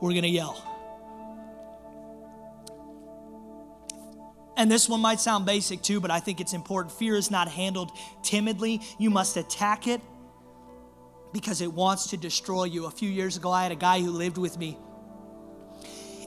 We're 0.00 0.10
going 0.10 0.22
to 0.22 0.28
yell. 0.28 0.73
And 4.56 4.70
this 4.70 4.88
one 4.88 5.00
might 5.00 5.20
sound 5.20 5.46
basic 5.46 5.82
too, 5.82 6.00
but 6.00 6.10
I 6.10 6.20
think 6.20 6.40
it's 6.40 6.52
important. 6.52 6.94
Fear 6.94 7.16
is 7.16 7.30
not 7.30 7.48
handled 7.48 7.90
timidly. 8.22 8.80
You 8.98 9.10
must 9.10 9.36
attack 9.36 9.86
it 9.86 10.00
because 11.32 11.60
it 11.60 11.72
wants 11.72 12.10
to 12.10 12.16
destroy 12.16 12.64
you. 12.64 12.86
A 12.86 12.90
few 12.90 13.10
years 13.10 13.36
ago, 13.36 13.50
I 13.50 13.64
had 13.64 13.72
a 13.72 13.76
guy 13.76 14.00
who 14.00 14.10
lived 14.10 14.38
with 14.38 14.56
me. 14.56 14.78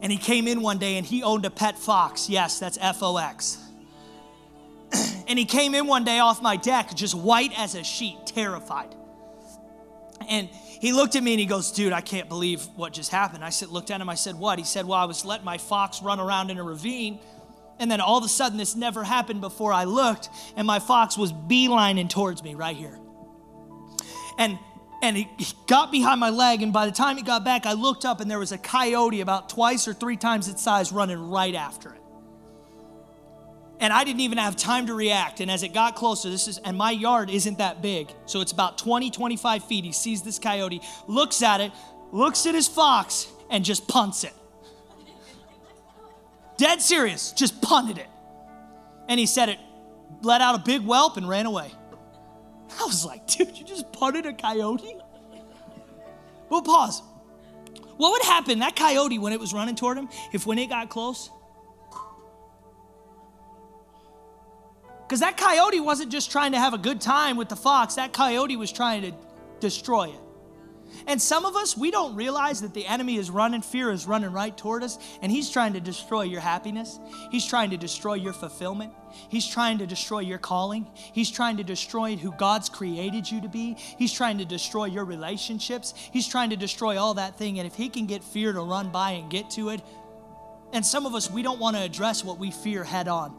And 0.02 0.12
he 0.12 0.18
came 0.18 0.48
in 0.48 0.62
one 0.62 0.78
day 0.78 0.98
and 0.98 1.06
he 1.06 1.24
owned 1.24 1.46
a 1.46 1.50
pet 1.50 1.78
fox. 1.78 2.30
Yes, 2.30 2.60
that's 2.60 2.78
F 2.80 3.02
O 3.02 3.18
X. 3.18 3.58
and 5.28 5.40
he 5.40 5.46
came 5.46 5.74
in 5.74 5.88
one 5.88 6.04
day 6.04 6.20
off 6.20 6.42
my 6.42 6.58
deck, 6.58 6.94
just 6.94 7.16
white 7.16 7.58
as 7.58 7.74
a 7.76 7.84
sheet, 7.84 8.18
terrified. 8.26 8.94
And 10.30 10.50
he 10.50 10.92
looked 10.92 11.16
at 11.16 11.24
me 11.24 11.34
and 11.34 11.40
he 11.40 11.46
goes, 11.46 11.72
Dude, 11.72 11.94
I 11.94 12.02
can't 12.02 12.28
believe 12.28 12.66
what 12.76 12.94
just 12.94 13.10
happened. 13.10 13.44
I 13.44 13.50
said, 13.50 13.70
looked 13.70 13.90
at 13.90 14.02
him, 14.02 14.10
I 14.10 14.16
said, 14.16 14.36
What? 14.36 14.60
He 14.60 14.66
said, 14.66 14.86
Well, 14.86 15.00
I 15.00 15.06
was 15.06 15.24
letting 15.24 15.46
my 15.46 15.58
fox 15.58 16.04
run 16.04 16.20
around 16.20 16.52
in 16.52 16.58
a 16.58 16.64
ravine 16.64 17.20
and 17.80 17.90
then 17.90 18.02
all 18.02 18.18
of 18.18 18.24
a 18.24 18.30
sudden, 18.30 18.58
this 18.58 18.76
never 18.76 19.04
happened 19.04 19.42
before 19.42 19.72
I 19.72 19.84
looked, 19.84 20.30
and 20.56 20.66
my 20.66 20.80
fox 20.80 21.18
was 21.18 21.32
beelining 21.32 22.10
towards 22.10 22.44
me 22.44 22.56
right 22.56 22.76
here. 22.76 23.00
And 24.38 24.58
and 25.02 25.16
he 25.16 25.28
got 25.68 25.92
behind 25.92 26.20
my 26.20 26.32
leg, 26.32 26.64
and 26.64 26.74
by 26.74 26.88
the 26.88 26.92
time 26.92 27.18
he 27.18 27.24
got 27.24 27.46
back, 27.46 27.68
I 27.68 27.74
looked 27.74 28.04
up, 28.04 28.20
and 28.20 28.32
there 28.32 28.40
was 28.40 28.52
a 28.52 28.58
coyote 28.58 29.22
about 29.22 29.50
twice 29.50 29.88
or 29.88 29.94
three 29.94 30.18
times 30.18 30.48
its 30.48 30.64
size 30.64 30.92
running 30.92 31.30
right 31.30 31.54
after 31.54 31.94
it. 31.94 32.02
And 33.80 33.94
I 33.94 34.04
didn't 34.04 34.22
even 34.22 34.40
have 34.40 34.56
time 34.56 34.88
to 34.88 34.96
react. 34.96 35.40
And 35.40 35.52
as 35.52 35.62
it 35.62 35.72
got 35.72 35.96
closer, 35.96 36.32
this 36.32 36.48
is, 36.48 36.58
and 36.58 36.76
my 36.76 36.90
yard 36.90 37.30
isn't 37.30 37.60
that 37.60 37.82
big. 37.82 38.12
So 38.26 38.42
it's 38.42 38.52
about 38.52 38.80
20, 38.80 39.12
25 39.12 39.64
feet. 39.66 39.86
He 39.86 39.92
sees 39.92 40.24
this 40.24 40.40
coyote, 40.40 40.82
looks 41.08 41.44
at 41.44 41.62
it, 41.62 41.72
looks 42.12 42.48
at 42.48 42.56
his 42.56 42.68
fox, 42.68 43.28
and 43.52 43.64
just 43.64 43.88
punts 43.88 44.24
it. 44.24 44.34
Dead 46.58 46.82
serious, 46.82 47.32
just 47.32 47.62
punted 47.62 47.98
it. 47.98 48.08
And 49.08 49.20
he 49.20 49.26
said 49.26 49.50
it 49.50 49.60
let 50.22 50.42
out 50.42 50.56
a 50.56 50.60
big 50.60 50.82
whelp 50.82 51.18
and 51.18 51.28
ran 51.28 51.46
away. 51.46 51.72
I 52.80 52.86
was 52.86 53.06
like, 53.06 53.28
dude, 53.28 53.58
you 53.58 53.66
just 53.66 53.92
punted 53.92 54.26
a 54.26 54.34
coyote? 54.34 54.98
We'll 56.50 56.62
pause. 56.62 57.02
What 57.98 58.12
would 58.12 58.22
happen, 58.24 58.60
that 58.60 58.76
coyote, 58.76 59.18
when 59.20 59.34
it 59.34 59.40
was 59.40 59.54
running 59.54 59.76
toward 59.76 59.98
him, 59.98 60.10
if 60.32 60.46
when 60.46 60.60
it 60.60 60.68
got 60.68 60.90
close? 60.90 61.30
Because 65.08 65.22
that 65.22 65.38
coyote 65.38 65.80
wasn't 65.80 66.12
just 66.12 66.32
trying 66.32 66.52
to 66.52 66.60
have 66.60 66.74
a 66.74 66.78
good 66.78 67.02
time 67.02 67.38
with 67.38 67.50
the 67.50 67.56
fox, 67.56 67.96
that 67.96 68.14
coyote 68.14 68.56
was 68.56 68.72
trying 68.72 69.02
to 69.04 69.14
destroy 69.60 70.10
it. 70.10 70.20
And 71.06 71.22
some 71.22 71.46
of 71.46 71.56
us, 71.56 71.78
we 71.78 71.92
don't 71.92 72.16
realize 72.16 72.62
that 72.62 72.74
the 72.74 72.86
enemy 72.86 73.18
is 73.18 73.30
running, 73.30 73.62
fear 73.62 73.92
is 73.92 74.06
running 74.06 74.32
right 74.32 74.56
toward 74.58 74.84
us, 74.84 74.98
and 75.22 75.32
he's 75.32 75.50
trying 75.50 75.74
to 75.74 75.80
destroy 75.80 76.24
your 76.24 76.42
happiness. 76.42 77.00
He's 77.32 77.46
trying 77.46 77.70
to 77.72 77.78
destroy 77.78 78.16
your 78.16 78.34
fulfillment. 78.34 78.94
He's 79.30 79.48
trying 79.48 79.78
to 79.80 79.88
destroy 79.88 80.20
your 80.20 80.38
calling. 80.38 80.88
He's 80.94 81.32
trying 81.32 81.58
to 81.58 81.64
destroy 81.64 82.16
who 82.16 82.32
God's 82.34 82.70
created 82.70 83.30
you 83.30 83.42
to 83.42 83.50
be. 83.50 83.76
He's 83.78 84.14
trying 84.14 84.38
to 84.40 84.46
destroy 84.46 84.86
your 84.86 85.06
relationships. 85.06 85.94
He's 86.12 86.28
trying 86.28 86.50
to 86.50 86.58
destroy 86.58 86.98
all 86.98 87.14
that 87.16 87.38
thing. 87.38 87.60
And 87.60 87.68
if 87.68 87.76
he 87.76 87.90
can 87.90 88.06
get 88.06 88.24
fear 88.24 88.54
to 88.54 88.62
run 88.62 88.90
by 88.92 89.12
and 89.12 89.30
get 89.30 89.50
to 89.52 89.70
it, 89.70 89.82
and 90.74 90.86
some 90.86 91.06
of 91.06 91.16
us, 91.16 91.32
we 91.32 91.42
don't 91.42 91.60
want 91.60 91.78
to 91.78 91.82
address 91.82 92.24
what 92.24 92.40
we 92.40 92.52
fear 92.52 92.84
head 92.84 93.08
on. 93.08 93.36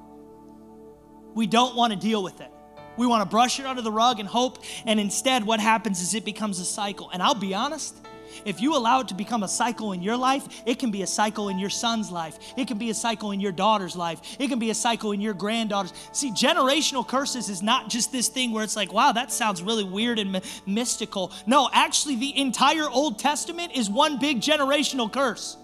We 1.35 1.47
don't 1.47 1.77
want 1.77 1.93
to 1.93 1.99
deal 1.99 2.23
with 2.23 2.41
it. 2.41 2.51
We 2.99 3.07
want 3.07 3.23
to 3.23 3.29
brush 3.29 3.61
it 3.61 3.67
under 3.67 3.81
the 3.81 3.93
rug 3.93 4.21
and 4.21 4.29
hope. 4.29 4.59
And 4.85 5.01
instead, 5.01 5.45
what 5.45 5.61
happens 5.61 6.03
is 6.03 6.15
it 6.15 6.25
becomes 6.25 6.59
a 6.59 6.65
cycle. 6.65 7.09
And 7.13 7.23
I'll 7.23 7.35
be 7.35 7.55
honest, 7.55 7.97
if 8.45 8.61
you 8.61 8.77
allow 8.77 9.01
it 9.01 9.09
to 9.09 9.15
become 9.15 9.43
a 9.43 9.49
cycle 9.49 9.93
in 9.93 10.03
your 10.03 10.17
life, 10.17 10.47
it 10.67 10.79
can 10.79 10.91
be 10.91 11.03
a 11.03 11.07
cycle 11.07 11.49
in 11.49 11.59
your 11.59 11.71
son's 11.71 12.11
life. 12.11 12.39
It 12.57 12.69
can 12.69 12.79
be 12.79 12.91
a 12.91 12.95
cycle 12.95 13.31
in 13.31 13.41
your 13.41 13.53
daughter's 13.53 13.97
life. 13.97 14.21
It 14.39 14.49
can 14.49 14.59
be 14.59 14.71
a 14.71 14.75
cycle 14.75 15.13
in 15.13 15.21
your 15.21 15.35
granddaughter's. 15.35 15.93
See, 16.13 16.31
generational 16.31 17.07
curses 17.07 17.49
is 17.49 17.63
not 17.63 17.89
just 17.89 18.13
this 18.13 18.29
thing 18.29 18.53
where 18.53 18.65
it's 18.65 18.77
like, 18.77 18.93
wow, 18.93 19.13
that 19.13 19.33
sounds 19.33 19.63
really 19.63 19.85
weird 19.85 20.19
and 20.19 20.41
mystical. 20.67 21.33
No, 21.47 21.69
actually, 21.73 22.17
the 22.17 22.39
entire 22.39 22.89
Old 22.89 23.19
Testament 23.19 23.73
is 23.75 23.89
one 23.89 24.19
big 24.19 24.41
generational 24.41 25.13
curse. 25.13 25.57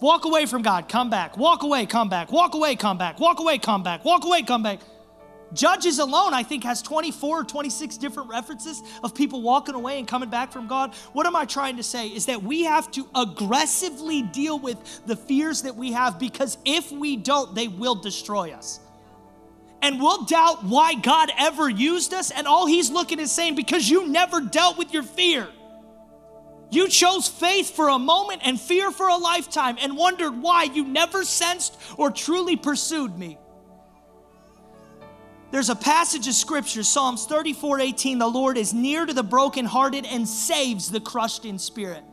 Walk 0.00 0.24
away 0.24 0.46
from 0.46 0.62
God, 0.62 0.88
come 0.88 1.10
back. 1.10 1.36
Walk 1.36 1.64
away, 1.64 1.84
come 1.84 2.08
back. 2.08 2.30
Walk 2.30 2.54
away, 2.54 2.76
come 2.76 2.98
back. 2.98 3.18
Walk 3.18 3.40
away, 3.40 3.58
come 3.58 3.82
back. 3.82 4.04
Walk 4.04 4.24
away, 4.24 4.42
come 4.42 4.62
back. 4.62 4.80
Judges 5.52 5.98
alone, 5.98 6.34
I 6.34 6.42
think, 6.42 6.64
has 6.64 6.82
24 6.82 7.40
or 7.40 7.44
26 7.44 7.96
different 7.96 8.28
references 8.28 8.82
of 9.02 9.14
people 9.14 9.40
walking 9.40 9.74
away 9.74 9.98
and 9.98 10.06
coming 10.06 10.28
back 10.28 10.52
from 10.52 10.66
God. 10.66 10.94
What 11.12 11.26
am 11.26 11.36
I 11.36 11.46
trying 11.46 11.76
to 11.78 11.82
say? 11.82 12.08
Is 12.08 12.26
that 12.26 12.42
we 12.42 12.64
have 12.64 12.90
to 12.92 13.08
aggressively 13.14 14.22
deal 14.22 14.58
with 14.58 15.06
the 15.06 15.16
fears 15.16 15.62
that 15.62 15.74
we 15.74 15.92
have 15.92 16.18
because 16.18 16.58
if 16.64 16.92
we 16.92 17.16
don't, 17.16 17.54
they 17.54 17.68
will 17.68 17.94
destroy 17.94 18.52
us. 18.52 18.80
And 19.80 20.00
we'll 20.00 20.24
doubt 20.24 20.64
why 20.64 20.94
God 20.94 21.30
ever 21.38 21.68
used 21.68 22.12
us, 22.12 22.30
and 22.32 22.46
all 22.46 22.66
He's 22.66 22.90
looking 22.90 23.20
is 23.20 23.30
saying, 23.30 23.54
because 23.54 23.88
you 23.88 24.08
never 24.08 24.40
dealt 24.40 24.76
with 24.76 24.92
your 24.92 25.04
fear. 25.04 25.48
You 26.70 26.88
chose 26.88 27.28
faith 27.28 27.74
for 27.74 27.88
a 27.88 27.98
moment 27.98 28.42
and 28.44 28.60
fear 28.60 28.90
for 28.90 29.08
a 29.08 29.16
lifetime 29.16 29.78
and 29.80 29.96
wondered 29.96 30.42
why 30.42 30.64
you 30.64 30.84
never 30.84 31.24
sensed 31.24 31.78
or 31.96 32.10
truly 32.10 32.56
pursued 32.56 33.16
me. 33.16 33.38
There's 35.50 35.70
a 35.70 35.76
passage 35.76 36.28
of 36.28 36.34
scripture, 36.34 36.82
Psalms 36.82 37.24
34 37.24 37.80
18. 37.80 38.18
The 38.18 38.26
Lord 38.26 38.58
is 38.58 38.74
near 38.74 39.06
to 39.06 39.14
the 39.14 39.22
brokenhearted 39.22 40.04
and 40.04 40.28
saves 40.28 40.90
the 40.90 41.00
crushed 41.00 41.46
in 41.46 41.58
spirit. 41.58 42.04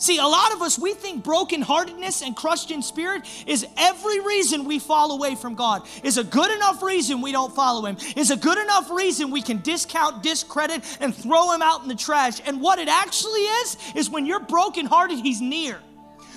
See, 0.00 0.18
a 0.18 0.24
lot 0.24 0.52
of 0.52 0.62
us, 0.62 0.78
we 0.78 0.94
think 0.94 1.24
brokenheartedness 1.24 2.24
and 2.24 2.36
crushed 2.36 2.70
in 2.70 2.82
spirit 2.82 3.24
is 3.48 3.66
every 3.76 4.20
reason 4.20 4.64
we 4.64 4.78
fall 4.78 5.10
away 5.10 5.34
from 5.34 5.56
God, 5.56 5.88
is 6.04 6.18
a 6.18 6.24
good 6.24 6.52
enough 6.52 6.84
reason 6.84 7.20
we 7.20 7.32
don't 7.32 7.52
follow 7.52 7.84
Him, 7.84 7.96
is 8.16 8.30
a 8.30 8.36
good 8.36 8.58
enough 8.58 8.92
reason 8.92 9.32
we 9.32 9.42
can 9.42 9.60
discount, 9.60 10.22
discredit, 10.22 10.84
and 11.00 11.12
throw 11.12 11.52
Him 11.52 11.62
out 11.62 11.82
in 11.82 11.88
the 11.88 11.96
trash. 11.96 12.40
And 12.46 12.60
what 12.60 12.78
it 12.78 12.86
actually 12.86 13.40
is, 13.40 13.76
is 13.96 14.08
when 14.08 14.24
you're 14.24 14.38
brokenhearted, 14.38 15.18
He's 15.18 15.40
near. 15.40 15.80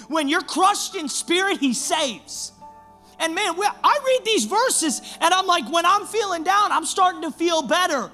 When 0.08 0.28
you're 0.28 0.42
crushed 0.42 0.96
in 0.96 1.08
spirit, 1.08 1.60
He 1.60 1.76
saves. 1.76 2.51
And 3.22 3.36
man, 3.36 3.54
I 3.56 4.00
read 4.06 4.26
these 4.26 4.46
verses 4.46 5.02
and 5.22 5.34
I'm 5.34 5.46
like, 5.46 5.72
when 5.72 5.86
I'm 5.86 6.06
feeling 6.08 6.44
down, 6.44 6.72
I'm 6.72 6.86
starting 6.86 7.22
to 7.22 7.32
feel 7.32 7.62
better. 7.62 8.12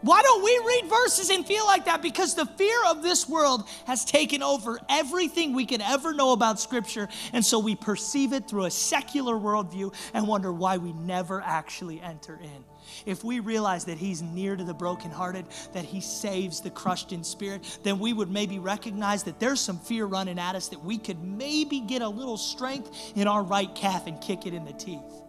Why 0.00 0.20
don't 0.22 0.42
we 0.42 0.60
read 0.66 0.90
verses 0.90 1.30
and 1.30 1.46
feel 1.46 1.64
like 1.64 1.84
that? 1.84 2.02
Because 2.02 2.34
the 2.34 2.46
fear 2.46 2.76
of 2.88 3.02
this 3.02 3.28
world 3.28 3.68
has 3.86 4.04
taken 4.04 4.42
over 4.42 4.80
everything 4.88 5.52
we 5.52 5.64
could 5.64 5.80
ever 5.80 6.12
know 6.12 6.32
about 6.32 6.58
Scripture. 6.58 7.08
And 7.32 7.44
so 7.44 7.60
we 7.60 7.76
perceive 7.76 8.32
it 8.32 8.48
through 8.48 8.64
a 8.64 8.70
secular 8.70 9.36
worldview 9.36 9.94
and 10.12 10.26
wonder 10.26 10.52
why 10.52 10.78
we 10.78 10.92
never 10.92 11.40
actually 11.40 12.00
enter 12.00 12.34
in 12.42 12.71
if 13.06 13.24
we 13.24 13.40
realize 13.40 13.84
that 13.86 13.98
He's 13.98 14.22
near 14.22 14.56
to 14.56 14.64
the 14.64 14.74
brokenhearted, 14.74 15.46
that 15.72 15.84
He 15.84 16.00
saves 16.00 16.60
the 16.60 16.70
crushed 16.70 17.12
in 17.12 17.24
spirit, 17.24 17.78
then 17.82 17.98
we 17.98 18.12
would 18.12 18.30
maybe 18.30 18.58
recognize 18.58 19.22
that 19.24 19.40
there's 19.40 19.60
some 19.60 19.78
fear 19.78 20.06
running 20.06 20.38
at 20.38 20.54
us 20.54 20.68
that 20.68 20.82
we 20.84 20.98
could 20.98 21.22
maybe 21.22 21.80
get 21.80 22.02
a 22.02 22.08
little 22.08 22.36
strength 22.36 23.12
in 23.16 23.26
our 23.26 23.42
right 23.42 23.74
calf 23.74 24.06
and 24.06 24.20
kick 24.20 24.46
it 24.46 24.54
in 24.54 24.64
the 24.64 24.72
teeth. 24.72 25.22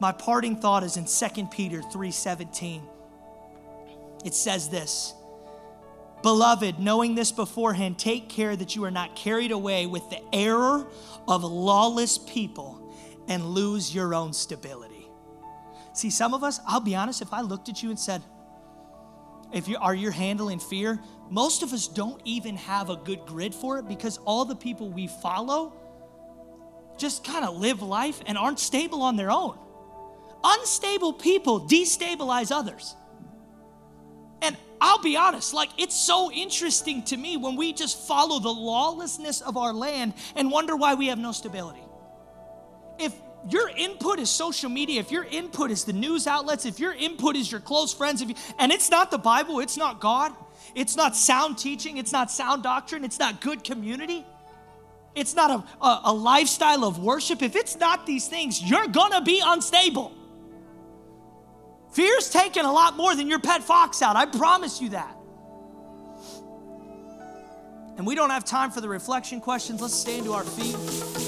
My 0.00 0.12
parting 0.12 0.56
thought 0.56 0.84
is 0.84 0.96
in 0.96 1.06
2 1.06 1.50
Peter 1.50 1.82
3:17. 1.82 2.82
It 4.24 4.34
says 4.34 4.68
this, 4.68 5.14
Beloved, 6.22 6.80
knowing 6.80 7.14
this 7.14 7.30
beforehand, 7.30 7.98
take 7.98 8.28
care 8.28 8.56
that 8.56 8.74
you 8.74 8.84
are 8.84 8.90
not 8.90 9.14
carried 9.14 9.52
away 9.52 9.86
with 9.86 10.08
the 10.10 10.20
error 10.32 10.86
of 11.28 11.44
lawless 11.44 12.18
people 12.18 12.92
and 13.28 13.44
lose 13.44 13.94
your 13.94 14.14
own 14.14 14.32
stability. 14.32 14.97
See, 15.98 16.10
some 16.10 16.32
of 16.32 16.44
us, 16.44 16.60
I'll 16.64 16.78
be 16.78 16.94
honest, 16.94 17.22
if 17.22 17.32
I 17.32 17.40
looked 17.40 17.68
at 17.68 17.82
you 17.82 17.90
and 17.90 17.98
said, 17.98 18.22
if 19.52 19.66
you 19.66 19.78
are 19.78 19.96
you 19.96 20.12
handling 20.12 20.60
fear, 20.60 21.00
most 21.28 21.64
of 21.64 21.72
us 21.72 21.88
don't 21.88 22.22
even 22.24 22.56
have 22.56 22.88
a 22.88 22.94
good 22.94 23.26
grid 23.26 23.52
for 23.52 23.80
it 23.80 23.88
because 23.88 24.18
all 24.18 24.44
the 24.44 24.54
people 24.54 24.90
we 24.90 25.08
follow 25.08 25.72
just 26.98 27.24
kind 27.24 27.44
of 27.44 27.56
live 27.56 27.82
life 27.82 28.22
and 28.26 28.38
aren't 28.38 28.60
stable 28.60 29.02
on 29.02 29.16
their 29.16 29.32
own. 29.32 29.58
Unstable 30.44 31.14
people 31.14 31.66
destabilize 31.66 32.52
others. 32.52 32.94
And 34.40 34.56
I'll 34.80 35.02
be 35.02 35.16
honest, 35.16 35.52
like 35.52 35.70
it's 35.78 35.96
so 35.96 36.30
interesting 36.30 37.02
to 37.06 37.16
me 37.16 37.36
when 37.36 37.56
we 37.56 37.72
just 37.72 38.06
follow 38.06 38.38
the 38.38 38.48
lawlessness 38.48 39.40
of 39.40 39.56
our 39.56 39.72
land 39.72 40.14
and 40.36 40.48
wonder 40.48 40.76
why 40.76 40.94
we 40.94 41.08
have 41.08 41.18
no 41.18 41.32
stability. 41.32 41.82
If 43.00 43.12
your 43.48 43.68
input 43.70 44.18
is 44.18 44.28
social 44.28 44.68
media, 44.68 45.00
if 45.00 45.10
your 45.10 45.24
input 45.24 45.70
is 45.70 45.84
the 45.84 45.92
news 45.92 46.26
outlets, 46.26 46.66
if 46.66 46.80
your 46.80 46.92
input 46.92 47.36
is 47.36 47.50
your 47.50 47.60
close 47.60 47.94
friends, 47.94 48.20
if 48.20 48.28
you, 48.28 48.34
and 48.58 48.72
it's 48.72 48.90
not 48.90 49.10
the 49.10 49.18
Bible, 49.18 49.60
it's 49.60 49.76
not 49.76 50.00
God, 50.00 50.32
it's 50.74 50.96
not 50.96 51.16
sound 51.16 51.56
teaching, 51.58 51.98
it's 51.98 52.12
not 52.12 52.30
sound 52.30 52.62
doctrine, 52.62 53.04
it's 53.04 53.18
not 53.18 53.40
good 53.40 53.62
community, 53.64 54.26
it's 55.14 55.34
not 55.34 55.50
a, 55.50 55.84
a, 55.84 56.00
a 56.04 56.12
lifestyle 56.12 56.84
of 56.84 56.98
worship, 56.98 57.42
if 57.42 57.54
it's 57.54 57.76
not 57.76 58.06
these 58.06 58.26
things, 58.28 58.62
you're 58.62 58.88
gonna 58.88 59.22
be 59.22 59.40
unstable. 59.44 60.12
Fear's 61.92 62.30
taking 62.30 62.64
a 62.64 62.72
lot 62.72 62.96
more 62.96 63.14
than 63.14 63.28
your 63.28 63.38
pet 63.38 63.62
fox 63.62 64.02
out, 64.02 64.16
I 64.16 64.26
promise 64.26 64.80
you 64.80 64.90
that. 64.90 65.16
And 67.96 68.06
we 68.06 68.14
don't 68.14 68.30
have 68.30 68.44
time 68.44 68.70
for 68.70 68.80
the 68.80 68.88
reflection 68.88 69.40
questions. 69.40 69.80
Let's 69.80 69.94
stand 69.94 70.24
to 70.24 70.32
our 70.32 70.44
feet. 70.44 71.27